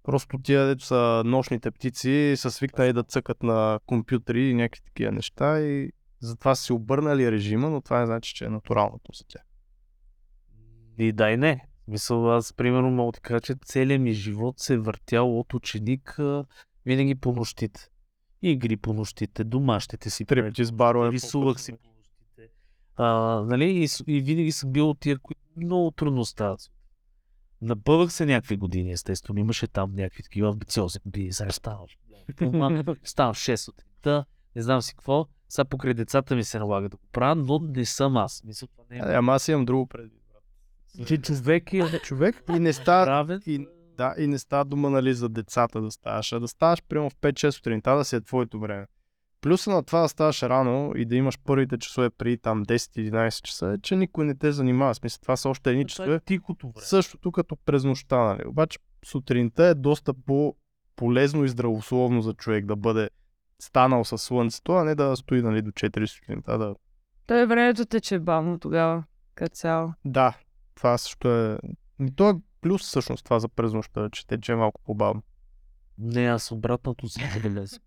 Просто 0.02 0.38
тия, 0.38 0.66
дето 0.66 0.84
са 0.84 1.22
нощните 1.26 1.70
птици, 1.70 2.34
са 2.36 2.50
свикнали 2.50 2.92
да 2.92 3.02
цъкат 3.02 3.42
на 3.42 3.80
компютри 3.86 4.50
и 4.50 4.54
някакви 4.54 4.82
такива 4.84 5.12
неща 5.12 5.60
и 5.60 5.92
затова 6.20 6.54
са 6.54 6.62
си 6.62 6.72
обърнали 6.72 7.32
режима, 7.32 7.70
но 7.70 7.80
това 7.80 8.00
не 8.00 8.06
значи, 8.06 8.34
че 8.34 8.44
е 8.44 8.48
натуралното 8.48 9.12
за 9.14 9.24
тях. 9.28 9.42
И 10.98 11.12
да 11.12 11.30
и 11.30 11.36
не. 11.36 11.68
Мисъл, 11.88 12.32
аз 12.32 12.52
примерно 12.52 12.90
мога 12.90 13.12
да 13.12 13.20
кажа, 13.20 13.40
че 13.40 13.54
целият 13.64 14.02
ми 14.02 14.12
живот 14.12 14.58
се 14.58 14.74
е 14.74 14.78
въртял 14.78 15.38
от 15.38 15.54
ученик 15.54 16.18
винаги 16.86 17.14
по 17.14 17.32
нощите. 17.32 17.88
Игри 18.42 18.76
по 18.76 18.92
нощите, 18.92 19.44
домашните 19.44 20.10
си 20.10 20.24
Стриптиз 20.24 20.72
барове. 20.72 21.12
Рисувах 21.12 21.60
си 21.60 21.72
по. 21.72 21.91
А, 22.96 23.06
нали? 23.48 23.64
и, 23.64 23.88
и 24.06 24.20
винаги 24.20 24.52
съм 24.52 24.72
бил 24.72 24.90
от 24.90 25.00
тия, 25.00 25.18
които 25.18 25.40
много 25.56 25.90
трудно 25.90 26.24
стават. 26.24 26.60
Напъвах 27.62 28.12
се 28.12 28.26
някакви 28.26 28.56
години, 28.56 28.92
естествено. 28.92 29.40
Имаше 29.40 29.66
там 29.66 29.94
някакви 29.94 30.22
такива 30.22 30.48
амбициозни 30.48 31.00
години. 31.04 31.32
Сега 31.32 31.50
ставаш. 31.50 31.98
Ставам 33.04 33.34
в 33.34 33.38
6 33.38 33.56
сутринта, 33.56 34.24
не 34.56 34.62
знам 34.62 34.82
си 34.82 34.94
какво. 34.94 35.26
Сега 35.48 35.64
покрай 35.64 35.94
децата 35.94 36.36
ми 36.36 36.44
се 36.44 36.58
налага 36.58 36.88
да 36.88 36.96
го 36.96 37.02
правя, 37.12 37.34
но 37.34 37.58
не 37.58 37.84
съм 37.84 38.16
аз. 38.16 38.42
Мисля, 38.44 38.66
това 38.66 38.84
не 38.90 38.96
Е, 38.96 39.12
е. 39.12 39.16
ама 39.16 39.32
аз 39.32 39.48
имам 39.48 39.64
друго 39.64 39.86
предвид. 39.86 40.22
Че 41.06 41.18
човек 41.18 41.72
е 41.72 41.98
Човек 41.98 42.44
и 42.56 42.58
не 42.58 42.72
става, 42.72 43.40
и, 43.46 43.66
да, 43.96 44.14
и 44.18 44.26
не 44.26 44.38
става 44.38 44.64
дума 44.64 44.90
нали, 44.90 45.14
за 45.14 45.28
децата 45.28 45.80
да 45.80 45.90
ставаш, 45.90 46.32
а 46.32 46.40
да 46.40 46.48
ставаш 46.48 46.82
примерно 46.88 47.10
в 47.10 47.14
5-6 47.14 47.50
сутринта 47.50 47.96
да 47.96 48.04
си 48.04 48.16
е 48.16 48.20
твоето 48.20 48.60
време. 48.60 48.86
Плюса 49.42 49.70
на 49.70 49.82
това 49.82 50.00
да 50.00 50.08
ставаш 50.08 50.42
рано 50.42 50.92
и 50.96 51.04
да 51.04 51.16
имаш 51.16 51.38
първите 51.44 51.78
часове 51.78 52.10
преди 52.10 52.38
там 52.38 52.64
10-11 52.64 53.42
часа 53.42 53.68
е, 53.68 53.78
че 53.78 53.96
никой 53.96 54.24
не 54.24 54.34
те 54.34 54.52
занимава. 54.52 54.94
Смисъл, 54.94 55.18
това 55.22 55.36
са 55.36 55.48
още 55.48 55.70
едни 55.70 55.82
Това 55.82 55.86
е 55.86 55.88
часове. 55.88 56.20
тихото 56.20 56.66
време. 56.66 56.86
Същото 56.86 57.32
като 57.32 57.56
през 57.56 57.84
нощта, 57.84 58.16
нали? 58.16 58.42
Обаче 58.46 58.78
сутринта 59.04 59.64
е 59.64 59.74
доста 59.74 60.14
по-полезно 60.14 61.44
и 61.44 61.48
здравословно 61.48 62.22
за 62.22 62.34
човек 62.34 62.66
да 62.66 62.76
бъде 62.76 63.10
станал 63.58 64.04
със 64.04 64.22
слънцето, 64.22 64.72
а 64.72 64.84
не 64.84 64.94
да 64.94 65.16
стои 65.16 65.42
нали, 65.42 65.62
до 65.62 65.70
4 65.70 66.06
сутринта. 66.06 66.58
Да... 66.58 66.74
Той 67.26 67.46
времето 67.46 67.86
тече 67.86 68.18
бавно 68.18 68.58
тогава, 68.58 69.04
като 69.34 69.54
цяло. 69.54 69.92
да, 70.04 70.38
това 70.74 70.98
също 70.98 71.28
е... 71.28 71.58
И 72.00 72.14
то 72.16 72.30
е 72.30 72.34
плюс 72.60 72.82
всъщност 72.82 73.24
това 73.24 73.38
за 73.38 73.48
през 73.48 73.72
нощта, 73.72 74.08
че 74.12 74.26
тече 74.26 74.54
малко 74.54 74.80
по-бавно. 74.84 75.22
Не, 75.98 76.26
аз 76.26 76.52
обратното 76.52 77.08
съм 77.08 77.22
забелязал. 77.34 77.78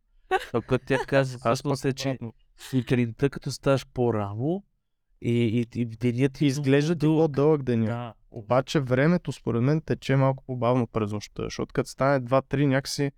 Това, 0.51 0.79
тя 0.85 0.97
каза, 1.07 1.37
Аз 1.43 1.63
пък 1.63 1.85
е, 1.85 1.93
че 1.93 2.17
сутринта, 2.57 3.29
като 3.29 3.51
ставаш 3.51 3.85
по-рано 3.93 4.63
и, 5.21 5.31
и, 5.31 5.81
и 5.81 5.85
денят 5.85 6.33
ти 6.33 6.45
изглежда 6.45 6.95
ти 6.95 7.05
по-дълъг 7.05 7.63
деня. 7.63 7.85
Да. 7.85 8.13
Обаче 8.31 8.79
времето 8.79 9.31
според 9.31 9.61
мен 9.61 9.81
тече 9.81 10.15
малко 10.15 10.43
по-бавно 10.47 10.87
през 10.87 11.11
нощта, 11.11 11.43
защото 11.43 11.73
като 11.73 11.89
стане 11.89 12.21
2-3 12.21 12.65
някакси 12.65 13.11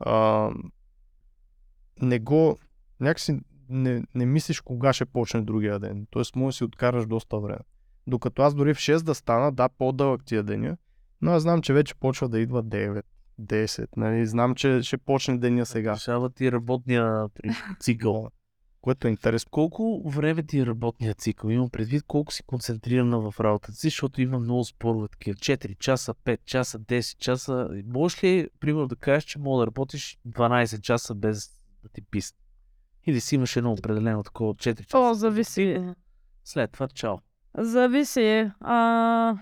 а, 0.00 0.50
не 2.02 2.18
го 2.18 2.58
някакси 3.00 3.40
не, 3.68 4.02
не 4.14 4.26
мислиш 4.26 4.60
кога 4.60 4.92
ще 4.92 5.04
почне 5.04 5.42
другия 5.42 5.78
ден. 5.78 6.06
Тоест 6.10 6.36
може 6.36 6.54
да 6.54 6.56
си 6.56 6.64
откараш 6.64 7.06
доста 7.06 7.38
време. 7.38 7.60
Докато 8.06 8.42
аз 8.42 8.54
дори 8.54 8.74
в 8.74 8.78
6 8.78 9.02
да 9.02 9.14
стана, 9.14 9.52
да, 9.52 9.68
по-дълъг 9.68 10.24
тия 10.24 10.42
деня, 10.42 10.76
но 11.20 11.30
аз 11.30 11.42
знам, 11.42 11.62
че 11.62 11.72
вече 11.72 11.94
почва 11.94 12.28
да 12.28 12.40
идва 12.40 12.64
9, 12.64 13.02
10, 13.40 13.88
нали? 13.96 14.26
Знам, 14.26 14.54
че 14.54 14.82
ще 14.82 14.98
почне 14.98 15.38
деня 15.38 15.66
сега. 15.66 15.94
Решава 15.94 16.30
ти 16.30 16.52
работния 16.52 17.26
цикъл. 17.80 18.28
Което 18.80 19.08
е 19.08 19.10
интересно. 19.10 19.50
Колко 19.50 20.02
време 20.10 20.42
ти 20.42 20.60
е 20.60 20.66
работния 20.66 21.14
цикъл? 21.14 21.48
Имам 21.48 21.70
предвид 21.70 22.02
колко 22.06 22.32
си 22.32 22.42
концентрирана 22.42 23.30
в 23.30 23.40
работата 23.40 23.72
си, 23.72 23.86
защото 23.86 24.22
има 24.22 24.38
много 24.38 24.64
спорове 24.64 25.08
такива. 25.08 25.36
4 25.36 25.78
часа, 25.78 26.14
5 26.14 26.38
часа, 26.44 26.78
10 26.78 27.18
часа. 27.18 27.68
Можеш 27.86 28.24
ли, 28.24 28.48
примерно, 28.60 28.88
да 28.88 28.96
кажеш, 28.96 29.24
че 29.24 29.38
мога 29.38 29.60
да 29.60 29.66
работиш 29.66 30.18
12 30.28 30.80
часа 30.80 31.14
без 31.14 31.50
да 31.82 31.88
ти 31.88 32.02
писне? 32.02 32.38
Или 33.06 33.20
си 33.20 33.34
имаш 33.34 33.56
едно 33.56 33.72
определено 33.72 34.22
такова 34.22 34.54
4 34.54 34.84
часа? 34.84 34.98
О, 34.98 35.14
зависи. 35.14 35.84
След 36.44 36.72
това, 36.72 36.88
чао. 36.88 37.16
Зависи. 37.58 38.50
А, 38.60 39.36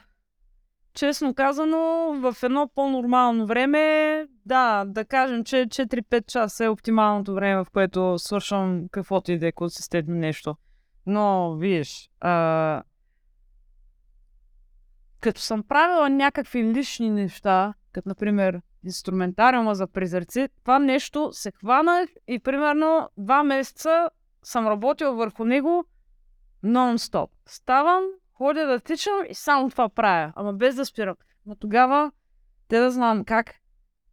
честно 0.96 1.34
казано, 1.34 2.12
в 2.20 2.36
едно 2.42 2.70
по-нормално 2.74 3.46
време, 3.46 4.26
да, 4.46 4.84
да 4.84 5.04
кажем, 5.04 5.44
че 5.44 5.56
4-5 5.56 6.26
часа 6.26 6.64
е 6.64 6.68
оптималното 6.68 7.34
време, 7.34 7.64
в 7.64 7.66
което 7.72 8.18
свършвам 8.18 8.88
каквото 8.90 9.32
и 9.32 9.38
да 9.38 9.46
е 9.46 9.52
консистентно 9.52 10.14
нещо. 10.14 10.56
Но, 11.06 11.56
виж, 11.56 12.10
а, 12.20 12.82
като 15.20 15.40
съм 15.40 15.62
правила 15.62 16.10
някакви 16.10 16.64
лични 16.64 17.10
неща, 17.10 17.74
като 17.92 18.08
например 18.08 18.60
инструментариума 18.84 19.74
за 19.74 19.86
призраци, 19.86 20.48
това 20.62 20.78
нещо 20.78 21.28
се 21.32 21.52
хванах 21.52 22.08
и 22.28 22.38
примерно 22.38 23.08
два 23.16 23.42
месеца 23.42 24.10
съм 24.42 24.66
работил 24.66 25.14
върху 25.14 25.44
него 25.44 25.84
нон-стоп. 26.64 27.28
Ставам, 27.46 28.04
ходя 28.36 28.66
да 28.66 28.80
тичам 28.80 29.14
и 29.28 29.34
само 29.34 29.70
това 29.70 29.88
правя, 29.88 30.32
ама 30.36 30.52
без 30.52 30.74
да 30.74 30.86
спирам. 30.86 31.16
Но 31.46 31.56
тогава 31.56 32.12
те 32.68 32.78
да 32.78 32.90
знам 32.90 33.24
как, 33.24 33.54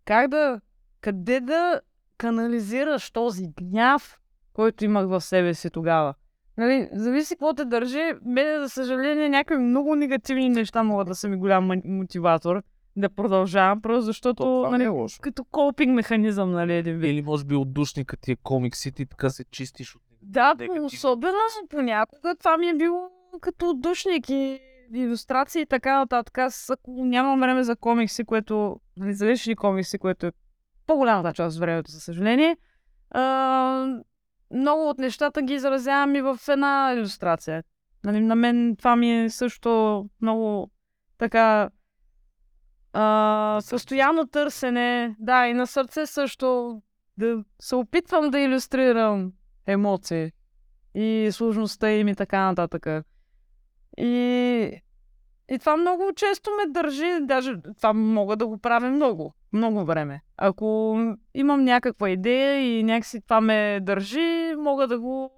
как 0.06 0.28
да, 0.28 0.62
къде 1.02 1.40
да 1.40 1.82
канализираш 2.18 3.12
този 3.12 3.48
гняв, 3.58 4.20
който 4.54 4.86
имах 4.86 5.08
в 5.08 5.22
себе 5.22 5.54
си 5.54 5.70
тогава. 5.70 6.14
Нали, 6.58 6.90
зависи 6.94 7.36
какво 7.36 7.54
те 7.54 7.66
държи. 7.66 8.14
Мене, 8.26 8.60
за 8.60 8.70
съжаление, 8.70 9.30
някакви 9.30 9.64
много 9.64 9.96
негативни 9.96 10.50
неща 10.50 10.84
могат 10.84 11.08
да 11.08 11.16
са 11.16 11.28
ми 11.28 11.38
голям 11.38 11.72
мотиватор 11.86 12.64
да 12.96 13.10
продължавам, 13.10 13.82
просто 13.82 14.02
защото 14.02 14.44
това 14.44 14.70
не 14.70 14.78
нали, 14.78 14.84
е 14.84 14.88
лошо. 14.88 15.22
като 15.22 15.44
копинг 15.44 15.96
механизъм, 15.96 16.52
нали, 16.52 16.74
един 16.74 16.98
вид. 16.98 17.10
Или 17.10 17.22
може 17.22 17.46
би 17.46 17.56
отдушника 17.56 18.18
ти 18.18 18.32
е 18.32 18.36
комиксите 18.36 19.02
и 19.02 19.06
така 19.06 19.30
се 19.30 19.44
чистиш 19.44 19.96
от 19.96 20.02
него. 20.12 20.20
Да, 20.22 20.56
особено 20.84 21.38
понякога 21.70 22.36
това 22.36 22.58
ми 22.58 22.68
е 22.68 22.74
било 22.74 23.10
като 23.40 23.70
отдушник 23.70 24.30
и 24.30 24.60
иллюстрации 24.94 25.62
и 25.62 25.66
така 25.66 25.98
нататък. 25.98 26.38
Аз 26.38 26.70
ако 26.70 27.06
нямам 27.06 27.40
време 27.40 27.64
за 27.64 27.76
комикси, 27.76 28.24
което, 28.24 28.80
нали, 28.98 29.14
за 29.14 29.26
лични 29.26 29.56
комикси, 29.56 29.98
което 29.98 30.26
е 30.26 30.32
по-голямата 30.86 31.34
част 31.34 31.56
от 31.56 31.60
времето, 31.60 31.92
за 31.92 32.00
съжаление, 32.00 32.58
а, 33.10 34.02
много 34.52 34.90
от 34.90 34.98
нещата 34.98 35.42
ги 35.42 35.54
изразявам 35.54 36.16
и 36.16 36.22
в 36.22 36.40
една 36.48 36.94
иллюстрация. 36.94 37.64
Нали, 38.04 38.20
на 38.20 38.36
мен 38.36 38.76
това 38.76 38.96
ми 38.96 39.24
е 39.24 39.30
също 39.30 40.06
много 40.22 40.72
така 41.18 41.70
а, 42.94 43.62
постоянно 43.70 44.28
търсене, 44.28 45.16
да, 45.20 45.48
и 45.48 45.54
на 45.54 45.68
сърце 45.68 46.06
също 46.06 46.82
да 47.18 47.44
се 47.62 47.76
опитвам 47.76 48.30
да 48.30 48.40
иллюстрирам 48.40 49.32
емоции 49.68 50.32
и 50.96 51.30
сложността 51.32 51.92
им 51.92 52.08
и 52.08 52.16
така 52.16 52.46
нататък. 52.46 53.06
И, 53.98 54.82
и 55.52 55.60
това 55.60 55.78
много 55.78 56.04
често 56.16 56.50
ме 56.52 56.72
държи, 56.74 57.18
даже 57.22 57.54
това 57.78 57.94
мога 57.94 58.36
да 58.36 58.48
го 58.48 58.58
правя 58.58 58.89
много, 58.89 59.34
много 59.54 59.86
време. 59.86 60.22
Ако 60.38 60.98
имам 61.34 61.64
някаква 61.64 62.10
идея 62.10 62.80
и 62.80 62.84
някакси 62.84 63.22
това 63.22 63.41
ме 63.41 63.80
държи, 63.82 64.54
мога 64.58 64.88
да 64.88 65.00
го... 65.00 65.32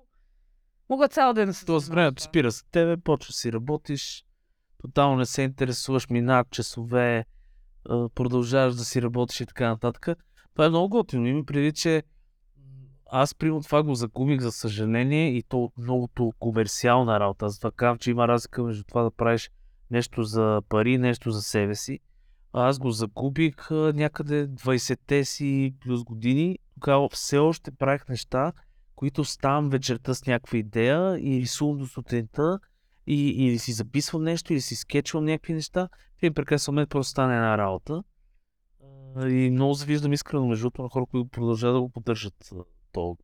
Мога 0.90 1.08
цял 1.08 1.34
ден 1.34 1.46
да 1.48 1.54
се... 1.54 1.66
Тоест 1.66 1.88
времето 1.88 2.24
спира 2.24 2.52
с 2.52 2.64
тебе, 2.72 2.98
почва 2.98 3.34
си 3.34 3.54
работиш, 3.54 4.26
тотално 4.82 5.18
не 5.18 5.26
се 5.26 5.42
интересуваш, 5.42 6.10
минават 6.10 6.52
часове, 6.52 7.26
продължаваш 8.16 8.76
да 8.76 8.86
си 8.86 9.02
работиш 9.02 9.42
и 9.42 9.46
така 9.46 9.70
нататък. 9.70 10.18
Това 10.54 10.66
е 10.66 10.70
много 10.70 10.90
готино. 10.90 11.28
Има 11.28 11.46
преди, 11.46 11.72
че 11.72 12.04
аз 13.06 13.36
примерно 13.36 13.62
това 13.62 13.84
го 13.84 13.96
загубих, 13.96 14.42
за 14.42 14.52
съжаление, 14.52 15.30
и 15.30 15.44
то 15.44 15.64
от 15.64 15.78
многото 15.78 16.34
комерциална 16.40 17.20
работа. 17.20 17.46
Аз 17.46 17.58
това 17.60 17.72
казвам, 17.72 17.98
че 17.98 18.12
има 18.12 18.28
разлика 18.28 18.64
между 18.64 18.84
това 18.84 19.04
да 19.04 19.12
правиш 19.12 19.52
нещо 19.92 20.24
за 20.24 20.62
пари, 20.70 20.98
нещо 20.98 21.32
за 21.32 21.42
себе 21.42 21.76
си. 21.76 22.00
Аз 22.54 22.80
го 22.80 22.92
загубих 22.92 23.70
някъде 23.72 24.48
20-те 24.48 25.26
си 25.26 25.76
плюс 25.82 26.04
години. 26.04 26.60
Тогава 26.74 27.10
все 27.10 27.38
още 27.38 27.72
правих 27.72 28.10
неща, 28.10 28.54
които 28.96 29.24
ставам 29.24 29.70
вечерта 29.70 30.14
с 30.14 30.26
някаква 30.26 30.58
идея 30.58 31.20
и 31.20 31.42
рисувам 31.42 31.78
до 31.78 31.88
сутринта 31.88 32.60
и, 33.08 33.30
или 33.30 33.60
си 33.60 33.72
записвам 33.72 34.24
нещо, 34.24 34.54
или 34.54 34.62
си 34.62 34.76
скетчвам 34.76 35.26
някакви 35.26 35.54
неща. 35.54 35.90
В 36.20 36.24
един 36.24 36.34
прекрасен 36.34 36.72
момент 36.72 36.90
просто 36.90 37.12
стане 37.12 37.36
една 37.36 37.58
работа. 37.58 38.04
И 39.28 39.50
много 39.52 39.74
завиждам 39.74 40.14
искрено 40.14 40.48
между 40.48 40.64
другото 40.64 40.82
на 40.82 40.90
хора, 40.90 41.06
които 41.06 41.30
продължават 41.30 41.76
да 41.76 41.82
го 41.82 41.90
поддържат 41.90 42.54
а, 42.96 43.16
то. 43.16 43.18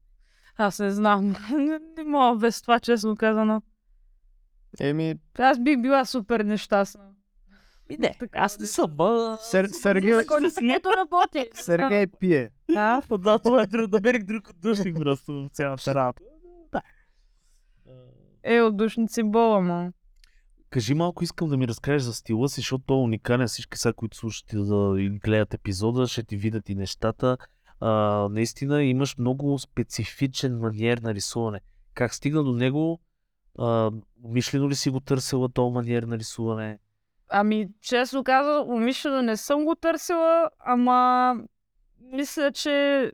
Аз 0.57 0.79
не 0.79 0.91
знам. 0.91 1.35
не, 1.51 1.79
не 1.97 2.03
мога 2.03 2.39
без 2.39 2.61
това, 2.61 2.79
честно 2.79 3.15
казано. 3.15 3.61
Еми, 4.79 5.15
Аз 5.39 5.59
бих 5.59 5.81
била 5.81 6.05
супер 6.05 6.39
нещастна. 6.39 7.11
И 7.89 7.97
не, 7.97 8.15
Така 8.19 8.39
аз 8.39 8.59
не 8.59 8.65
съм, 8.65 8.95
а... 8.99 9.37
Сер, 9.41 9.65
Сергей, 9.65 10.19
Ето 10.75 10.89
работи. 10.97 11.49
Сергей 11.53 12.07
пие. 12.07 12.49
Да. 12.69 13.01
Да, 13.17 13.39
това 13.39 13.61
е 13.61 13.67
друг, 13.67 13.87
да 13.87 13.97
намерих 13.97 14.23
друг 14.23 14.49
отдушник 14.49 14.95
просто 14.95 15.33
в 15.33 15.49
цялата 15.53 15.95
работа. 15.95 16.21
Да. 16.71 16.81
Е, 18.43 18.61
отдушници 18.61 19.23
бола, 19.23 19.61
ма. 19.61 19.91
Кажи 20.69 20.93
малко, 20.93 21.23
искам 21.23 21.49
да 21.49 21.57
ми 21.57 21.67
разкажеш 21.67 22.01
за 22.01 22.13
стила 22.13 22.49
си, 22.49 22.61
защото 22.61 22.83
той 22.87 22.97
е 22.97 23.01
уникален. 23.01 23.47
Всички 23.47 23.77
сега, 23.77 23.93
които 23.93 24.17
слушат 24.17 24.53
и 24.53 24.55
да 24.55 24.95
гледат 25.23 25.53
епизода, 25.53 26.07
ще 26.07 26.23
ти 26.23 26.37
видят 26.37 26.69
и 26.69 26.75
нещата. 26.75 27.37
Наистина 28.31 28.83
имаш 28.83 29.17
много 29.17 29.59
специфичен 29.59 30.59
маниер 30.59 30.97
на 30.97 31.13
рисуване. 31.13 31.61
Как 31.93 32.13
стигна 32.13 32.43
до 32.43 32.51
него? 32.51 32.99
А, 33.59 33.91
мишлено 34.23 34.69
ли 34.69 34.75
си 34.75 34.89
го 34.89 34.99
търсила 34.99 35.49
този 35.49 35.73
маниер 35.73 36.03
на 36.03 36.17
рисуване? 36.17 36.79
Ами, 37.29 37.69
честно 37.81 38.23
казвам, 38.23 38.69
умишлено 38.69 39.21
не 39.21 39.37
съм 39.37 39.65
го 39.65 39.75
търсила, 39.75 40.49
ама 40.59 41.35
мисля, 41.99 42.51
че... 42.51 43.11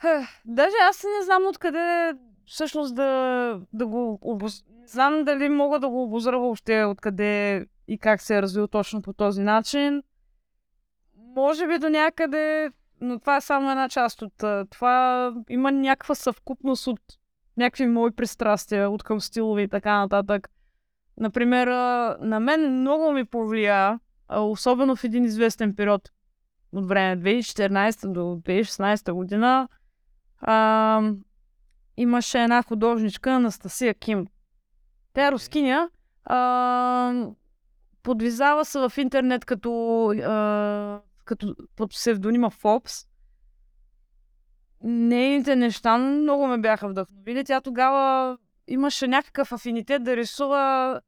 Хех, 0.00 0.28
даже 0.44 0.76
аз 0.88 1.04
не 1.04 1.24
знам 1.24 1.42
откъде 1.48 2.12
всъщност 2.46 2.94
да, 2.94 3.60
да 3.72 3.86
го 3.86 4.18
обоз... 4.22 4.64
Знам 4.86 5.24
дали 5.24 5.48
мога 5.48 5.78
да 5.80 5.88
го 5.88 6.02
обозра 6.02 6.38
въобще 6.38 6.84
откъде 6.84 7.66
и 7.88 7.98
как 7.98 8.22
се 8.22 8.36
е 8.36 8.42
развил 8.42 8.68
точно 8.68 9.02
по 9.02 9.12
този 9.12 9.42
начин. 9.42 10.02
Може 11.16 11.66
би 11.66 11.78
до 11.78 11.88
някъде, 11.88 12.70
но 13.00 13.18
това 13.18 13.36
е 13.36 13.40
само 13.40 13.70
една 13.70 13.88
част 13.88 14.22
от 14.22 14.32
това. 14.70 15.32
Има 15.50 15.72
някаква 15.72 16.14
съвкупност 16.14 16.86
от 16.86 17.00
някакви 17.56 17.86
мои 17.86 18.10
пристрастия 18.10 18.90
от 18.90 19.02
към 19.02 19.20
стилове 19.20 19.62
и 19.62 19.68
така 19.68 19.98
нататък. 19.98 20.48
Например, 21.16 21.66
на 22.20 22.40
мен 22.40 22.80
много 22.80 23.12
ми 23.12 23.24
повлия, 23.24 24.00
особено 24.36 24.96
в 24.96 25.04
един 25.04 25.24
известен 25.24 25.76
период 25.76 26.10
от 26.72 26.88
време, 26.88 27.22
2014 27.22 28.12
до 28.12 28.20
2016 28.20 29.12
година, 29.12 29.68
а, 30.40 31.02
имаше 31.96 32.42
една 32.42 32.62
художничка, 32.62 33.30
Анастасия 33.30 33.94
Ким. 33.94 34.26
Тя 35.12 35.26
е 35.26 35.32
рускиня, 35.32 35.90
а, 36.24 37.26
подвизава 38.02 38.64
се 38.64 38.78
в 38.78 38.92
интернет 38.98 39.44
като, 39.44 40.04
а, 40.10 41.00
като 41.28 41.54
под 41.76 41.90
псевдонима 41.90 42.50
Фобс. 42.50 43.06
Нейните 44.82 45.56
неща 45.56 45.98
много 45.98 46.46
ме 46.46 46.58
бяха 46.58 46.88
вдъхновили. 46.88 47.44
Тя 47.44 47.60
тогава 47.60 48.38
имаше 48.68 49.08
някакъв 49.08 49.52
афинитет 49.52 50.04
да 50.04 50.16
рисува 50.16 51.00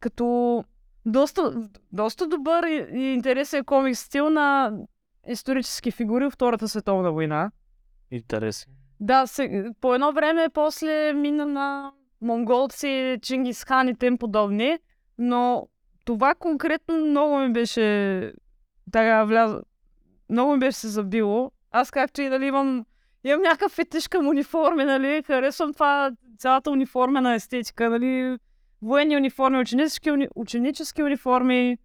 като 0.00 0.64
доста, 1.06 1.68
доста 1.92 2.26
добър 2.26 2.66
и, 2.66 2.98
и 2.98 3.14
интересен 3.14 3.64
комикс 3.64 4.00
стил 4.00 4.30
на 4.30 4.72
исторически 5.28 5.90
фигури 5.90 6.26
от 6.26 6.32
Втората 6.32 6.68
световна 6.68 7.12
война. 7.12 7.50
Интересно. 8.10 8.72
Да, 9.00 9.26
се, 9.26 9.64
по 9.80 9.94
едно 9.94 10.12
време 10.12 10.48
после 10.54 11.12
мина 11.12 11.46
на 11.46 11.92
монголци, 12.20 13.18
Чингисхан 13.22 13.88
и 13.88 13.94
тем 13.94 14.18
подобни, 14.18 14.78
но 15.18 15.68
това 16.04 16.34
конкретно 16.34 16.98
много 16.98 17.38
ми 17.38 17.52
беше 17.52 18.32
така 18.92 19.24
вляз... 19.24 19.52
Много 20.28 20.52
ми 20.52 20.58
беше 20.58 20.78
се 20.78 20.88
забило. 20.88 21.52
Аз 21.70 21.90
както 21.90 22.22
и 22.22 22.28
нали 22.28 22.46
имам 22.46 22.84
имам 23.24 23.42
някакъв 23.42 23.72
фетиш 23.72 24.08
към 24.08 24.28
униформи, 24.28 24.84
нали, 24.84 25.22
харесвам 25.22 25.72
това, 25.72 26.12
цялата 26.38 26.70
униформена 26.70 27.34
естетика, 27.34 27.90
нали, 27.90 28.38
военни 28.82 29.16
униформи, 29.16 29.58
ученически, 29.58 30.10
уни... 30.10 30.28
ученически 30.34 31.02
униформи, 31.02 31.78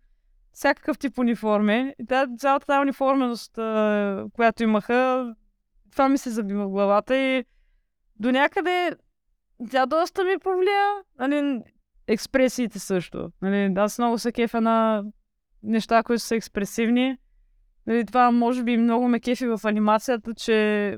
всякакъв 0.54 0.98
тип 0.98 1.18
униформи. 1.18 1.94
И 2.00 2.06
та, 2.06 2.28
цялата 2.38 2.66
тази 2.66 2.80
униформеност, 2.82 3.52
която 4.34 4.64
имаха, 4.64 5.34
това 5.92 6.10
ми 6.10 6.18
се 6.18 6.30
забива 6.30 6.66
в 6.66 6.72
главата 6.72 7.18
и 7.18 7.46
до 8.20 8.32
някъде 8.32 8.92
тя 9.72 9.86
доста 9.86 10.24
ми 10.24 10.40
повлия. 10.40 10.92
Нали, 11.20 11.62
експресиите 12.08 12.80
също. 12.80 13.32
Нали, 13.42 13.74
аз 13.78 14.00
много 14.00 14.18
се 14.18 14.32
кефя 14.32 14.62
на 14.62 15.04
неща, 15.66 16.04
които 16.04 16.24
са 16.24 16.36
експресивни. 16.36 17.18
Нали, 17.88 18.06
това 18.06 18.32
може 18.32 18.64
би 18.64 18.78
много 18.78 19.08
ме 19.08 19.20
кефи 19.20 19.48
в 19.48 19.60
анимацията, 19.64 20.34
че 20.34 20.98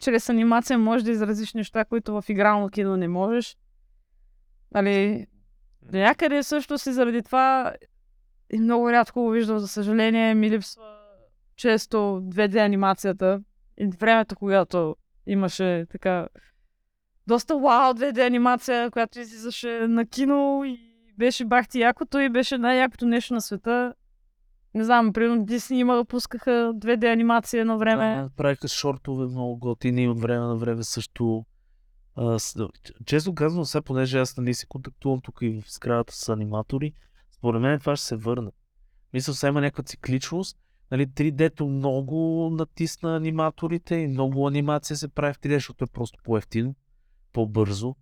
чрез 0.00 0.28
анимация 0.28 0.78
можеш 0.78 1.04
да 1.04 1.10
изразиш 1.10 1.54
неща, 1.54 1.84
които 1.84 2.22
в 2.22 2.24
игрално 2.28 2.68
кино 2.68 2.96
не 2.96 3.08
можеш. 3.08 3.56
Нали, 4.74 5.26
някъде 5.92 6.42
също 6.42 6.78
си 6.78 6.92
заради 6.92 7.22
това 7.22 7.74
и 8.52 8.58
много 8.58 8.90
рядко 8.90 9.22
го 9.22 9.30
виждам, 9.30 9.58
за 9.58 9.68
съжаление, 9.68 10.34
ми 10.34 10.50
липсва 10.50 10.96
често 11.56 11.96
2D 11.96 12.64
анимацията 12.64 13.40
и 13.78 13.86
времето, 13.86 14.36
когато 14.36 14.96
имаше 15.26 15.86
така 15.90 16.28
доста 17.26 17.54
вау 17.54 17.92
2D 17.92 18.26
анимация, 18.26 18.90
която 18.90 19.20
излизаше 19.20 19.86
на 19.88 20.06
кино 20.06 20.62
и 20.64 20.89
беше 21.20 21.44
бахти 21.44 21.80
якото 21.80 22.18
и 22.18 22.28
беше 22.28 22.58
най-якото 22.58 23.06
нещо 23.06 23.34
на 23.34 23.40
света. 23.40 23.94
Не 24.74 24.84
знам, 24.84 25.12
примерно 25.12 25.44
Дисни 25.44 25.78
има 25.78 26.04
пускаха 26.04 26.50
2D 26.50 27.12
анимация 27.12 27.64
на 27.64 27.76
време. 27.76 28.22
Да, 28.22 28.30
правиха 28.36 28.68
шортове 28.68 29.26
много 29.26 29.56
готини 29.58 30.08
от 30.08 30.20
време 30.20 30.46
на 30.46 30.56
време 30.56 30.82
също. 30.82 31.44
А, 32.16 32.38
с, 32.38 32.68
често 33.06 33.34
казвам, 33.34 33.64
сега, 33.64 33.82
понеже 33.82 34.18
аз 34.18 34.36
нали 34.36 34.54
се 34.54 34.66
контактувам 34.66 35.20
тук 35.20 35.38
и 35.42 35.62
в 35.62 35.72
сградата 35.72 36.14
с 36.16 36.28
аниматори, 36.28 36.92
според 37.30 37.62
мен 37.62 37.80
това 37.80 37.96
ще 37.96 38.06
се 38.06 38.16
върне. 38.16 38.50
Мисля, 39.12 39.34
сега 39.34 39.48
има 39.48 39.60
някаква 39.60 39.84
цикличност. 39.84 40.56
Нали, 40.90 41.06
3D-то 41.06 41.66
много 41.66 42.50
натисна 42.52 43.16
аниматорите 43.16 43.94
и 43.94 44.08
много 44.08 44.48
анимация 44.48 44.96
се 44.96 45.08
прави 45.08 45.34
в 45.34 45.38
3D, 45.40 45.54
защото 45.54 45.84
е 45.84 45.86
просто 45.86 46.18
по-ефтино, 46.24 46.74
по-бързо. 47.32 47.96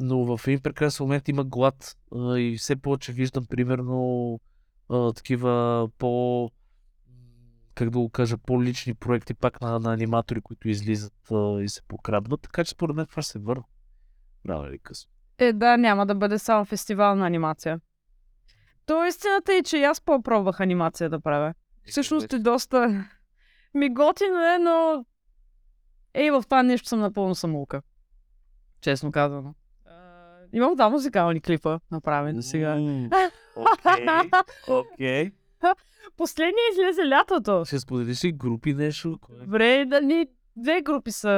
Но 0.00 0.36
в 0.36 0.48
един 0.48 0.60
прекрасен 0.60 1.04
момент 1.04 1.28
има 1.28 1.44
глад 1.44 1.96
а, 2.14 2.38
и 2.38 2.56
все 2.58 2.76
повече 2.76 3.12
виждам, 3.12 3.46
примерно, 3.46 4.40
а, 4.88 5.12
такива 5.12 5.88
по 5.98 6.50
как 7.74 7.90
да 7.90 7.98
го 7.98 8.08
кажа, 8.08 8.38
по-лични 8.38 8.94
проекти 8.94 9.34
пак 9.34 9.60
на, 9.60 9.78
на 9.78 9.92
аниматори, 9.92 10.40
които 10.40 10.68
излизат 10.68 11.30
а, 11.32 11.62
и 11.62 11.68
се 11.68 11.82
покрадват. 11.82 12.40
Така 12.40 12.64
че 12.64 12.70
според 12.70 12.96
мен 12.96 13.06
това 13.06 13.22
се 13.22 13.38
върне. 13.38 13.62
Рано 14.48 14.66
или 14.68 14.78
късно. 14.78 15.10
Е, 15.38 15.52
да, 15.52 15.76
няма 15.76 16.06
да 16.06 16.14
бъде 16.14 16.38
само 16.38 16.64
фестивал 16.64 17.14
на 17.14 17.26
анимация. 17.26 17.80
То 18.86 19.06
истината 19.06 19.54
е, 19.54 19.62
че 19.62 19.82
аз 19.82 20.00
по-пробвах 20.00 20.60
анимация 20.60 21.10
да 21.10 21.20
правя. 21.20 21.54
Всъщност 21.86 22.32
е 22.32 22.38
доста... 22.38 23.04
Ми 23.74 23.94
готино 23.94 24.54
е, 24.54 24.58
но... 24.58 25.04
Ей, 26.14 26.30
в 26.30 26.42
това 26.42 26.62
нещо 26.62 26.88
съм 26.88 27.00
напълно 27.00 27.34
самолка. 27.34 27.82
Честно 28.80 29.12
казано. 29.12 29.54
Имам 30.56 30.74
два 30.74 30.90
музикални 30.90 31.40
клипа 31.40 31.78
направени 31.90 32.42
сега. 32.42 32.78
Окей, 33.56 34.06
окей. 34.68 35.30
Последния 36.16 36.62
излезе 36.72 37.08
лятото. 37.08 37.64
Ще 37.64 37.78
споделиш 37.78 38.24
ли 38.24 38.32
групи 38.32 38.74
нещо? 38.74 39.18
Добре, 39.40 39.84
дали 39.86 40.26
две 40.56 40.82
групи 40.82 41.12
са... 41.12 41.28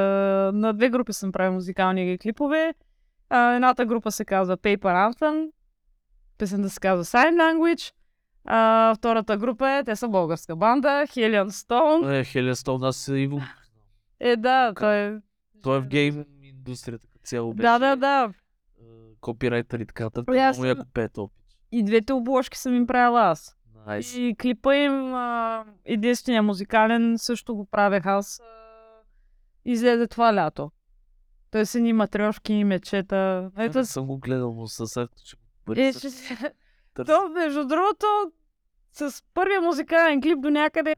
На 0.53 0.73
две 0.73 0.89
групи 0.89 1.13
съм 1.13 1.31
правил 1.31 1.53
музикални 1.53 2.17
клипове. 2.17 2.73
А, 3.29 3.53
едната 3.53 3.85
група 3.85 4.11
се 4.11 4.25
казва 4.25 4.57
Paper 4.57 5.13
Anthem. 5.13 5.49
Песента 6.37 6.69
се 6.69 6.79
казва 6.79 7.05
Sign 7.05 7.35
Language. 7.35 7.93
А, 8.45 8.95
втората 8.95 9.37
група 9.37 9.69
е, 9.71 9.83
те 9.83 9.95
са 9.95 10.07
българска 10.07 10.55
банда, 10.55 10.87
Helion 10.87 11.49
Stone. 11.49 12.19
Е, 12.19 12.23
Хелен 12.23 12.55
Стоун, 12.55 12.83
аз 12.83 13.07
и 13.07 13.27
го... 13.27 13.41
Е, 14.19 14.35
да, 14.35 14.73
той 14.79 14.95
е... 14.95 15.17
Той 15.63 15.77
е 15.77 15.81
в 15.81 15.87
гейм 15.87 16.25
индустрията 16.43 17.07
цяло 17.23 17.53
беше. 17.53 17.67
Да, 17.67 17.79
да, 17.79 17.95
да. 17.95 18.33
Копирайтер 19.21 19.79
и 19.79 19.85
така 19.85 20.03
нататък. 20.03 20.25
Ами 20.27 20.39
аз 20.39 20.57
Много 20.57 20.67
яко 20.67 20.81
опит. 20.81 21.11
И 21.71 21.83
двете 21.83 22.13
обложки 22.13 22.57
съм 22.57 22.75
им 22.75 22.87
правила 22.87 23.21
аз. 23.21 23.57
Найс. 23.87 24.15
И 24.15 24.35
клипа 24.41 24.75
им, 24.75 25.13
а, 25.13 25.65
единствения 25.85 26.43
музикален, 26.43 27.15
също 27.17 27.55
го 27.55 27.65
правех 27.65 28.05
аз. 28.05 28.41
Излезе 29.65 30.07
това 30.07 30.35
лято. 30.35 30.71
Той 31.51 31.65
са 31.65 31.79
ни 31.79 31.93
матрешки 31.93 32.53
и 32.53 32.63
мечета. 32.63 33.51
Ето... 33.57 33.77
Не 33.77 33.85
съм 33.85 34.07
го 34.07 34.17
гледал, 34.17 34.53
но 34.53 34.67
със 34.67 34.97
ето, 34.97 35.13
че 35.25 35.35
го 35.65 35.73
е, 35.73 35.93
се- 35.93 36.53
То, 37.05 37.29
между 37.29 37.65
другото, 37.65 38.05
с 38.91 39.23
първия 39.33 39.61
музикален 39.61 40.21
клип 40.21 40.41
до 40.41 40.49
някъде. 40.49 40.95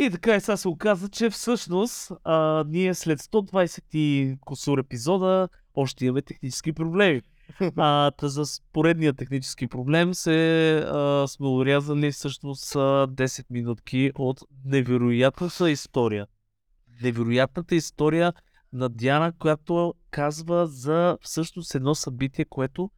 И 0.00 0.10
така 0.10 0.36
и 0.36 0.40
сега 0.40 0.56
се 0.56 0.68
оказа, 0.68 1.08
че 1.08 1.30
всъщност 1.30 2.12
а, 2.24 2.64
ние 2.68 2.94
след 2.94 3.18
120 3.18 3.82
и 3.92 4.36
косур 4.40 4.78
епизода 4.78 5.48
още 5.74 6.06
имаме 6.06 6.22
технически 6.22 6.72
проблеми. 6.72 7.22
А, 7.76 8.10
та 8.10 8.28
за 8.28 8.44
поредния 8.72 9.14
технически 9.14 9.66
проблем 9.66 10.14
се 10.14 10.78
а, 10.78 11.28
сме 11.28 11.46
урязали 11.46 12.12
всъщност 12.12 12.76
а, 12.76 12.78
10 12.78 13.44
минутки 13.50 14.12
от 14.14 14.40
невероятната 14.64 15.70
история. 15.70 16.26
Невероятната 17.02 17.74
история 17.74 18.32
на 18.72 18.88
Диана, 18.88 19.32
която 19.32 19.94
казва 20.10 20.66
за 20.66 21.18
всъщност 21.22 21.74
едно 21.74 21.94
събитие, 21.94 22.44
което 22.44 22.90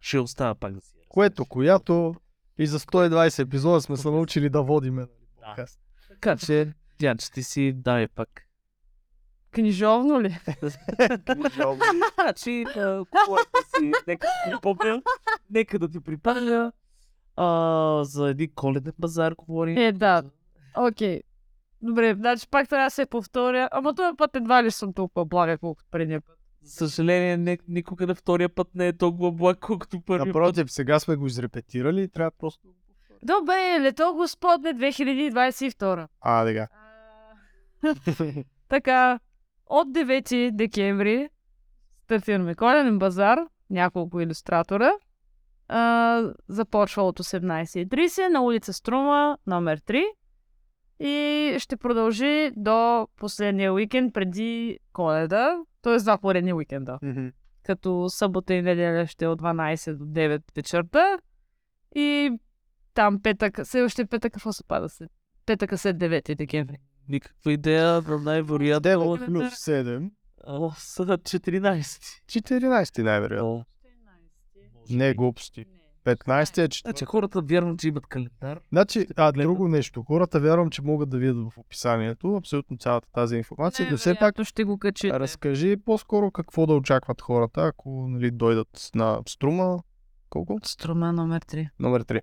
ще 0.00 0.18
остава 0.18 0.54
пак 0.54 0.74
да 0.74 0.80
си. 0.80 0.94
Което, 1.08 1.44
която 1.44 2.14
и 2.58 2.66
за 2.66 2.78
120 2.78 3.38
епизода 3.42 3.80
сме 3.80 3.96
се 3.96 4.10
научили 4.10 4.48
да 4.48 4.62
водиме. 4.62 5.06
подкаст. 5.36 5.80
Така 6.20 6.36
че, 6.36 6.72
Диан, 6.98 7.18
че 7.18 7.32
ти 7.32 7.42
си 7.42 7.72
дай 7.72 8.08
пак. 8.08 8.46
Книжовно 9.50 10.22
ли? 10.22 10.28
Значи, 12.14 12.64
а, 12.76 13.04
купувайте 13.10 13.58
си, 13.76 13.92
нека 14.06 14.26
да 14.26 14.32
ти 14.44 14.50
припомня, 14.50 15.02
нека 15.50 15.78
да 15.78 15.88
ти 15.88 16.00
припомня 16.00 16.72
а, 17.36 18.04
за 18.04 18.28
един 18.28 18.50
коледен 18.54 18.92
базар 18.98 19.32
говорим. 19.32 19.78
Е, 19.78 19.92
да. 19.92 20.22
Окей. 20.76 21.20
Добре, 21.82 22.14
значи 22.14 22.48
пак 22.50 22.68
трябва 22.68 22.86
да 22.86 22.90
се 22.90 23.06
повторя. 23.06 23.68
Ама 23.72 23.94
този 23.94 24.16
път 24.16 24.36
едва 24.36 24.64
ли 24.64 24.70
съм 24.70 24.92
толкова 24.92 25.24
блага, 25.24 25.58
колкото 25.58 25.88
предния 25.90 26.20
път. 26.20 26.38
За 26.62 26.88
съжаление, 26.88 27.36
не, 27.36 27.58
никога 27.68 28.06
на 28.06 28.14
втория 28.14 28.48
път 28.48 28.68
не 28.74 28.88
е 28.88 28.92
толкова 28.92 29.32
благ, 29.32 29.58
колкото 29.60 30.00
първия 30.00 30.20
път. 30.20 30.26
Напротив, 30.26 30.72
сега 30.72 31.00
сме 31.00 31.16
го 31.16 31.26
изрепетирали 31.26 32.02
и 32.02 32.08
трябва 32.08 32.30
просто... 32.30 32.68
Добре, 33.22 33.80
лето 33.80 34.14
Господне 34.16 34.74
2022. 34.74 36.06
А, 36.20 36.46
сега. 36.46 36.68
Така, 38.68 39.18
от 39.66 39.88
9 39.88 40.50
декември 40.50 41.28
стартираме 42.04 42.54
коледен 42.54 42.98
базар, 42.98 43.38
няколко 43.70 44.20
иллюстратора. 44.20 44.92
А, 45.68 46.22
започва 46.48 47.02
от 47.02 47.18
18.30 47.18 48.28
на 48.28 48.42
улица 48.42 48.72
Струма, 48.72 49.38
номер 49.46 49.80
3. 49.80 50.04
И 51.00 51.56
ще 51.58 51.76
продължи 51.76 52.50
до 52.56 53.08
последния 53.16 53.72
уикенд 53.72 54.14
преди 54.14 54.78
коледа, 54.92 55.56
т.е. 55.82 55.96
два 55.96 56.18
поредни 56.18 56.52
уикенда. 56.54 56.98
Като 57.62 58.08
събота 58.08 58.54
и 58.54 58.62
неделя 58.62 59.06
ще 59.06 59.24
е 59.24 59.28
от 59.28 59.42
12 59.42 59.94
до 59.94 60.04
9 60.04 60.42
вечерта. 60.56 61.18
И 61.94 62.38
там 63.00 63.22
петък, 63.22 63.60
следващия 63.64 64.06
петък 64.06 64.32
какво 64.32 64.52
се 64.52 64.64
пада 64.64 64.88
след? 64.88 65.10
Петъка 65.46 65.78
след 65.78 65.96
9 65.96 66.34
декември. 66.34 66.76
Никаква 67.08 67.52
идея, 67.52 68.02
но 68.08 68.18
най-вероятно 68.18 68.90
9 68.90 69.26
плюс 69.26 69.54
7. 69.54 70.10
а, 70.46 70.70
са 70.78 71.02
14. 71.02 72.22
14 72.26 73.02
най-вероятно. 73.02 73.64
Не, 74.90 75.14
глупости. 75.14 75.64
15 76.04 76.58
е 76.58 76.68
4. 76.68 76.80
Значи 76.80 77.04
хората 77.04 77.40
вярвам, 77.40 77.78
че 77.78 77.88
имат 77.88 78.06
календар. 78.06 78.60
Значи, 78.72 79.06
а, 79.16 79.32
друго 79.32 79.68
нещо. 79.68 80.02
Хората 80.02 80.40
вярвам, 80.40 80.70
че 80.70 80.82
могат 80.82 81.10
да 81.10 81.18
видят 81.18 81.36
в 81.36 81.58
описанието 81.58 82.36
абсолютно 82.36 82.76
цялата 82.76 83.08
тази 83.12 83.36
информация. 83.36 83.88
Но 83.90 83.96
все 83.96 84.14
пак 84.14 84.34
ще 84.42 84.64
го 84.64 84.78
качите. 84.78 85.20
разкажи 85.20 85.76
по-скоро 85.76 86.30
какво 86.30 86.66
да 86.66 86.74
очакват 86.74 87.20
хората, 87.20 87.62
ако 87.62 88.06
нали, 88.08 88.30
дойдат 88.30 88.90
на 88.94 89.20
струма. 89.28 89.78
Колко? 90.30 90.58
Струма 90.62 91.12
номер 91.12 91.44
3. 91.44 91.68
Номер 91.78 92.04
3. 92.04 92.20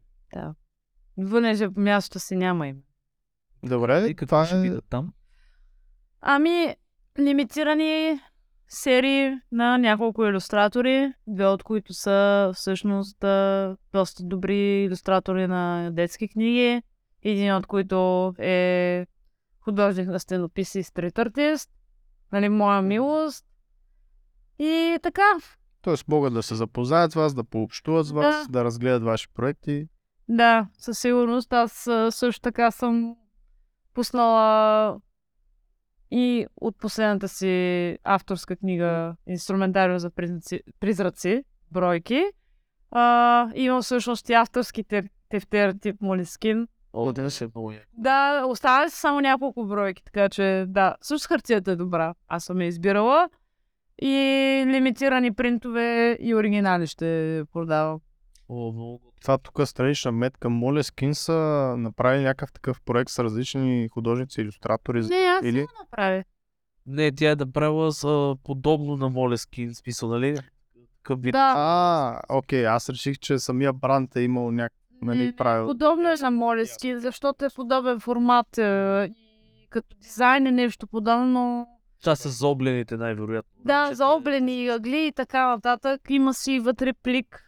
Понеже 1.30 1.68
място 1.76 2.20
си 2.20 2.36
няма 2.36 2.68
име. 2.68 2.82
Добре, 3.63 4.05
И 4.07 4.15
какво 4.15 4.36
това 4.36 4.45
ще 4.45 4.57
е... 4.57 4.61
видят 4.61 4.86
там? 4.89 5.13
Ами, 6.22 6.76
лимитирани 7.20 8.20
серии 8.68 9.36
на 9.51 9.78
няколко 9.78 10.26
иллюстратори, 10.26 11.13
две 11.28 11.45
от 11.45 11.63
които 11.63 11.93
са 11.93 12.51
всъщност 12.55 13.18
доста 13.93 14.24
добри 14.24 14.84
иллюстратори 14.84 15.47
на 15.47 15.91
детски 15.91 16.28
книги. 16.28 16.82
Един 17.24 17.55
от 17.55 17.68
които 17.68 18.34
е 18.39 19.05
художник 19.59 20.07
на 20.07 20.20
стенописи 20.20 20.80
и 20.80 20.84
стрит 20.84 21.20
артист. 21.20 21.70
Нали, 22.32 22.49
моя 22.49 22.82
милост. 22.82 23.45
И 24.59 24.99
така, 25.03 25.32
Тоест 25.82 26.07
могат 26.07 26.34
да 26.34 26.43
се 26.43 26.55
запознаят 26.55 27.11
с 27.11 27.15
вас, 27.15 27.34
да 27.34 27.43
пообщуват 27.43 28.05
с 28.05 28.11
вас, 28.11 28.47
Да. 28.47 28.51
да 28.51 28.63
разгледат 28.63 29.03
ваши 29.03 29.28
проекти. 29.34 29.88
Да, 30.30 30.67
със 30.78 30.99
сигурност. 30.99 31.53
Аз 31.53 31.89
също 32.09 32.41
така 32.41 32.71
съм 32.71 33.15
пуснала 33.93 34.99
и 36.11 36.45
от 36.61 36.78
последната 36.78 37.28
си 37.28 37.97
авторска 38.03 38.55
книга 38.55 39.15
Инструментариум 39.28 39.99
за 39.99 40.09
призраци, 40.09 40.61
призраци 40.80 41.43
бройки. 41.71 42.23
А, 42.91 43.49
имам 43.55 43.82
всъщност 43.82 44.30
и 44.30 44.34
авторски 44.34 44.84
теф- 44.84 45.09
тефтер 45.30 45.73
тип 45.82 46.01
Молескин. 46.01 46.67
О, 46.93 47.11
да, 47.11 47.30
ще 47.30 47.43
е 47.43 47.47
много 47.55 47.71
яко. 47.71 47.86
Да, 47.93 48.45
оставали 48.45 48.89
са 48.89 48.95
само 48.95 49.19
няколко 49.19 49.65
бройки, 49.65 50.03
така 50.03 50.30
че 50.30 50.65
да, 50.67 50.95
също 51.01 51.28
хартията 51.28 51.71
е 51.71 51.75
добра. 51.75 52.13
Аз 52.28 52.43
съм 52.43 52.61
я 52.61 52.67
избирала. 52.67 53.30
И 54.01 54.63
лимитирани 54.67 55.34
принтове 55.34 56.17
и 56.19 56.36
оригинали 56.36 56.88
ще 56.88 57.43
продавам. 57.53 57.99
О, 58.50 58.72
много. 58.72 59.02
Това 59.22 59.38
тук 59.38 59.68
странична 59.68 60.12
метка 60.12 60.48
Moleskine 60.48 61.12
са 61.12 61.34
направили 61.78 62.24
някакъв 62.24 62.52
такъв 62.54 62.82
проект 62.82 63.10
с 63.10 63.20
различни 63.20 63.88
художници, 63.91 64.41
иллюстратори. 64.41 65.02
Не, 65.02 65.16
аз 65.16 65.45
Или- 65.45 65.58
Или... 65.58 65.66
направя. 65.82 66.24
Не, 66.86 67.12
тя 67.12 67.32
е 67.32 67.36
направила 67.36 67.91
за 67.91 68.36
подобно 68.43 68.98
на 68.98 69.10
Молескин, 69.10 69.76
смисъл, 69.76 70.10
нали? 70.10 70.38
Вид. 71.10 71.32
Да, 71.32 71.54
А, 71.58 72.20
окей, 72.30 72.68
аз 72.68 72.89
реших, 72.89 73.20
че 73.20 73.39
самия 73.39 73.74
бранд 73.74 74.16
е 74.16 74.22
имал 74.22 74.52
някакъв 74.52 74.78
нали, 75.02 75.36
правил. 75.36 75.68
Подобно 75.68 76.10
е 76.10 76.16
на 76.22 76.32
Молескин, 76.32 77.00
защото 77.00 77.45
е 77.45 77.50
подобен 77.56 78.00
формат 78.00 78.58
е, 78.58 79.06
и 79.06 79.68
като 79.70 79.95
дизайн 79.98 80.48
е 80.48 80.52
нещо 80.52 80.88
подобно. 80.88 81.68
Това 82.02 82.16
са 82.16 82.30
заоблените 82.30 82.98
най-вероятно. 82.98 83.52
Да, 83.66 83.88
Че- 83.89 83.95
заоблени 83.95 84.68
ъгли 84.68 85.06
и 85.08 85.12
така 85.12 85.48
нататък. 85.48 86.02
Има 86.10 86.34
си 86.34 86.60
вътре 86.60 86.93
плик. 86.93 87.43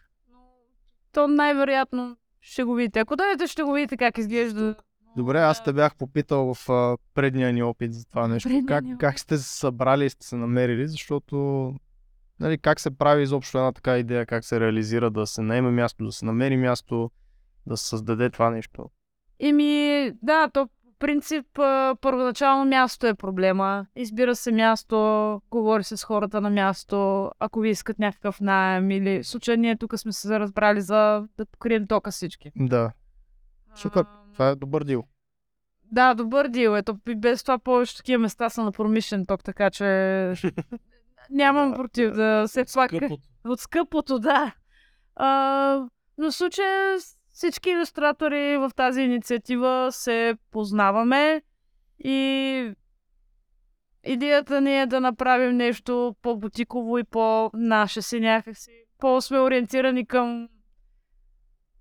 То 1.12 1.28
най-вероятно 1.28 2.18
ще 2.42 2.64
го 2.64 2.74
видите. 2.74 3.00
Ако 3.00 3.16
дойдете, 3.16 3.48
ще 3.48 3.64
го 3.64 3.74
видите 3.74 3.98
как 3.98 4.18
изглежда. 4.18 4.76
Добре, 5.18 5.40
аз 5.40 5.64
те 5.64 5.74
бях 5.74 5.96
попитал 5.96 6.54
в 6.54 6.70
а, 6.70 6.98
предния 7.14 7.54
ни 7.54 7.64
опит 7.64 7.94
за 7.94 8.06
това 8.06 8.28
нещо. 8.28 8.50
Предния 8.50 8.66
Как, 8.66 8.86
как 9.00 9.20
сте 9.20 9.38
се 9.38 9.58
събрали 9.58 10.06
и 10.06 10.10
сте 10.10 10.28
се 10.28 10.36
намерили, 10.36 10.88
защото 10.88 11.74
нали, 12.40 12.58
как 12.58 12.80
се 12.80 12.98
прави 12.98 13.24
изобщо 13.24 13.58
една 13.58 13.72
така 13.72 13.98
идея, 13.98 14.26
как 14.26 14.46
се 14.46 14.60
реализира 14.60 15.12
да 15.12 15.28
се 15.28 15.42
наеме 15.42 15.72
място, 15.72 16.06
да 16.06 16.12
се 16.12 16.26
намери 16.26 16.58
място, 16.58 17.12
да 17.68 17.78
се 17.78 17.88
създаде 17.88 18.30
това 18.30 18.50
нещо. 18.50 18.90
Еми, 19.40 20.12
да, 20.22 20.50
то 20.54 20.70
принцип 21.00 21.46
първоначално 22.02 22.66
място 22.66 23.08
е 23.08 23.14
проблема. 23.14 23.86
Избира 23.96 24.36
се 24.36 24.52
място, 24.52 24.98
говори 25.52 25.84
се 25.84 25.98
с 25.98 26.04
хората 26.04 26.42
на 26.42 26.50
място, 26.50 27.32
ако 27.40 27.60
ви 27.60 27.70
искат 27.70 28.00
някакъв 28.00 28.42
найем 28.42 28.92
или 28.92 29.24
в 29.24 29.28
случая 29.28 29.58
ние 29.58 29.78
тук 29.78 30.00
сме 30.00 30.12
се 30.12 30.40
разбрали 30.40 30.82
за 30.82 31.28
да 31.38 31.46
покрием 31.46 31.88
тока 31.88 32.12
всички. 32.12 32.52
Да, 32.56 32.92
супер. 33.76 34.06
Това 34.34 34.50
е 34.50 34.56
добър 34.56 34.84
дил. 34.84 35.04
Да, 35.92 36.14
добър 36.14 36.48
дил. 36.48 36.76
Ето, 36.76 36.98
без 37.18 37.44
това 37.44 37.60
повече 37.60 37.98
такива 37.98 38.22
места 38.22 38.50
са 38.50 38.64
на 38.64 38.72
промишлен 38.72 39.26
ток, 39.26 39.44
така 39.44 39.70
че 39.70 39.86
нямам 41.30 41.74
против 41.74 42.12
да 42.12 42.44
се 42.48 42.66
пак 42.74 42.92
от 43.46 43.60
скъпото, 43.60 44.20
да. 44.20 44.56
А, 45.16 45.88
но 46.18 46.32
в 46.32 46.36
случая 46.36 46.98
всички 47.40 47.70
иллюстратори 47.70 48.58
в 48.58 48.72
тази 48.76 49.02
инициатива 49.02 49.88
се 49.92 50.38
познаваме 50.52 51.42
и 52.00 52.74
идеята 54.04 54.62
ни 54.62 54.82
е 54.82 54.86
да 54.86 55.02
направим 55.02 55.58
нещо 55.58 56.16
по-бутиково 56.22 56.98
и 56.98 57.04
по-наше 57.04 58.02
си 58.02 58.20
някакси. 58.20 58.72
По-сме 58.98 59.40
ориентирани 59.40 60.06
към 60.06 60.50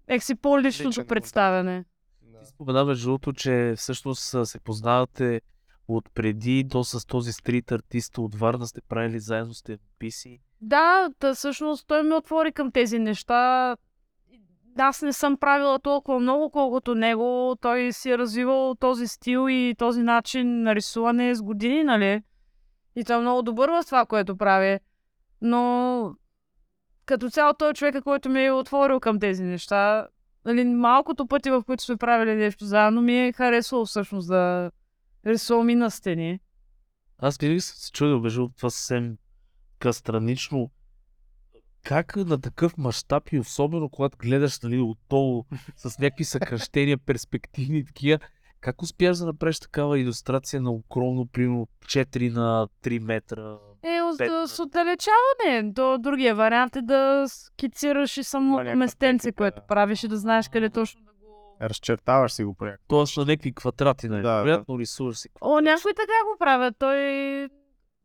екси 0.07 0.35
по-личното 0.35 0.89
Личен 0.89 1.07
представяне. 1.07 1.85
Ти 2.21 2.47
спомена 2.47 2.85
между 2.85 3.09
другото, 3.09 3.33
че 3.33 3.75
всъщност 3.77 4.49
се 4.49 4.61
познавате 4.61 5.41
от 5.89 6.11
преди, 6.15 6.67
то 6.71 6.85
с 6.85 7.07
този 7.07 7.33
стрит 7.33 7.73
артист 7.73 8.19
от 8.19 8.35
Варна 8.35 8.67
сте 8.67 8.81
правили 8.81 9.21
заедно 9.21 9.55
сте 9.55 9.79
писи. 9.99 10.41
Да, 10.61 11.11
да, 11.21 11.35
всъщност 11.35 11.87
той 11.87 12.03
ме 12.03 12.15
отвори 12.15 12.53
към 12.53 12.73
тези 12.73 12.99
неща. 12.99 13.77
Аз 14.79 15.03
не 15.03 15.13
съм 15.13 15.37
правила 15.37 15.79
толкова 15.79 16.21
много, 16.21 16.51
колкото 16.51 16.95
него. 16.95 17.57
Той 17.61 17.93
си 17.93 18.11
е 18.11 18.19
развивал 18.19 18.75
този 18.75 19.09
стил 19.09 19.47
и 19.51 19.75
този 19.79 20.03
начин 20.03 20.63
на 20.63 20.75
рисуване 20.75 21.35
с 21.35 21.43
години, 21.43 21.85
нали? 21.85 22.23
И 22.97 23.05
той 23.05 23.17
е 23.17 23.21
много 23.21 23.43
добър 23.43 23.71
в 23.71 23.87
това, 23.87 24.07
което 24.07 24.37
прави. 24.37 24.79
Но 25.43 26.15
като 27.07 27.31
цяло 27.31 27.55
той 27.55 27.71
е 27.71 27.75
човека, 27.75 28.03
който 28.03 28.29
ми 28.29 28.45
е 28.45 28.53
отворил 28.53 29.01
към 29.01 29.21
тези 29.21 29.45
неща. 29.45 30.09
Нали, 30.45 30.65
малкото 30.65 31.27
пъти, 31.27 31.51
в 31.51 31.63
които 31.67 31.85
сме 31.85 31.97
правили 31.97 32.35
нещо 32.35 32.65
заедно, 32.65 33.03
ми 33.03 33.27
е 33.27 33.33
харесвало 33.33 33.85
всъщност 33.85 34.29
да 34.29 34.71
рисувам 35.27 35.71
и 35.71 35.75
на 35.75 35.91
стени. 35.91 36.41
Аз 37.19 37.35
съм 37.35 37.61
се 37.61 37.93
чудил, 37.93 38.21
между 38.21 38.49
това 38.57 38.71
съвсем 38.71 39.17
странично. 39.93 40.71
Как 41.89 42.17
на 42.17 42.41
такъв 42.41 42.79
мащаб 42.79 43.33
и 43.33 43.39
особено 43.39 43.89
когато 43.89 44.19
гледаш 44.19 44.61
нали, 44.61 44.79
отдолу 44.79 45.45
с 45.77 45.99
някакви 45.99 46.25
съкръщения, 46.25 46.99
перспективни 46.99 47.85
такива, 47.85 48.19
как 48.61 48.83
успяш 48.83 49.19
да 49.19 49.27
направиш 49.27 49.61
такава 49.61 49.99
иллюстрация 49.99 50.63
на 50.63 50.71
огромно, 50.71 51.27
примерно 51.27 51.69
4 51.87 52.33
на 52.33 52.69
3 52.85 52.99
метра? 52.99 53.57
Е, 53.83 54.03
от- 54.03 54.49
с 54.49 54.59
отдалечаване. 54.63 55.73
То 55.75 55.99
другия 55.99 56.35
вариант 56.35 56.77
е 56.77 56.83
да 56.83 57.25
скицираш 57.29 58.17
и 58.17 58.25
само 58.25 58.65
местенце, 58.77 59.33
което 59.33 59.61
да. 59.61 59.67
правиш 59.67 60.05
и 60.05 60.09
да 60.09 60.17
знаеш 60.17 60.49
къде 60.49 60.71
точно 60.71 61.01
да 61.01 61.13
го... 61.13 61.57
Разчертаваш 61.61 62.33
си 62.33 62.45
го 62.45 62.55
някакъв. 62.55 62.85
Тоест 62.89 63.17
на 63.17 63.25
някакви 63.25 63.55
квадрати, 63.55 64.09
нали? 64.09 64.23
Да, 64.23 64.37
да. 64.37 64.43
Вероятно 64.43 64.79
рисуваш 64.79 65.17
си. 65.17 65.29
О, 65.41 65.61
някой 65.61 65.93
така 65.95 66.13
го 66.33 66.39
правят. 66.39 66.75
Той 66.79 66.99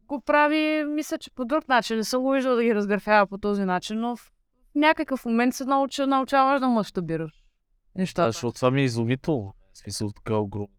го 0.07 0.21
прави, 0.21 0.83
мисля, 0.87 1.17
че 1.17 1.31
по 1.31 1.45
друг 1.45 1.67
начин. 1.67 1.97
Не 1.97 2.03
съм 2.03 2.21
го 2.21 2.31
виждал 2.31 2.55
да 2.55 2.63
ги 2.63 2.75
разграфява 2.75 3.27
по 3.27 3.37
този 3.37 3.65
начин, 3.65 3.99
но 3.99 4.15
в 4.15 4.31
някакъв 4.75 5.25
момент 5.25 5.55
се 5.55 5.65
науча, 5.65 6.07
научаваш 6.07 6.59
да 6.59 6.67
мащабираш 6.67 7.31
Да, 7.31 7.99
нещата. 7.99 8.31
защото 8.31 8.55
това 8.55 8.71
ми 8.71 8.81
е 8.81 8.83
изумително. 8.83 9.53
В 9.73 9.77
смисъл 9.77 10.11
така 10.11 10.35
огромно. 10.35 10.69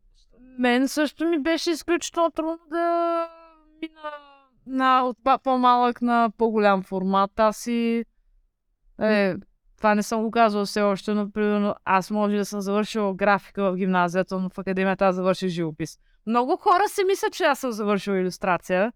Мен 0.59 0.89
също 0.89 1.27
ми 1.27 1.39
беше 1.39 1.71
изключително 1.71 2.31
трудно 2.31 2.59
да 2.71 3.29
мина 3.83 4.11
на, 4.67 5.03
от 5.03 5.19
по-малък 5.43 6.03
на 6.03 6.31
по-голям 6.39 6.83
формат. 6.83 7.41
Аз 7.41 7.57
си... 7.57 8.05
Е, 9.01 9.35
това 9.77 9.95
не 9.95 10.03
съм 10.03 10.23
го 10.23 10.31
казвала 10.31 10.67
все 10.67 10.83
още, 10.83 11.15
но 11.15 11.31
примерно 11.31 11.75
аз 11.85 12.11
може 12.11 12.37
да 12.37 12.45
съм 12.45 12.61
завършила 12.61 13.15
графика 13.15 13.73
в 13.73 13.77
гимназията, 13.77 14.41
но 14.41 14.49
в 14.49 14.59
академията 14.59 15.07
аз 15.07 15.15
завърших 15.15 15.49
живопис. 15.49 15.99
Много 16.27 16.57
хора 16.57 16.89
си 16.89 17.05
мислят, 17.05 17.33
че 17.33 17.45
аз 17.45 17.59
съм 17.59 17.73
завършила 17.73 18.19
иллюстрация, 18.19 18.93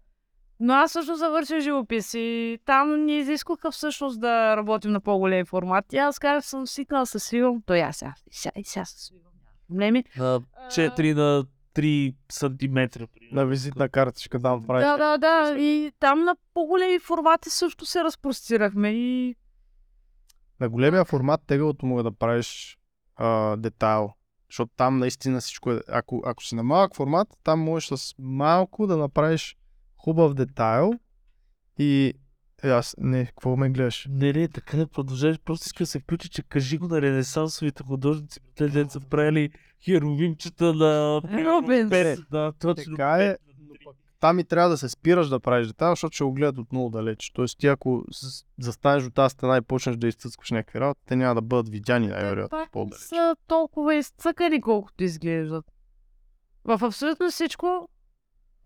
но 0.59 0.73
аз 0.73 0.91
също 0.91 1.15
завърших 1.15 1.59
живопис 1.59 2.13
и 2.13 2.59
там 2.65 3.05
ни 3.05 3.17
изискваха 3.17 3.71
всъщност 3.71 4.21
да 4.21 4.57
работим 4.57 4.91
на 4.91 5.01
по-големи 5.01 5.45
формати. 5.45 5.97
Аз 5.97 6.19
казах, 6.19 6.45
съм 6.45 6.67
свикнала 6.67 7.05
се 7.05 7.19
свивам, 7.19 7.61
то 7.65 7.73
и 7.73 7.79
аз 7.79 7.97
сега, 7.97 8.13
и 8.31 8.35
сега, 8.35 8.51
и 8.55 8.63
сега 8.63 8.85
се 8.85 9.05
свивам. 9.05 9.23
Проблеми. 9.67 10.03
На 10.17 10.41
4 10.67 11.13
на 11.13 11.45
3 11.75 12.15
сантиметра. 12.31 13.07
На 13.31 13.45
визитна 13.45 13.89
картичка 13.89 14.39
там 14.39 14.67
правиш. 14.67 14.85
Да, 14.85 14.97
да, 14.97 15.17
да. 15.17 15.59
И 15.59 15.91
там 15.99 16.23
на 16.23 16.35
по-големи 16.53 16.99
формати 16.99 17.49
също 17.49 17.85
се 17.85 18.03
разпростирахме 18.03 18.89
и 18.89 19.35
На 20.59 20.69
големия 20.69 21.05
формат 21.05 21.41
теглото 21.47 21.85
мога 21.85 22.03
да 22.03 22.11
правиш 22.11 22.77
а, 23.15 23.55
детайл. 23.55 24.11
Защото 24.49 24.71
там 24.77 24.97
наистина 24.99 25.39
всичко 25.39 25.71
е... 25.71 25.81
Ако, 25.87 26.21
ако 26.25 26.43
си 26.43 26.55
на 26.55 26.63
малък 26.63 26.95
формат, 26.95 27.27
там 27.43 27.59
можеш 27.59 27.89
с 27.89 28.15
малко 28.19 28.87
да 28.87 28.97
направиш 28.97 29.55
хубав 30.09 30.33
детайл 30.33 30.93
и... 31.79 32.13
Е, 32.63 32.69
аз... 32.69 32.95
Не, 32.97 33.25
какво 33.25 33.55
ме 33.55 33.69
гледаш? 33.69 34.07
Не, 34.09 34.33
не, 34.33 34.47
така 34.47 34.77
не 34.77 34.85
продължаваш. 34.85 35.39
Просто 35.39 35.65
иска 35.65 35.83
да 35.83 35.87
се 35.87 35.99
включи, 35.99 36.29
че 36.29 36.43
кажи 36.43 36.77
го 36.77 36.87
на 36.87 37.01
ренесансовите 37.01 37.83
художници. 37.83 38.39
Те 38.55 38.67
ден 38.67 38.89
са 38.89 38.99
правили 38.99 39.49
херовимчета 39.85 40.73
на... 40.73 41.21
Рубенс. 41.23 41.89
Пет, 41.89 42.19
Да, 42.31 42.53
точно. 42.59 42.95
Така 42.95 43.17
е, 43.17 43.37
там 44.19 44.39
и 44.39 44.43
трябва 44.43 44.69
да 44.69 44.77
се 44.77 44.89
спираш 44.89 45.29
да 45.29 45.39
правиш 45.39 45.67
детайл, 45.67 45.91
защото 45.91 46.15
ще 46.15 46.23
го 46.23 46.33
гледат 46.33 46.57
от 46.57 46.71
много 46.71 46.89
далеч. 46.89 47.31
Тоест 47.35 47.59
ти 47.59 47.67
ако 47.67 48.03
застанеш 48.59 49.05
от 49.05 49.13
тази 49.13 49.33
стена 49.33 49.57
и 49.57 49.61
почнеш 49.61 49.95
да 49.97 50.07
изцъскваш 50.07 50.51
някакви 50.51 50.79
работи, 50.79 51.01
те 51.05 51.15
няма 51.15 51.35
да 51.35 51.41
бъдат 51.41 51.69
видяни 51.69 52.07
най-вероятно 52.07 52.67
по-далеч. 52.71 53.01
са 53.01 53.35
толкова 53.47 53.95
изцъкани, 53.95 54.61
колкото 54.61 55.03
изглеждат. 55.03 55.65
В 56.65 56.79
абсолютно 56.83 57.29
всичко, 57.29 57.89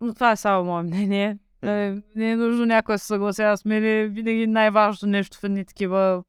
но 0.04 0.14
това 0.14 0.32
е 0.32 0.36
само 0.36 0.64
мое 0.64 0.82
мнение, 0.82 1.38
не, 1.62 2.02
не 2.16 2.30
е 2.30 2.36
нужно 2.36 2.66
някой 2.66 2.94
да 2.94 2.98
се 2.98 3.06
съгласява 3.06 3.56
с 3.56 3.64
мен, 3.64 3.84
е 3.84 4.06
винаги 4.06 4.46
най-важното 4.46 5.06
нещо 5.06 5.38
в 5.38 5.44
едни 5.44 5.64
такива 5.64 6.24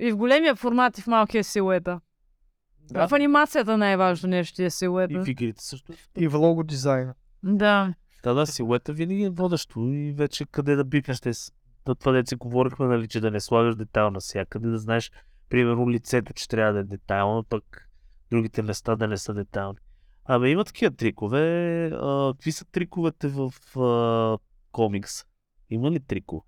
и 0.00 0.12
в 0.12 0.16
големия 0.16 0.54
формат 0.54 0.98
и 0.98 1.02
в 1.02 1.06
малкия 1.06 1.44
силуета. 1.44 2.00
Да. 2.90 3.08
В 3.08 3.12
анимацията 3.12 3.76
най-важното 3.76 4.26
нещо 4.26 4.62
е 4.62 4.64
И 4.64 4.70
силуета. 4.70 5.24
в 5.24 5.28
игрите 5.28 5.64
също. 5.64 5.92
И 6.18 6.28
в 6.28 6.34
лого 6.34 6.62
дизайна. 6.62 7.14
Да. 7.42 7.94
Да, 8.22 8.34
да, 8.34 8.46
силуета 8.46 8.92
винаги 8.92 9.22
е 9.22 9.30
водещо 9.30 9.80
и 9.80 10.12
вече 10.12 10.44
къде 10.44 10.76
да 10.76 10.84
бипнеш 10.84 11.20
те. 11.20 11.30
Да, 11.86 11.94
това 11.94 12.12
деца 12.12 12.36
говорихме, 12.36 12.86
нали, 12.86 13.08
че 13.08 13.20
да 13.20 13.30
не 13.30 13.40
слагаш 13.40 13.76
детайл 13.76 14.10
навсякъде, 14.10 14.68
да 14.68 14.78
знаеш, 14.78 15.12
примерно, 15.48 15.90
лицето, 15.90 16.32
че 16.32 16.48
трябва 16.48 16.72
да 16.72 16.78
е 16.78 16.84
детайлно, 16.84 17.44
пък 17.44 17.88
другите 18.30 18.62
места 18.62 18.96
да 18.96 19.08
не 19.08 19.16
са 19.16 19.34
детайлни. 19.34 19.78
Абе, 20.32 20.50
има 20.50 20.64
такива 20.64 20.90
трикове. 20.90 21.86
А, 21.86 22.32
какви 22.32 22.52
са 22.52 22.64
триковете 22.64 23.28
в 23.28 23.52
а, 23.80 24.38
комикс? 24.72 25.24
Има 25.70 25.90
ли 25.90 26.00
трикове? 26.00 26.40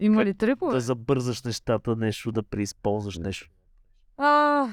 Има 0.00 0.24
ли 0.24 0.34
трикове? 0.34 0.74
Да 0.74 0.80
забързаш 0.80 1.42
нещата, 1.42 1.96
нещо, 1.96 2.32
да 2.32 2.42
преизползваш 2.42 3.18
нещо. 3.18 3.50
А... 4.16 4.66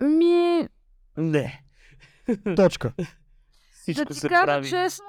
Ми, 0.00 0.68
Не. 1.16 1.62
Точка. 2.56 2.92
да 2.98 3.06
Всичко 3.72 4.04
ти 4.04 4.14
се 4.14 4.28
кажа 4.28 4.44
прави. 4.44 4.68
честно, 4.68 5.06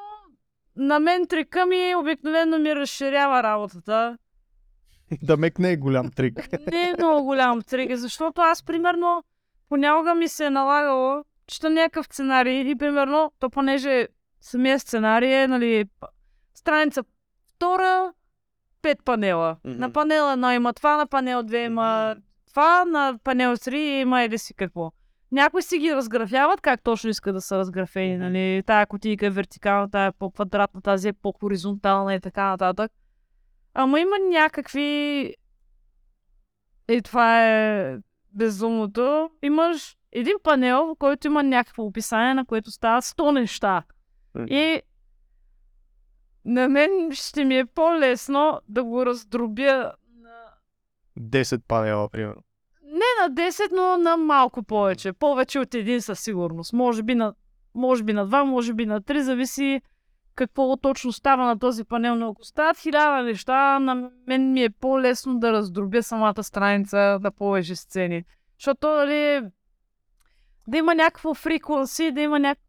на 0.75 0.99
мен 0.99 1.27
трика 1.27 1.65
ми 1.65 1.95
обикновено 1.95 2.59
ми 2.59 2.75
разширява 2.75 3.43
работата. 3.43 4.17
да 5.21 5.37
мек 5.37 5.59
не 5.59 5.71
е 5.71 5.77
голям 5.77 6.11
трик. 6.11 6.51
Не 6.71 6.89
е 6.89 6.93
много 6.97 7.25
голям 7.25 7.61
трик, 7.61 7.95
защото 7.95 8.41
аз, 8.41 8.63
примерно, 8.63 9.23
понякога 9.69 10.15
ми 10.15 10.27
се 10.27 10.45
е 10.45 10.49
налагало, 10.49 11.23
чета 11.47 11.69
някакъв 11.69 12.05
сценарий 12.05 12.71
и, 12.71 12.75
примерно, 12.75 13.31
то 13.39 13.49
понеже 13.49 14.07
самия 14.41 14.79
сценарий 14.79 15.33
е, 15.33 15.47
нали, 15.47 15.85
страница 16.53 17.03
втора, 17.55 18.13
пет 18.81 18.97
панела. 19.05 19.57
Мгм. 19.63 19.79
На 19.79 19.93
панел 19.93 20.31
едно 20.31 20.51
има 20.51 20.73
това, 20.73 20.97
на 20.97 21.07
панел 21.07 21.43
две 21.43 21.63
има 21.63 22.15
това, 22.53 22.85
на 22.85 23.19
панел 23.23 23.57
3 23.57 23.75
има 23.75 24.21
еди 24.21 24.37
си 24.37 24.53
какво. 24.53 24.91
Някои 25.31 25.61
си 25.61 25.77
ги 25.77 25.95
разграфяват 25.95 26.61
как 26.61 26.83
точно 26.83 27.09
искат 27.09 27.35
да 27.35 27.41
са 27.41 27.57
разграфени, 27.57 28.17
нали? 28.17 28.63
Тая 28.65 28.87
кутийка 28.87 29.25
е 29.25 29.29
вертикална, 29.29 29.91
тая 29.91 30.07
е 30.07 30.11
по-квадратна, 30.11 30.81
тази 30.81 31.07
е 31.07 31.13
по-хоризонтална 31.13 32.15
и 32.15 32.19
така 32.19 32.49
нататък. 32.49 32.91
Ама 33.73 33.99
има 33.99 34.15
някакви... 34.31 35.35
И 36.89 37.01
това 37.01 37.47
е 37.47 37.97
безумното. 38.31 39.29
Имаш 39.41 39.95
един 40.13 40.35
панел, 40.43 40.85
в 40.85 40.95
който 40.99 41.27
има 41.27 41.43
някакво 41.43 41.83
описание, 41.83 42.33
на 42.33 42.45
което 42.45 42.71
стават 42.71 43.03
100 43.03 43.31
неща. 43.31 43.83
И 44.47 44.81
на 46.45 46.69
мен 46.69 47.11
ще 47.13 47.45
ми 47.45 47.57
е 47.57 47.65
по-лесно 47.65 48.59
да 48.67 48.83
го 48.83 49.05
раздробя 49.05 49.93
на 50.21 50.31
10 51.19 51.61
панела, 51.67 52.09
примерно. 52.09 52.41
не 52.83 53.05
на 53.21 53.35
10, 53.35 53.71
но 53.71 53.97
на 53.97 54.17
малко 54.17 54.63
повече. 54.63 55.13
Повече 55.13 55.59
от 55.59 55.73
един 55.73 56.01
със 56.01 56.19
сигурност. 56.19 56.73
Може 56.73 57.03
би 57.03 57.15
на, 57.15 57.33
може 57.75 58.03
би 58.03 58.13
на 58.13 58.27
2, 58.27 58.43
може 58.43 58.73
би 58.73 58.85
на 58.85 59.01
3, 59.01 59.19
зависи 59.19 59.81
какво 60.35 60.77
точно 60.77 61.11
става 61.11 61.45
на 61.45 61.59
този 61.59 61.83
панел. 61.83 62.15
Но 62.15 62.29
ако 62.29 62.43
стават 62.43 62.77
хиляда 62.77 63.23
неща, 63.23 63.79
на 63.79 64.09
мен 64.27 64.51
ми 64.53 64.63
е 64.63 64.69
по-лесно 64.69 65.39
да 65.39 65.51
раздробя 65.51 66.03
самата 66.03 66.43
страница 66.43 67.19
на 67.21 67.31
повече 67.31 67.75
сцени. 67.75 68.23
Защото, 68.59 68.87
нали, 68.87 69.41
да 70.67 70.77
има 70.77 70.95
някакво 70.95 71.33
фриквенси, 71.33 72.11
да 72.11 72.21
има 72.21 72.39
някакво... 72.39 72.63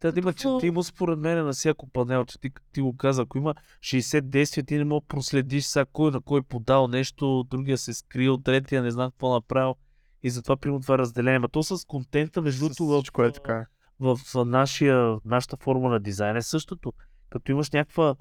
Та 0.00 0.12
да 0.12 0.20
има 0.20 0.32
Какво? 0.32 0.60
четимо 0.60 0.82
според 0.82 1.18
мен 1.18 1.44
на 1.44 1.52
всяко 1.52 1.90
панел, 1.90 2.24
че 2.24 2.40
ти, 2.40 2.50
ти 2.72 2.80
го 2.80 2.96
каза, 2.96 3.22
ако 3.22 3.38
има 3.38 3.54
60 3.80 4.20
действия, 4.20 4.64
ти 4.64 4.78
не 4.78 4.84
мога 4.84 5.00
да 5.00 5.06
проследиш 5.06 5.64
сега 5.64 5.84
кой 5.92 6.10
на 6.10 6.20
кой 6.20 6.42
подал 6.42 6.88
нещо, 6.88 7.44
другия 7.50 7.78
се 7.78 7.94
скрил, 7.94 8.38
третия 8.38 8.82
не 8.82 8.90
знам 8.90 9.10
какво 9.10 9.32
направил. 9.32 9.74
И 10.22 10.30
затова 10.30 10.56
примерно 10.56 10.80
това 10.80 10.98
разделение. 10.98 11.38
Ма 11.38 11.48
то 11.48 11.62
с 11.62 11.84
контента, 11.86 12.42
между 12.42 12.68
другото, 12.68 12.86
в, 12.86 13.24
е 13.24 13.32
така. 13.32 13.66
в, 14.00 14.16
в 14.16 14.44
нашия, 14.44 15.16
нашата 15.24 15.56
форма 15.56 15.88
на 15.88 16.00
дизайн 16.00 16.36
е 16.36 16.42
същото. 16.42 16.92
Като 17.30 17.52
имаш 17.52 17.70
някаква 17.70 18.14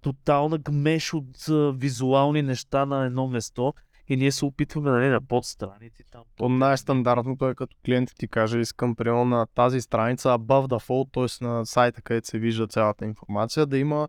тотална 0.00 0.58
гмеш 0.58 1.14
от 1.14 1.48
а, 1.48 1.72
визуални 1.72 2.42
неща 2.42 2.86
на 2.86 3.04
едно 3.04 3.26
место 3.28 3.74
и 4.08 4.16
ние 4.16 4.32
се 4.32 4.44
опитваме 4.44 4.90
нали, 4.90 5.08
на 5.08 5.20
подстраници 5.20 6.04
там. 6.10 6.22
То 6.36 6.48
най-стандартното 6.48 7.48
е 7.48 7.54
като 7.54 7.76
клиентът 7.84 8.16
ти 8.18 8.28
каже, 8.28 8.60
искам 8.60 8.96
примерно 8.96 9.24
на 9.24 9.46
тази 9.54 9.80
страница 9.80 10.28
above 10.28 10.66
the 10.66 10.88
fold, 10.88 11.12
т.е. 11.12 11.44
на 11.44 11.66
сайта, 11.66 12.02
където 12.02 12.28
се 12.28 12.38
вижда 12.38 12.66
цялата 12.66 13.04
информация, 13.04 13.66
да 13.66 13.78
има 13.78 14.08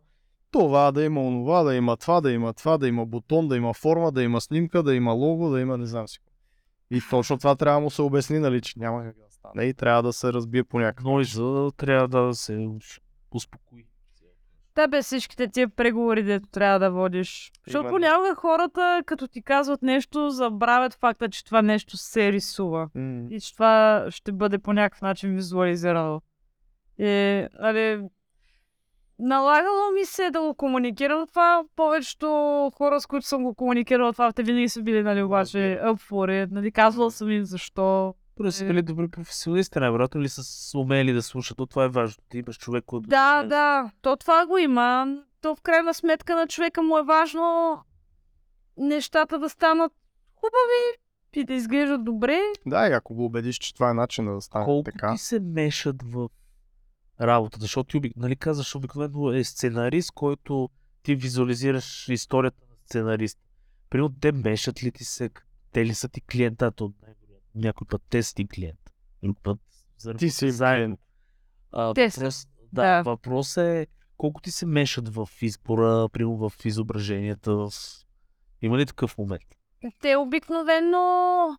това, 0.52 0.92
да 0.92 1.04
има 1.04 1.22
онова, 1.22 1.64
да 1.64 1.76
има 1.76 1.98
това, 1.98 2.22
да 2.22 2.32
има 2.32 2.54
това, 2.54 2.78
да 2.78 2.88
има 2.88 3.06
бутон, 3.06 3.48
да 3.48 3.58
има 3.58 3.74
форма, 3.74 4.12
да 4.12 4.24
има 4.24 4.42
снимка, 4.42 4.84
да 4.84 4.96
има 4.96 5.12
лого, 5.12 5.50
да 5.50 5.62
има 5.62 5.78
не 5.78 5.86
знам 5.86 6.08
си. 6.08 6.20
И 6.92 7.02
точно 7.10 7.38
това 7.38 7.56
трябва 7.56 7.80
да 7.80 7.84
му 7.84 7.90
се 7.90 8.02
обясни, 8.02 8.40
нали, 8.40 8.62
че 8.62 8.80
няма 8.80 9.04
как 9.04 9.16
да 9.16 9.32
стане 9.32 9.64
и 9.64 9.74
трябва 9.74 10.04
да 10.04 10.14
се 10.14 10.34
разбие 10.34 10.64
по 10.64 10.80
някакъв 10.80 11.06
Нойза 11.06 11.72
трябва 11.78 12.08
да 12.08 12.36
се 12.36 12.68
успокои. 13.32 13.86
Те 14.76 14.88
бе 14.88 15.02
всичките 15.02 15.48
тия 15.48 15.70
преговори, 15.70 16.24
дето 16.24 16.48
трябва 16.50 16.80
да 16.80 16.92
водиш. 16.92 17.52
Защото 17.68 17.90
понякога 17.90 18.36
хората, 18.36 19.04
като 19.06 19.28
ти 19.28 19.42
казват 19.42 19.82
нещо, 19.82 20.30
забравят 20.30 20.94
факта, 20.94 21.30
че 21.30 21.46
това 21.46 21.62
нещо 21.62 21.98
се 21.98 22.32
рисува. 22.32 22.90
М, 22.96 23.28
И 23.32 23.42
че 23.42 23.54
това 23.54 24.06
ще 24.10 24.32
бъде 24.32 24.58
по 24.58 24.74
някакъв 24.74 25.02
начин 25.02 25.36
визуализирано. 25.36 26.22
И, 27.00 27.48
нали, 27.60 28.02
налагало 29.20 29.92
ми 29.94 30.06
се 30.06 30.32
да 30.32 30.42
го 30.42 30.54
комуникирам 30.54 31.28
това. 31.28 31.64
Повечето 31.76 32.28
хора, 32.78 33.02
с 33.02 33.06
които 33.06 33.28
съм 33.28 33.44
го 33.44 33.56
комуникирала 33.56 34.14
това, 34.14 34.32
те 34.32 34.44
винаги 34.44 34.70
са 34.70 34.82
били, 34.82 35.04
нали, 35.04 35.24
обаче, 35.24 35.58
up 35.84 36.10
for 36.10 36.46
it. 36.46 36.52
Нали, 36.52 36.72
казвал 36.72 37.12
съм 37.12 37.32
им 37.32 37.46
защо. 37.46 38.14
Добре, 38.38 38.52
са 38.52 38.66
Е. 38.66 38.68
били 38.68 38.82
добри 38.82 39.08
професионалисти, 39.08 39.80
най-вероятно 39.80 40.22
ли 40.22 40.30
са 40.30 40.78
умели 40.80 41.14
да 41.14 41.22
слушат, 41.22 41.58
то 41.58 41.66
това 41.66 41.84
е 41.84 41.90
важно. 41.90 42.24
Ти 42.30 42.38
имаш 42.38 42.58
човек, 42.58 42.84
който... 42.88 43.10
Да, 43.10 43.44
да, 43.44 43.92
то 44.02 44.16
това 44.16 44.46
го 44.48 44.58
има. 44.58 45.18
То 45.42 45.56
в 45.56 45.62
крайна 45.62 45.94
сметка 45.94 46.36
на 46.36 46.48
човека 46.48 46.82
му 46.82 46.98
е 46.98 47.04
важно 47.04 47.78
нещата 48.78 49.40
да 49.40 49.50
станат 49.50 49.92
хубави 50.36 50.98
и 51.34 51.44
да 51.44 51.54
изглеждат 51.54 52.04
добре. 52.04 52.40
Да, 52.66 52.88
и 52.88 52.92
ако 52.94 53.16
го 53.16 53.26
убедиш, 53.26 53.58
че 53.58 53.74
това 53.74 53.90
е 53.90 53.94
начин 53.94 54.36
да 54.36 54.42
стане 54.42 54.66
Колко 54.66 54.92
така. 54.92 55.12
ти 55.14 55.18
се 55.18 55.40
мешат 55.40 55.96
в 56.04 56.30
работата? 57.22 57.62
Защото 57.62 57.88
ти, 57.88 57.98
обик... 57.98 58.14
нали 58.16 58.36
казваш, 58.36 58.76
обикновено 58.76 59.32
е 59.32 59.44
сценарист, 59.44 60.12
който 60.12 60.70
ти 61.04 61.16
визуализираш 61.16 62.10
историята 62.10 62.58
на 62.70 62.76
сценарист. 62.86 63.40
Примерно 63.90 64.16
те 64.22 64.32
мешат 64.32 64.84
ли 64.84 64.92
ти 64.92 65.04
се? 65.06 65.30
Те 65.72 65.86
ли 65.86 65.94
са 65.94 66.10
ти 66.10 66.22
клиента? 66.22 66.72
То 66.72 66.94
най-вероятно 67.02 67.25
някой 67.56 67.88
път 67.88 68.02
те 68.10 68.24
са 68.24 68.36
ти 68.36 68.48
клиент. 68.48 68.80
Друг 69.24 69.38
път 69.44 69.60
заради 69.98 70.20
Ти 70.20 70.30
си 70.30 70.52
са. 70.52 70.98
въпрос, 71.72 72.48
да, 72.74 72.82
Да. 72.82 73.02
въпрос 73.04 73.58
е 73.58 73.88
колко 74.18 74.42
ти 74.42 74.52
се 74.52 74.66
мешат 74.66 75.10
в 75.10 75.30
избора, 75.42 76.10
примерно 76.10 76.50
в 76.50 76.66
изображенията, 76.66 77.56
в... 77.56 77.70
Има 78.62 78.78
ли 78.78 78.86
такъв 78.86 79.18
момент? 79.18 79.44
Те 80.02 80.16
обикновено... 80.16 81.58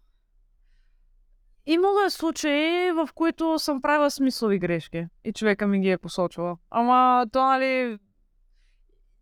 Имало 1.66 2.00
е 2.06 2.10
случаи, 2.10 2.90
в 2.92 3.08
които 3.14 3.58
съм 3.58 3.82
правила 3.82 4.10
смислови 4.10 4.58
грешки 4.58 5.06
и 5.24 5.32
човека 5.32 5.66
ми 5.66 5.80
ги 5.80 5.90
е 5.90 5.98
посочила. 5.98 6.56
Ама 6.70 7.26
то, 7.32 7.44
нали, 7.46 7.98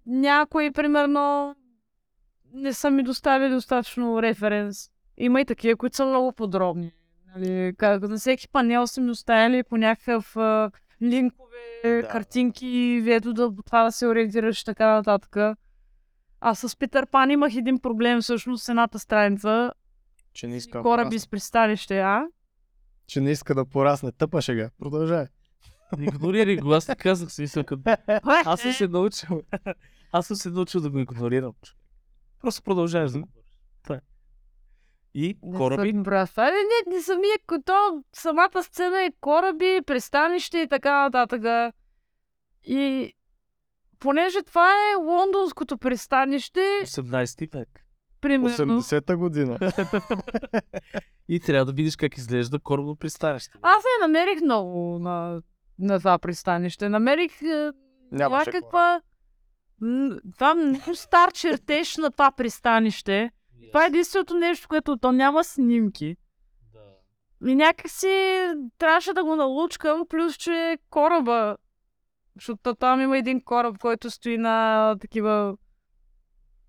някои, 0.06 0.72
примерно, 0.72 1.56
не 2.52 2.72
са 2.72 2.90
ми 2.90 3.02
доставили 3.02 3.50
достатъчно 3.50 4.22
референс. 4.22 4.90
Има 5.18 5.40
и 5.40 5.44
такива, 5.44 5.76
които 5.76 5.96
са 5.96 6.06
много 6.06 6.32
подробни. 6.32 6.92
Нали, 7.36 7.74
как, 7.78 8.02
на 8.02 8.16
всеки 8.16 8.48
панел 8.48 8.86
са 8.86 9.00
ми 9.00 9.10
оставили 9.10 9.62
по 9.62 9.76
някакъв 9.76 10.36
а, 10.36 10.70
линкове, 11.02 12.00
Да. 12.02 12.08
картинки, 12.08 13.02
ето 13.06 13.32
да 13.32 13.50
това 13.66 13.84
да 13.84 13.92
се 13.92 14.06
ориентираш 14.06 14.60
и 14.60 14.64
така 14.64 14.86
нататък. 14.94 15.56
А 16.40 16.54
с 16.54 16.76
Питър 16.78 17.06
Пан 17.06 17.30
имах 17.30 17.54
един 17.56 17.78
проблем 17.78 18.20
всъщност 18.20 18.64
с 18.64 18.68
едната 18.68 18.98
страница. 18.98 19.72
Че 20.32 20.46
не 20.46 20.56
иска, 20.56 20.78
да 20.78 20.82
Кораби 20.82 21.02
порасне. 21.04 21.18
с 21.18 21.28
пристанище, 21.28 22.00
а? 22.00 22.26
че 23.06 23.20
не 23.20 23.30
иска 23.30 23.54
да 23.54 23.64
порасне. 23.64 24.12
Тъпа 24.12 24.42
шега. 24.42 24.70
Продължай. 24.78 25.26
Игнорирай 25.98 26.56
го, 26.56 26.72
аз 26.72 26.86
ти 26.86 26.96
казах 26.96 27.32
смисъл 27.32 27.64
като... 27.64 27.82
Аз 28.22 28.60
съм 28.60 28.72
се 28.72 28.88
научил. 28.88 29.42
Аз 30.12 30.26
съм 30.26 30.36
се 30.36 30.50
научил 30.50 30.80
да 30.80 30.90
го 30.90 30.98
игнорирам. 30.98 31.52
Просто 32.40 32.62
продължаваш 32.62 33.12
да 33.12 33.18
го 33.20 33.26
говориш. 33.26 33.50
Това 33.82 33.96
е. 33.96 34.00
И 35.14 35.38
Не 35.42 35.56
кораби, 35.58 35.90
съм, 35.90 36.02
брат. 36.02 36.30
Това 36.30 36.48
е, 36.48 36.52
не, 36.52 36.94
не 36.96 37.02
самия, 37.02 37.36
то, 37.64 38.02
самата 38.12 38.62
сцена 38.62 39.02
е 39.02 39.12
кораби, 39.20 39.80
пристанище 39.86 40.58
и 40.58 40.68
така 40.68 41.02
нататък. 41.02 41.72
И 42.64 43.12
понеже 43.98 44.42
това 44.42 44.68
е 44.70 44.94
лондонското 44.94 45.78
пристанище, 45.78 46.60
18 46.60 47.52
век. 47.58 47.68
примерно, 48.20 48.82
80-та 48.82 49.16
година. 49.16 49.58
И 51.28 51.40
трябва 51.40 51.64
да 51.64 51.72
видиш 51.72 51.96
как 51.96 52.16
изглежда 52.16 52.58
корабно 52.58 52.96
пристанище. 52.96 53.58
аз 53.62 53.84
не 53.84 54.06
намерих 54.06 54.40
много 54.40 54.98
на, 54.98 55.42
на 55.78 55.98
това 55.98 56.18
пристанище. 56.18 56.88
Намерих 56.88 57.42
е, 57.42 57.72
Нямаше 58.12 58.50
някаква... 58.50 59.00
м, 59.80 60.16
Това 60.32 60.54
много 60.54 60.94
стар 60.94 61.32
чертеж 61.32 61.96
на 61.96 62.10
това 62.10 62.30
пристанище. 62.32 63.30
Това 63.74 63.84
е 63.84 63.86
единственото 63.86 64.34
нещо, 64.34 64.68
което 64.68 64.96
то 64.96 65.12
няма 65.12 65.44
снимки. 65.44 66.16
Да. 66.72 67.50
И 67.50 67.54
някакси 67.54 68.46
трябваше 68.78 69.12
да 69.12 69.24
го 69.24 69.36
налучкам, 69.36 70.06
плюс 70.08 70.36
че 70.36 70.78
кораба, 70.90 71.56
защото 72.34 72.74
там 72.74 73.00
има 73.00 73.18
един 73.18 73.44
кораб, 73.44 73.78
който 73.78 74.10
стои 74.10 74.38
на 74.38 74.96
такива 75.00 75.56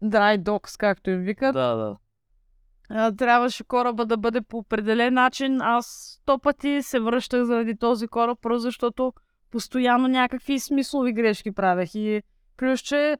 dry 0.03 0.43
docks, 0.43 0.79
както 0.79 1.09
им 1.09 1.21
викат. 1.21 1.53
Да, 1.53 1.97
да. 2.89 3.15
Трябваше 3.15 3.63
кораба 3.63 4.05
да 4.05 4.17
бъде 4.17 4.41
по 4.41 4.57
определен 4.57 5.13
начин. 5.13 5.61
Аз 5.61 6.17
сто 6.21 6.39
пъти 6.39 6.81
се 6.81 6.99
връщах 6.99 7.43
заради 7.43 7.77
този 7.77 8.07
кораб, 8.07 8.39
просто 8.41 8.59
защото 8.59 9.13
постоянно 9.51 10.07
някакви 10.07 10.59
смислови 10.59 11.13
грешки 11.13 11.51
правех. 11.51 11.95
И 11.95 12.23
плюс, 12.57 12.79
че 12.79 13.17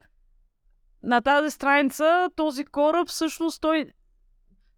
на 1.06 1.22
тази 1.22 1.52
страница 1.52 2.30
този 2.36 2.66
кораб 2.66 3.08
всъщност 3.08 3.62
той 3.62 3.86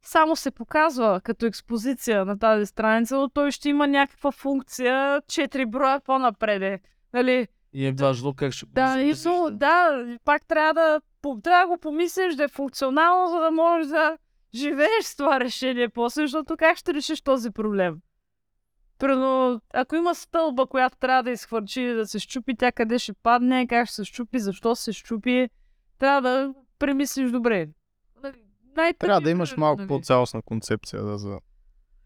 само 0.01 0.36
се 0.36 0.51
показва 0.51 1.21
като 1.23 1.45
експозиция 1.45 2.25
на 2.25 2.39
тази 2.39 2.65
страница, 2.65 3.17
но 3.17 3.30
той 3.30 3.51
ще 3.51 3.69
има 3.69 3.88
някаква 3.88 4.32
функция 4.32 5.21
4 5.21 5.69
броя 5.69 5.99
по-напреде. 5.99 6.80
Нали? 7.13 7.47
И 7.73 7.86
е 7.86 7.91
важно 7.91 8.34
как 8.34 8.53
ще 8.53 8.65
Да, 8.65 9.01
и 9.01 9.15
so, 9.15 9.49
да, 9.49 10.05
пак 10.25 10.45
трябва 10.47 10.73
да, 10.73 11.01
трябва 11.43 11.65
да 11.65 11.67
го 11.67 11.78
помислиш 11.78 12.36
да 12.36 12.43
е 12.43 12.47
функционално, 12.47 13.30
за 13.30 13.39
да 13.39 13.51
можеш 13.51 13.88
да 13.88 14.17
живееш 14.55 15.03
с 15.03 15.15
това 15.15 15.39
решение 15.39 15.89
после, 15.89 16.21
защото 16.21 16.57
как 16.57 16.78
ще 16.78 16.93
решиш 16.93 17.21
този 17.21 17.51
проблем? 17.51 17.95
Примерно, 18.99 19.61
ако 19.73 19.95
има 19.95 20.15
стълба, 20.15 20.67
която 20.67 20.97
трябва 20.97 21.23
да 21.23 21.32
изхвърчи, 21.32 21.88
да 21.88 22.07
се 22.07 22.19
щупи, 22.19 22.55
тя 22.55 22.71
къде 22.71 22.99
ще 22.99 23.13
падне, 23.13 23.67
как 23.67 23.88
ще 23.88 23.95
се 23.95 24.05
щупи, 24.05 24.39
защо 24.39 24.75
се 24.75 24.93
щупи, 24.93 25.49
трябва 26.00 26.22
да 26.22 26.54
премислиш 26.80 27.32
добре. 27.32 27.70
Нали, 28.78 28.93
Трябва 28.93 29.22
да 29.22 29.32
имаш 29.32 29.58
малко 29.58 29.78
нали. 29.82 29.88
по-цялостна 29.88 30.41
концепция 30.41 31.04
да, 31.04 31.18
за 31.18 31.39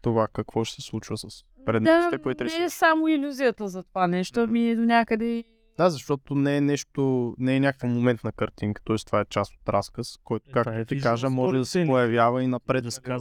това 0.02 0.28
какво 0.32 0.64
ще 0.64 0.82
се 0.82 0.88
случва 0.88 1.18
с 1.18 1.22
Да, 1.22 1.64
предметите, 1.64 2.22
които 2.22 2.44
не 2.44 2.64
е 2.64 2.70
само 2.70 3.08
иллюзията 3.08 3.68
за 3.68 3.82
това 3.82 4.06
нещо, 4.06 4.40
ами 4.40 4.68
е 4.68 4.76
до 4.76 4.82
някъде 4.82 5.44
Да, 5.76 5.90
защото 5.90 6.34
не 6.34 6.56
е 6.56 6.60
нещо, 6.60 7.34
не 7.38 7.56
е 7.56 7.60
някаква 7.60 7.88
моментна 7.88 8.32
картинка, 8.32 8.82
т.е. 8.84 8.96
това 9.06 9.20
е 9.20 9.24
част 9.24 9.52
от 9.54 9.68
разказ, 9.68 10.18
който, 10.24 10.50
Е, 10.50 10.52
както 10.52 10.70
е 10.70 10.84
ти 10.84 11.00
кажа, 11.00 11.30
може 11.30 11.58
да 11.58 11.66
се 11.66 11.86
появява 11.86 12.42
и 12.42 12.46
напред. 12.46 12.86
История. 12.86 13.20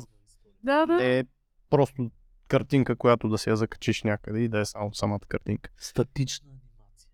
Да, 0.63 0.85
да. 0.85 0.95
Не 0.95 1.19
е 1.19 1.23
просто 1.69 2.11
картинка, 2.47 2.95
която 2.95 3.29
да 3.29 3.37
си 3.37 3.49
я 3.49 3.55
закачиш 3.55 4.03
някъде 4.03 4.39
и 4.39 4.47
да 4.47 4.59
е 4.59 4.65
само 4.65 4.93
самата 4.93 5.19
картинка. 5.27 5.69
Статична 5.77 6.49
анимация. 6.49 7.09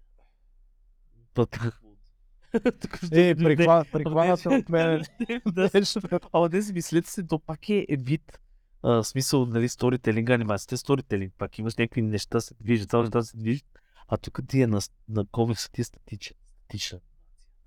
Е, 3.12 3.36
прихвана, 3.36 3.86
прихваната 3.92 4.50
от 4.50 4.70
мен. 4.70 5.04
Ама 6.34 6.50
не 6.50 6.62
си 6.62 6.74
мислете 6.74 7.10
се, 7.10 7.24
то 7.24 7.40
пак 7.40 7.70
е, 7.70 7.86
е 7.90 7.96
вид. 7.98 8.40
А, 8.84 9.04
смисъл, 9.04 9.46
нали, 9.46 9.70
сторителинг, 9.70 10.30
анимацията 10.30 10.78
сторителинг. 10.78 11.34
Пак 11.38 11.60
имаш 11.60 11.76
някакви 11.76 12.02
неща 12.02 12.42
се 12.42 12.54
движат, 12.62 12.90
цяло 12.90 13.04
неща 13.04 13.22
се 13.22 13.38
движат. 13.38 13.66
А 14.08 14.18
тук 14.18 14.40
ти 14.48 14.62
е 14.62 14.68
на, 14.68 14.80
на 15.10 15.26
комикса 15.32 15.72
ти 15.72 15.82
е 15.82 15.84
статичен. 15.84 16.38
Статична. 16.64 17.00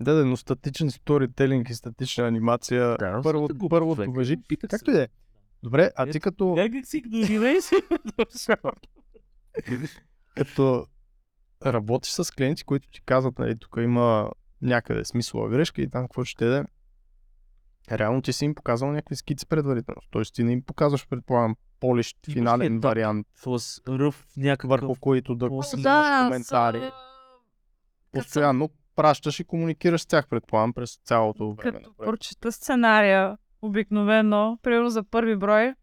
Да, 0.01 0.15
да, 0.15 0.27
но 0.27 0.37
статичен 0.37 0.91
сторителинг 0.91 1.71
и 1.71 1.75
статична 1.75 2.27
анимация. 2.27 2.97
Да, 2.99 3.21
първо, 3.23 3.49
го 3.55 3.69
първото 3.69 4.13
въжи. 4.13 4.37
Както 4.71 4.91
и 4.91 4.95
да 4.95 5.03
е. 5.03 5.09
Добре, 5.63 5.91
а 5.97 6.07
ти 6.07 6.21
като, 6.21 6.55
Някак 6.55 6.87
си 6.87 6.97
игнорирай 6.97 7.61
си. 7.61 7.75
като 10.37 10.87
работиш 11.67 12.13
с 12.13 12.35
клиенти, 12.35 12.65
които 12.65 12.89
ти 12.91 13.01
казват, 13.03 13.39
нали, 13.39 13.59
тук 13.59 13.77
има 13.79 14.31
някъде 14.63 15.05
смислова 15.05 15.49
грешка 15.49 15.83
и 15.83 15.91
там 15.91 16.03
какво 16.03 16.25
ще 16.25 16.45
да 16.45 16.65
е, 17.91 17.99
реално 17.99 18.23
ти 18.23 18.33
си 18.33 18.45
им 18.45 18.55
показал 18.55 18.93
някакви 18.93 19.17
скици 19.17 19.47
предварително. 19.47 20.01
Тоест 20.11 20.35
ти 20.35 20.45
не 20.45 20.53
им 20.53 20.63
показваш, 20.63 21.09
предполагам, 21.09 21.57
полищ 21.81 22.17
Имаш 22.29 22.35
финален 22.35 22.75
етап. 22.75 22.85
вариант, 22.85 23.27
С 23.37 23.81
ръв 23.89 24.27
някакъв. 24.37 24.71
върху 24.71 24.95
които 24.95 25.35
да 25.35 25.47
имаш 25.47 25.67
Да, 25.73 26.25
коментари. 26.25 26.79
с, 26.79 26.83
а, 26.83 26.93
Постоянно 28.13 28.69
пращаш 28.97 29.41
и 29.41 29.45
комуникираш 29.45 30.01
с 30.01 30.07
тях, 30.07 30.29
предполагам, 30.29 30.73
през 30.73 30.97
цялото 30.97 31.53
време. 31.53 31.79
Като 31.79 31.95
прочета 31.95 32.53
сценария, 32.53 33.37
обикновено, 33.63 34.59
примерно 34.63 34.91
за 34.91 35.05
първи 35.05 35.37
брой, 35.37 35.75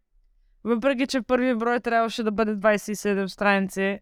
въпреки 0.64 1.06
че 1.06 1.22
първи 1.22 1.54
брой 1.54 1.80
трябваше 1.80 2.22
да 2.22 2.32
бъде 2.32 2.52
27 2.52 3.26
страници, 3.26 3.98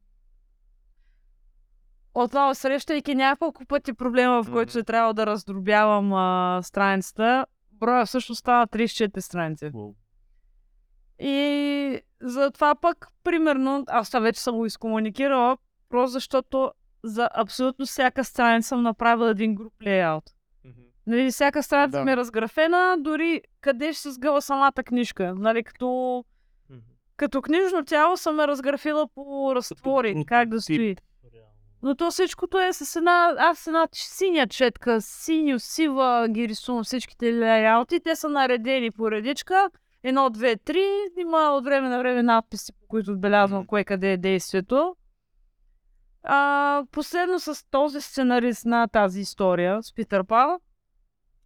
отново 2.25 2.55
срещайки 2.55 3.15
няколко 3.15 3.65
пъти 3.67 3.93
проблема, 3.93 4.43
в 4.43 4.53
който 4.53 4.71
Мгм. 4.73 4.79
е 4.79 4.83
трябвало 4.83 5.13
да 5.13 5.27
раздробявам 5.27 6.13
а, 6.13 6.61
страницата, 6.63 7.47
броя 7.73 8.07
всъщност 8.07 8.39
става 8.39 8.67
34 8.67 9.21
страници. 9.21 9.71
Уау. 9.75 9.95
И 11.19 12.01
затова 12.21 12.75
пък, 12.75 13.09
примерно, 13.25 13.85
аз 13.89 14.09
това 14.11 14.21
вече 14.21 14.41
съм 14.41 14.57
го 14.57 14.67
изкомуникирала, 14.67 15.57
просто 15.89 16.13
защото 16.13 16.73
за 17.03 17.29
абсолютно 17.35 17.87
всяка 17.87 18.25
страница 18.25 18.69
съм 18.69 18.83
направила 18.83 19.31
един 19.31 19.55
груп 19.55 19.73
лейаут. 19.87 20.25
Нали, 21.07 21.31
всяка 21.31 21.63
страница 21.63 21.99
Да. 21.99 22.05
ми 22.05 22.13
е 22.13 22.17
разграфена, 22.17 22.97
дори 22.99 23.43
къде 23.61 23.93
ще 23.93 24.03
се 24.03 24.13
сгъва 24.13 24.43
самата 24.43 24.73
книжка. 24.73 25.35
Нали, 25.35 25.65
като, 25.65 26.25
като 27.17 27.43
книжно 27.43 27.85
тяло 27.85 28.17
съм 28.17 28.41
я 28.41 28.49
разграфила 28.49 29.09
по 29.15 29.53
разтвори, 29.55 30.25
как 30.27 30.49
да 30.49 30.61
стои. 30.61 30.97
Но 31.87 31.95
то 31.95 32.11
всичкото 32.11 32.61
е 32.61 32.73
с 32.73 32.97
една, 32.97 33.35
аз 33.39 33.59
с 33.59 33.67
една 33.67 33.89
синя 33.93 34.47
четка, 34.47 35.01
синьо, 35.01 35.59
сива 35.59 36.27
ги 36.31 36.49
рисувам 36.49 36.85
всичките 36.85 37.33
лейаути. 37.35 38.01
Те 38.01 38.17
са 38.17 38.29
наредени 38.29 38.91
по 38.91 39.11
редичка. 39.11 39.71
Едно, 40.03 40.31
две, 40.31 40.57
три. 40.57 40.87
Има 41.19 41.39
от 41.39 41.65
време 41.65 41.89
на 41.89 41.99
време 41.99 42.23
надписи, 42.23 42.73
по 42.73 42.87
които 42.89 43.11
отбелязвам 43.11 43.61
Мгм. 43.61 43.67
кое 43.67 43.85
къде 43.85 44.13
е 44.13 44.17
действието. 44.17 44.97
А, 46.23 46.85
последно 46.93 47.41
с 47.41 47.71
този 47.71 48.01
сценарист 48.01 48.65
на 48.65 48.89
тази 48.89 49.21
история, 49.21 49.83
с 49.83 49.95
Питър 49.95 50.25
Пал, 50.25 50.59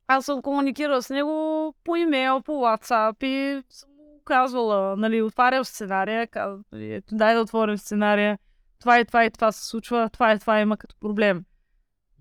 аз 0.06 0.24
съм 0.24 0.42
комуникирала 0.42 1.02
с 1.02 1.10
него 1.10 1.74
по 1.84 1.96
имейл, 1.96 2.42
по 2.42 2.52
WhatsApp 2.52 3.24
и 3.24 3.62
съм 3.68 3.90
му 3.90 4.20
казвала, 4.24 4.96
нали, 4.96 5.22
отварям 5.22 5.64
сценария, 5.64 6.26
казвам, 6.26 6.64
нали, 6.72 7.02
дай 7.12 7.34
да 7.34 7.40
отворим 7.40 7.78
сценария, 7.78 8.38
това 8.80 9.00
и 9.00 9.04
това 9.04 9.24
и 9.24 9.30
това 9.30 9.52
се 9.52 9.68
случва, 9.68 10.10
това 10.12 10.32
и 10.32 10.38
това 10.38 10.60
има 10.60 10.76
като 10.76 10.96
проблем. 11.00 11.44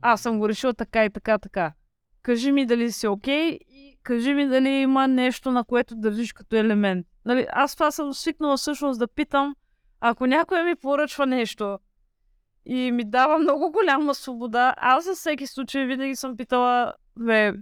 Аз 0.01 0.21
съм 0.21 0.39
го 0.39 0.49
решила 0.49 0.73
така 0.73 1.05
и 1.05 1.09
така, 1.09 1.37
така. 1.37 1.73
Кажи 2.21 2.51
ми 2.51 2.65
дали 2.65 2.91
си 2.91 3.07
окей 3.07 3.59
и 3.67 3.97
кажи 4.03 4.33
ми 4.33 4.47
дали 4.47 4.69
има 4.69 5.07
нещо, 5.07 5.51
на 5.51 5.63
което 5.63 5.95
държиш 5.95 6.33
като 6.33 6.55
елемент. 6.55 7.07
Нали, 7.25 7.47
аз 7.51 7.73
това 7.73 7.91
съм 7.91 8.13
свикнала 8.13 8.57
всъщност 8.57 8.99
да 8.99 9.07
питам, 9.07 9.55
ако 9.99 10.25
някой 10.25 10.63
ми 10.63 10.75
поръчва 10.75 11.25
нещо 11.25 11.79
и 12.65 12.91
ми 12.91 13.03
дава 13.03 13.37
много 13.37 13.71
голяма 13.71 14.15
свобода, 14.15 14.73
аз 14.77 15.05
за 15.05 15.13
всеки 15.13 15.47
случай 15.47 15.85
винаги 15.85 16.15
съм 16.15 16.37
питала, 16.37 16.93
бе, 17.19 17.53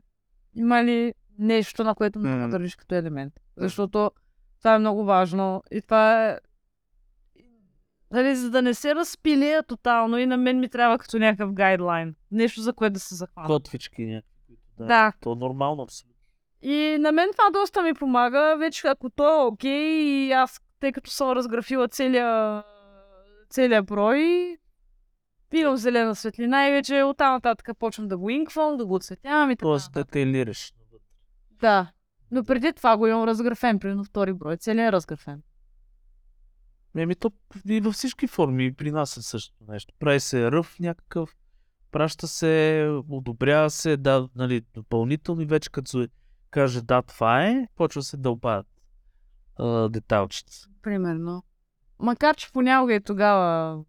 има 0.56 0.84
ли 0.84 1.14
нещо, 1.39 1.84
на 1.84 1.95
което 1.95 2.20
Мгм. 2.20 2.28
да 2.28 2.48
държиш 2.50 2.76
като 2.76 2.95
елемент. 2.95 3.34
Защото 3.58 4.12
това 4.60 4.76
е 4.76 4.80
много 4.80 5.06
важно 5.06 5.64
и 5.72 5.82
това 5.82 6.26
е 6.26 6.38
Нали, 8.12 8.36
за 8.36 8.49
да 8.51 8.62
не 8.62 8.74
се 8.74 8.95
разпилея 8.95 9.64
тотално 9.64 10.18
и 10.18 10.26
на 10.26 10.38
мен 10.38 10.60
ми 10.60 10.70
трябва 10.70 10.97
като 10.97 11.20
някакъв 11.20 11.53
гайдлайн. 11.53 12.16
Нещо, 12.32 12.62
за 12.62 12.74
което 12.74 12.93
да 12.93 12.99
се 12.99 13.16
захвана. 13.16 13.47
Котвички 13.47 14.05
някакви. 14.05 14.58
Да. 14.78 14.86
Да. 14.86 15.14
То 15.22 15.32
е 15.32 15.36
нормално 15.36 15.84
абсолютно. 15.84 16.18
И 16.62 16.97
на 16.99 17.12
мен 17.12 17.30
това 17.32 17.49
доста 17.49 17.84
ми 17.84 17.93
помага. 17.93 18.55
Вече 18.60 18.88
ако 18.88 19.10
то 19.10 19.41
е 19.41 19.45
окей 19.45 19.91
и 20.01 20.32
аз, 20.32 20.60
тъй 20.80 20.91
като 20.91 21.10
съм 21.10 21.32
разграфила 21.32 21.88
целия, 21.88 22.64
целия 23.49 23.84
брой, 23.84 24.58
пивам 25.49 25.78
зелена 25.78 26.16
светлина 26.16 26.68
и 26.68 26.72
вече 26.72 27.03
оттам 27.03 27.34
нататък 27.34 27.78
почвам 27.80 28.08
да 28.08 28.18
го 28.18 28.30
инквам, 28.30 28.78
да 28.78 28.86
го 28.86 28.95
отсветявам 28.95 29.51
и 29.51 29.55
така. 29.55 29.68
Тоест 29.68 29.93
да 29.93 30.05
тейлираш. 30.05 30.74
Да. 31.51 31.91
Но 32.32 32.43
преди 32.43 32.74
това 32.74 32.97
го 32.97 33.08
имам 33.08 33.24
разграфен, 33.24 33.80
примерно 33.80 34.03
втори 34.03 34.34
брой. 34.34 34.58
Целият 34.58 34.89
е 34.89 34.91
разграфен. 34.91 35.41
Еми 36.98 37.16
то 37.16 37.32
и 37.70 37.82
във 37.82 37.93
всички 37.93 38.28
форми 38.28 38.66
и 38.66 38.74
при 38.74 38.91
нас 38.91 39.18
е 39.18 39.22
същото 39.22 39.72
нещо. 39.72 39.93
Прави 40.00 40.20
се 40.20 40.52
ръв 40.52 40.80
някакъв, 40.80 41.36
праща 41.91 42.28
се, 42.28 42.88
одобрява 43.10 43.70
се, 43.70 43.98
да, 43.98 44.30
нали, 44.36 44.62
допълнително 44.74 45.41
и 45.41 45.45
вече 45.45 45.72
като 45.72 45.89
се 45.89 46.08
каже 46.50 46.82
да, 46.82 47.02
това 47.02 47.45
е, 47.45 47.68
почва 47.76 48.04
се 48.04 48.18
дълбаят 48.18 48.68
а, 49.56 49.89
деталчета. 49.89 50.54
Примерно. 50.82 51.43
Макар, 52.00 52.36
че 52.36 52.52
понякога 52.52 52.93
и 52.93 53.02
тогава 53.02 53.84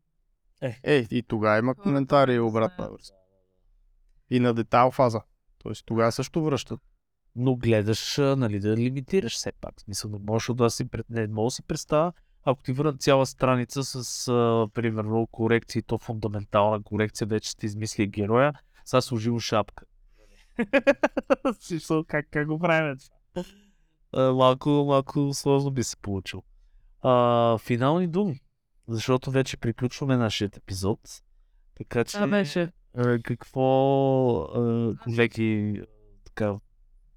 Е, 0.82 1.06
и 1.10 1.22
тогава 1.22 1.58
има 1.58 1.74
коментари 1.74 2.34
и 2.34 2.40
обратна 2.40 2.90
връзка. 2.90 3.16
И 4.30 4.40
на 4.40 4.54
детайл 4.54 4.90
фаза. 4.90 5.20
Тоест 5.58 5.86
тогава 5.86 6.12
също 6.12 6.44
връщат. 6.44 6.80
Но 7.36 7.56
гледаш, 7.56 8.16
нали, 8.18 8.60
да 8.60 8.76
лимитираш 8.76 9.34
все 9.34 9.52
пак. 9.52 9.80
Смисъл, 9.80 10.10
не 10.10 10.18
можеш 10.18 10.54
да 10.54 10.70
си, 10.70 10.88
не 11.10 11.26
мога 11.26 11.46
да 11.46 11.50
си 11.50 11.62
представя, 11.62 12.12
ако 12.50 12.62
ти 12.62 12.72
върнат 12.72 13.02
цяла 13.02 13.26
страница 13.26 13.84
с, 13.84 14.28
а, 14.28 14.68
примерно, 14.74 15.26
корекции, 15.26 15.82
то 15.82 15.98
фундаментална 15.98 16.82
корекция, 16.82 17.26
вече 17.26 17.50
сте 17.50 17.66
измисли 17.66 18.06
героя, 18.06 18.52
сега 18.84 19.00
служи 19.00 19.30
му 19.30 19.40
шапка. 19.40 19.84
Как, 22.06 22.26
как 22.30 22.46
го 22.46 22.58
правим 22.58 22.96
това? 23.34 23.44
Малко, 24.32 24.70
малко 24.70 25.30
сложно 25.34 25.70
би 25.70 25.82
се 25.82 25.96
получил. 25.96 26.42
А, 27.02 27.58
финални 27.58 28.06
думи, 28.06 28.40
защото 28.88 29.30
вече 29.30 29.56
приключваме 29.56 30.16
нашия 30.16 30.50
епизод. 30.56 31.00
Така 31.74 32.04
че, 32.04 32.12
това 32.12 32.26
беше. 32.26 32.72
а, 32.96 33.18
какво, 33.22 34.40
а, 34.42 34.94
колеги, 35.04 35.82
така, 36.24 36.54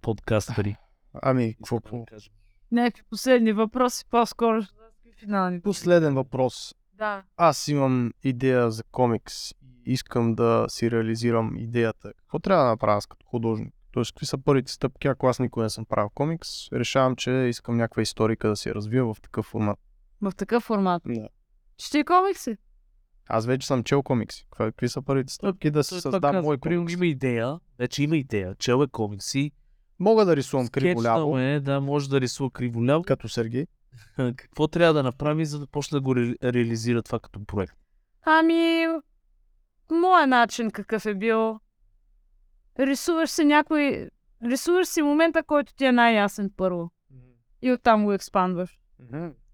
подкастъри, 0.01 0.75
Ами, 1.13 1.53
какво 1.53 1.79
да? 1.79 2.05
Някакви 2.71 3.03
последни 3.09 3.53
въпроси, 3.53 4.05
по-скоро 4.09 4.61
ще 4.61 4.80
финални. 5.22 5.61
Последен 5.61 6.14
въпрос. 6.15 6.76
Да. 6.93 7.23
Аз 7.38 7.68
имам 7.68 8.11
идея 8.23 8.72
за 8.72 8.84
комикс 8.84 9.52
и 9.52 9.56
искам 9.85 10.35
да 10.35 10.65
си 10.69 10.91
реализирам 10.91 11.56
идеята. 11.57 12.14
Какво 12.18 12.39
трябва 12.39 12.64
да 12.64 12.69
направя 12.69 12.98
аз 12.98 13.06
като 13.06 13.26
художник? 13.26 13.73
Тоест, 13.91 14.11
какви 14.11 14.26
са 14.26 14.38
първите 14.38 14.72
стъпки, 14.72 15.07
ако 15.07 15.27
аз 15.27 15.39
никога 15.39 15.64
не 15.64 15.69
съм 15.69 15.85
правил 15.85 16.10
комикс? 16.10 16.72
Решавам, 16.73 17.15
че 17.15 17.31
искам 17.31 17.77
някаква 17.77 18.02
историка 18.02 18.49
да 18.49 18.56
се 18.56 18.76
развива 18.76 19.14
в 19.14 19.22
такъв 19.22 19.45
формат. 19.45 19.80
В 20.22 20.31
такъв 20.38 20.64
формат. 20.64 21.03
Да. 21.06 21.27
Ще 21.77 22.03
комикси. 22.03 22.57
Аз 23.30 23.45
вече 23.45 23.68
съм 23.68 23.84
чел 23.84 24.03
комикси. 24.03 24.48
Какви 24.57 24.89
са 24.89 25.02
първите 25.02 25.34
стъпки 25.34 25.72
да 25.72 25.84
Той 25.84 26.02
създам 26.02 26.41
мой 26.41 26.57
комикс? 26.57 26.93
има 26.93 27.06
идея, 27.06 27.60
вече 27.80 28.03
има 28.03 28.18
идея, 28.18 28.56
чел 28.56 28.84
е 28.84 28.88
комикси, 28.88 29.52
Мога 29.99 30.26
да 30.26 30.35
рисувам 30.35 30.68
криволяво, 30.68 31.38
е, 31.38 31.60
да, 31.60 31.81
може 31.81 32.10
да 32.10 32.22
рисува 32.22 32.49
криволяво. 32.49 33.03
като 33.03 33.30
Сергей. 33.30 33.65
Какво 34.35 34.68
трябва 34.68 34.93
да 34.93 35.03
направи, 35.03 35.45
за 35.45 35.59
да 35.59 35.68
почне 35.68 35.95
да 35.95 36.01
го 36.01 36.15
ре, 36.15 36.35
реализира 36.43 37.03
това 37.03 37.19
като 37.19 37.45
проект? 37.45 37.73
Ами, 38.22 38.88
моя 39.91 40.27
начин 40.27 40.72
какъв 40.72 41.05
е 41.05 41.15
бил. 41.15 41.59
Рисуваш 42.80 43.30
си 43.30 43.45
някой... 43.45 44.09
Рисуваш 44.43 44.88
си 44.88 45.01
момента, 45.01 45.43
който 45.43 45.73
ти 45.73 45.85
е 45.85 45.91
най-ясен 45.91 46.51
първо. 46.57 46.91
И 47.61 47.72
оттам 47.72 48.03
го 48.05 48.13
експандваш. 48.13 48.80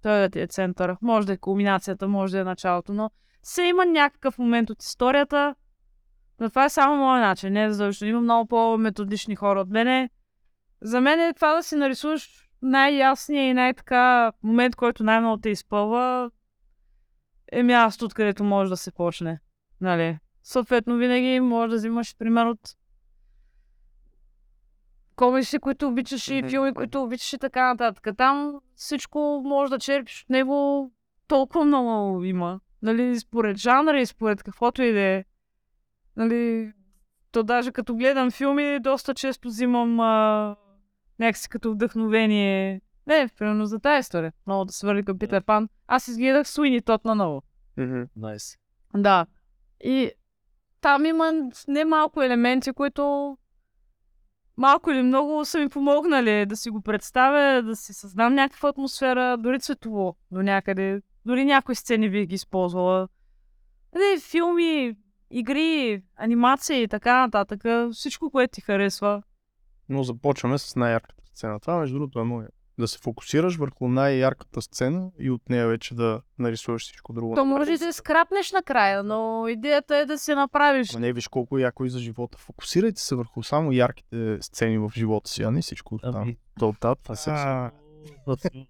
Той 0.01 0.19
да 0.19 0.29
ти 0.29 0.39
е 0.39 0.47
център. 0.47 0.95
Може 1.01 1.27
да 1.27 1.33
е 1.33 1.37
кулминацията, 1.37 2.07
може 2.07 2.31
да 2.31 2.39
е 2.39 2.43
началото, 2.43 2.93
но 2.93 3.11
се 3.43 3.63
има 3.63 3.85
някакъв 3.85 4.37
момент 4.37 4.69
от 4.69 4.83
историята. 4.83 5.55
Но 6.39 6.49
това 6.49 6.65
е 6.65 6.69
само 6.69 6.97
моят 6.97 7.21
начин, 7.21 7.53
не 7.53 7.63
е 7.63 7.71
задължително. 7.71 8.09
Има 8.11 8.21
много 8.21 8.47
по-методични 8.47 9.35
хора 9.35 9.61
от 9.61 9.69
мене. 9.69 10.09
За 10.81 11.01
мен 11.01 11.19
е 11.19 11.33
това 11.33 11.55
да 11.55 11.63
си 11.63 11.75
нарисуваш 11.75 12.46
най-ясният 12.61 13.51
и 13.51 13.53
най-така 13.53 14.31
момент, 14.43 14.75
който 14.75 15.03
най-много 15.03 15.37
те 15.37 15.49
изпълва, 15.49 16.31
е 17.51 17.63
място, 17.63 18.05
откъдето 18.05 18.43
може 18.43 18.69
да 18.69 18.77
се 18.77 18.91
почне. 18.91 19.39
Нали? 19.81 20.17
Съответно, 20.43 20.97
винаги 20.97 21.39
може 21.39 21.69
да 21.69 21.75
взимаш 21.75 22.15
пример 22.17 22.45
от 22.45 22.59
комикси, 25.15 25.59
които 25.59 25.87
обичаш 25.87 26.27
и 26.27 26.43
филми, 26.49 26.73
които 26.73 27.03
обичаш 27.03 27.33
и 27.33 27.37
така 27.37 27.67
нататък. 27.67 28.07
Там 28.17 28.59
всичко 28.75 29.41
може 29.45 29.69
да 29.69 29.79
черпиш 29.79 30.23
от 30.23 30.29
него 30.29 30.91
толкова 31.27 31.65
много 31.65 32.23
има. 32.23 32.59
Нали, 32.81 33.19
според 33.19 33.57
жанра 33.57 34.01
и 34.01 34.05
според 34.05 34.43
каквото 34.43 34.81
и 34.81 34.91
да 34.91 34.99
е. 34.99 35.25
Нали, 36.15 36.71
то 37.31 37.43
даже 37.43 37.71
като 37.71 37.95
гледам 37.95 38.31
филми, 38.31 38.79
доста 38.79 39.13
често 39.13 39.47
взимам 39.47 39.99
а, 39.99 40.55
някакси 41.19 41.49
като 41.49 41.71
вдъхновение. 41.71 42.81
Не, 43.07 43.29
примерно 43.37 43.65
за 43.65 43.79
тази 43.79 43.99
история. 43.99 44.33
Много 44.47 44.65
да 44.65 44.73
се 44.73 44.87
върли 44.87 45.05
към 45.05 45.19
Питер 45.19 45.43
Пан. 45.43 45.69
Аз 45.87 46.07
изгледах 46.07 46.47
Суини 46.47 46.81
Тот 46.81 47.05
на 47.05 47.15
ново. 47.15 47.41
Найс. 48.15 48.57
Да. 48.95 49.25
И 49.83 50.11
там 50.81 51.05
има 51.05 51.33
немалко 51.67 52.21
елементи, 52.21 52.71
които 52.71 53.37
малко 54.57 54.91
или 54.91 55.01
много 55.01 55.45
са 55.45 55.59
ми 55.59 55.69
помогнали 55.69 56.45
да 56.45 56.55
си 56.55 56.69
го 56.69 56.81
представя, 56.81 57.63
да 57.63 57.75
си 57.75 57.93
създам 57.93 58.33
някаква 58.33 58.69
атмосфера, 58.69 59.37
дори 59.37 59.59
цветово 59.59 60.17
до 60.31 60.41
някъде. 60.41 61.01
Дори 61.25 61.45
някои 61.45 61.75
сцени 61.75 62.09
бих 62.09 62.25
ги 62.25 62.35
използвала. 62.35 63.07
Нали, 63.95 64.19
филми, 64.19 64.95
игри, 65.31 66.03
анимации 66.15 66.83
и 66.83 66.87
така 66.87 67.19
нататък. 67.19 67.91
Всичко, 67.91 68.31
което 68.31 68.51
ти 68.51 68.61
харесва. 68.61 69.23
Но 69.89 70.03
започваме 70.03 70.57
с 70.57 70.75
най-ярката 70.75 71.23
сцена. 71.25 71.59
Това, 71.59 71.77
между 71.77 71.95
другото, 71.99 72.19
е 72.19 72.23
много 72.23 72.41
яко. 72.41 72.53
Да 72.79 72.87
се 72.87 72.99
фокусираш 72.99 73.55
върху 73.55 73.87
най-ярката 73.87 74.61
сцена 74.61 75.11
и 75.19 75.31
от 75.31 75.49
нея 75.49 75.67
вече 75.67 75.95
да 75.95 76.21
нарисуваш 76.39 76.81
всичко 76.81 77.13
друго. 77.13 77.35
То 77.35 77.45
може 77.45 77.77
да 77.77 77.93
скрапнеш 77.93 78.51
накрая, 78.51 79.03
но 79.03 79.47
идеята 79.47 79.97
е 79.97 80.05
да 80.05 80.17
си 80.17 80.33
направиш. 80.33 80.95
Не 80.95 81.13
виж 81.13 81.27
колко 81.27 81.57
е 81.57 81.61
яко 81.61 81.85
и 81.85 81.89
за 81.89 81.99
живота. 81.99 82.37
Фокусирайте 82.37 83.01
се 83.01 83.15
върху 83.15 83.43
само 83.43 83.71
ярките 83.71 84.37
сцени 84.41 84.77
в 84.77 84.91
живота 84.95 85.29
си, 85.29 85.43
а 85.43 85.51
не 85.51 85.61
всичко 85.61 85.95
от 85.95 86.01
там. 86.01 86.15
Ами, 86.15 86.37
То 86.59 86.75
това 86.79 87.15
се 87.15 87.31
работи. 87.31 88.67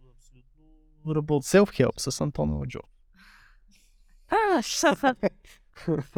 Self-help 1.43 1.99
с 2.09 2.21
Антонова 2.21 2.65
Джо. 2.67 2.79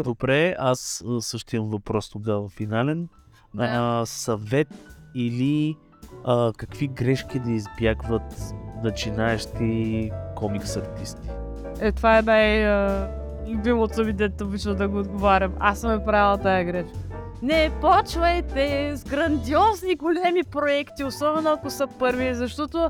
Добре, 0.03 0.55
аз 0.59 1.03
имам 1.53 1.69
въпрос 1.69 2.09
тогава 2.09 2.49
финален. 2.49 3.09
А, 3.57 4.05
съвет 4.05 4.67
или 5.15 5.75
а, 6.25 6.51
какви 6.57 6.87
грешки 6.87 7.39
да 7.39 7.51
избягват 7.51 8.53
начинаещи 8.83 10.11
комикс 10.35 10.77
артисти? 10.77 11.29
Е, 11.81 11.91
това 11.91 12.17
е 12.17 12.21
най- 12.21 12.67
а, 12.67 13.09
любимото 13.47 14.03
ми 14.03 14.13
дете, 14.13 14.43
обичам 14.43 14.75
да 14.75 14.87
го 14.87 14.99
отговарям. 14.99 15.53
Аз 15.59 15.79
съм 15.79 15.91
е 15.91 16.05
правила 16.05 16.37
тая 16.37 16.65
грешка. 16.65 16.97
Не 17.41 17.71
почвайте 17.81 18.93
с 18.97 19.03
грандиозни 19.03 19.95
големи 19.95 20.43
проекти, 20.43 21.03
особено 21.03 21.49
ако 21.49 21.69
са 21.69 21.87
първи, 21.99 22.33
защото 22.33 22.89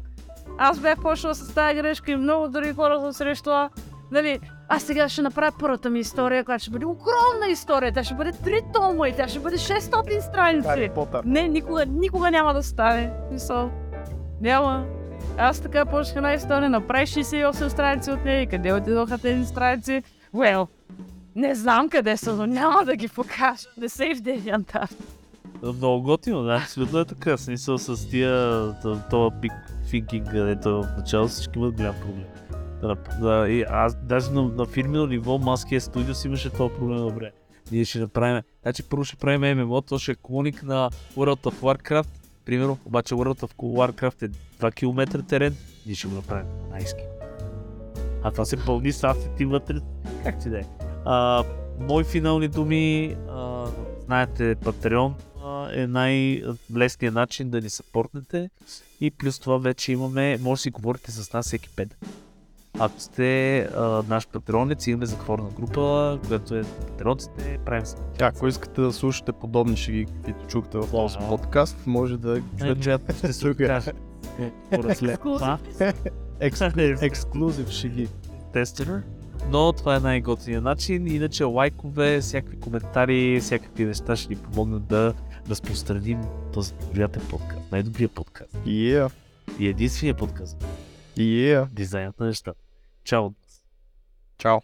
аз 0.57 0.80
бях 0.80 1.02
почнала 1.02 1.36
с 1.36 1.53
тази 1.53 1.76
грешка 1.76 2.11
и 2.11 2.15
много 2.15 2.48
други 2.48 2.73
хора 2.73 2.99
съм 3.02 3.14
срещала. 3.14 3.69
Нали, 4.11 4.40
аз 4.68 4.84
сега 4.84 5.10
ще 5.10 5.22
направя 5.22 5.52
първата 5.60 5.90
ми 5.90 5.99
история, 5.99 6.44
която 6.44 6.61
ще 6.61 6.72
бъде 6.72 6.86
огромна 6.86 7.48
история. 7.52 7.94
Тя 7.94 8.03
ще 8.03 8.14
бъде 8.14 8.34
3 8.34 8.73
тома 8.73 9.07
и 9.07 9.15
тя 9.15 9.27
ще 9.27 9.40
бъде 9.40 9.57
600 9.57 10.19
страници. 10.19 10.91
Не, 11.26 11.48
никога, 11.48 11.86
никога 11.86 12.31
няма 12.31 12.53
да 12.53 12.64
стане. 12.64 13.11
Мисъл, 13.31 13.72
няма. 14.41 14.86
Аз 15.38 15.60
така 15.60 15.86
почнах 15.86 16.15
една 16.15 16.34
история, 16.34 16.69
направих 16.69 17.10
68 17.10 17.68
страници 17.68 18.11
от 18.11 18.26
нея 18.26 18.41
и 18.41 18.48
къде 18.48 18.73
отидоха 18.73 19.18
тези 19.18 19.45
страници? 19.45 20.03
Well, 20.36 20.68
не 21.36 21.56
знам 21.56 21.90
къде 21.90 22.18
са, 22.18 22.36
но 22.36 22.45
няма 22.45 22.86
да 22.86 22.95
ги 22.95 23.07
покажа. 23.07 23.68
Не 23.77 23.90
са 23.90 24.06
и 24.06 24.15
в 24.15 24.22
DeviantArt. 24.22 24.95
Много 25.64 26.03
готино, 26.03 26.44
да, 26.44 26.56
абсолютно 26.56 26.99
е 26.99 27.06
така. 27.06 27.38
Смисъл 27.38 27.77
с 27.77 28.10
тия, 28.10 28.60
това 28.81 29.30
big 29.30 29.53
thinking, 29.86 30.31
където 30.31 30.84
в 30.84 30.88
началото 30.98 31.31
всички 31.31 31.60
имат 31.60 31.76
голям 31.76 31.95
проблем. 32.02 32.26
Да, 32.81 32.95
да, 33.22 33.49
и 33.49 33.65
аз 33.69 33.95
даже 33.95 34.31
на, 34.31 34.41
на 34.41 34.65
фирмено 34.65 35.07
ниво 35.07 35.38
Маския 35.38 35.81
Studios 35.81 36.26
имаше 36.26 36.49
този 36.49 36.73
проблем 36.73 36.97
добре. 36.97 37.31
Ние 37.72 37.85
ще 37.85 37.99
направим, 37.99 38.43
значи 38.64 38.84
първо 38.84 39.03
ще 39.03 39.15
правим 39.15 39.57
ММО, 39.57 39.81
то 39.81 39.99
ще 39.99 40.11
е 40.11 40.15
клоник 40.22 40.64
на 40.64 40.89
World 41.15 41.43
of 41.43 41.53
Warcraft, 41.53 42.07
примерно, 42.45 42.77
обаче 42.85 43.15
World 43.15 43.39
of 43.39 43.53
Warcraft 43.56 44.23
е 44.23 44.30
2 44.61 44.76
км 44.76 45.23
терен, 45.23 45.56
ние 45.85 45.95
ще 45.95 46.07
го 46.07 46.15
направим 46.15 46.47
найски. 46.72 47.03
А 48.23 48.31
това 48.31 48.45
се 48.45 48.65
пълни 48.65 48.91
с 48.91 49.03
асети 49.03 49.45
вътре, 49.45 49.76
как 50.23 50.39
ти 50.39 50.49
да 50.49 50.60
е. 50.60 50.65
Мои 51.80 52.03
финални 52.03 52.47
думи, 52.47 53.15
а, 53.30 53.65
знаете, 54.06 54.56
Patreon 54.56 55.14
е 55.73 55.88
най-лесният 55.88 57.15
начин 57.15 57.49
да 57.49 57.61
ни 57.61 57.69
съпортнете 57.69 58.49
и 59.01 59.11
плюс 59.11 59.39
това 59.39 59.57
вече 59.57 59.91
имаме, 59.91 60.38
може 60.41 60.60
да 60.60 60.61
си 60.61 60.69
говорите 60.69 61.11
с 61.11 61.34
нас 61.34 61.45
всеки 61.45 61.69
пет. 61.76 61.97
Ако 62.80 62.99
сте 62.99 63.60
а, 63.60 64.03
наш 64.07 64.27
патронец, 64.27 64.88
имаме 64.88 65.06
затворена 65.06 65.49
група, 65.49 66.19
която 66.27 66.56
е 66.56 66.64
патронците, 66.64 67.60
правим 67.65 67.85
се. 67.85 67.95
Ако 68.22 68.47
искате 68.47 68.81
да 68.81 68.93
слушате 68.93 69.31
подобни 69.31 69.77
шеги, 69.77 70.06
каквито 70.06 70.47
чухте 70.47 70.77
в 70.77 70.91
този 70.91 71.18
Да. 71.18 71.27
подкаст, 71.27 71.77
може 71.85 72.18
да 72.18 72.41
Най-вероятно 72.60 73.15
ще 73.15 73.34
се 73.34 73.49
окаже. 73.49 73.91
Ексклюзив 77.01 77.69
шеги. 77.69 78.07
тестер. 78.53 79.01
Но 79.49 79.73
това 79.73 79.95
е 79.95 79.99
най-готиният 79.99 80.64
начин. 80.64 81.07
Иначе 81.07 81.43
лайкове, 81.43 82.22
всякакви 82.22 82.60
коментари, 82.60 83.39
всякакви 83.41 83.85
неща 83.85 84.15
ще 84.15 84.30
ни 84.30 84.35
помогнат 84.35 84.88
да 84.88 85.14
разпространим 85.49 86.22
този 86.53 86.73
приятен 86.93 87.22
подкаст. 87.30 87.72
Най-добрият 87.72 88.11
подкаст. 88.11 88.51
Yeah. 88.65 89.11
И 89.60 89.68
единствения 89.68 90.15
подкаст. 90.15 90.65
Yeah. 91.18 91.68
Дизайнът 91.72 92.19
на 92.19 92.26
нещата. 92.26 92.60
Чао! 93.10 93.34
Чао. 94.38 94.61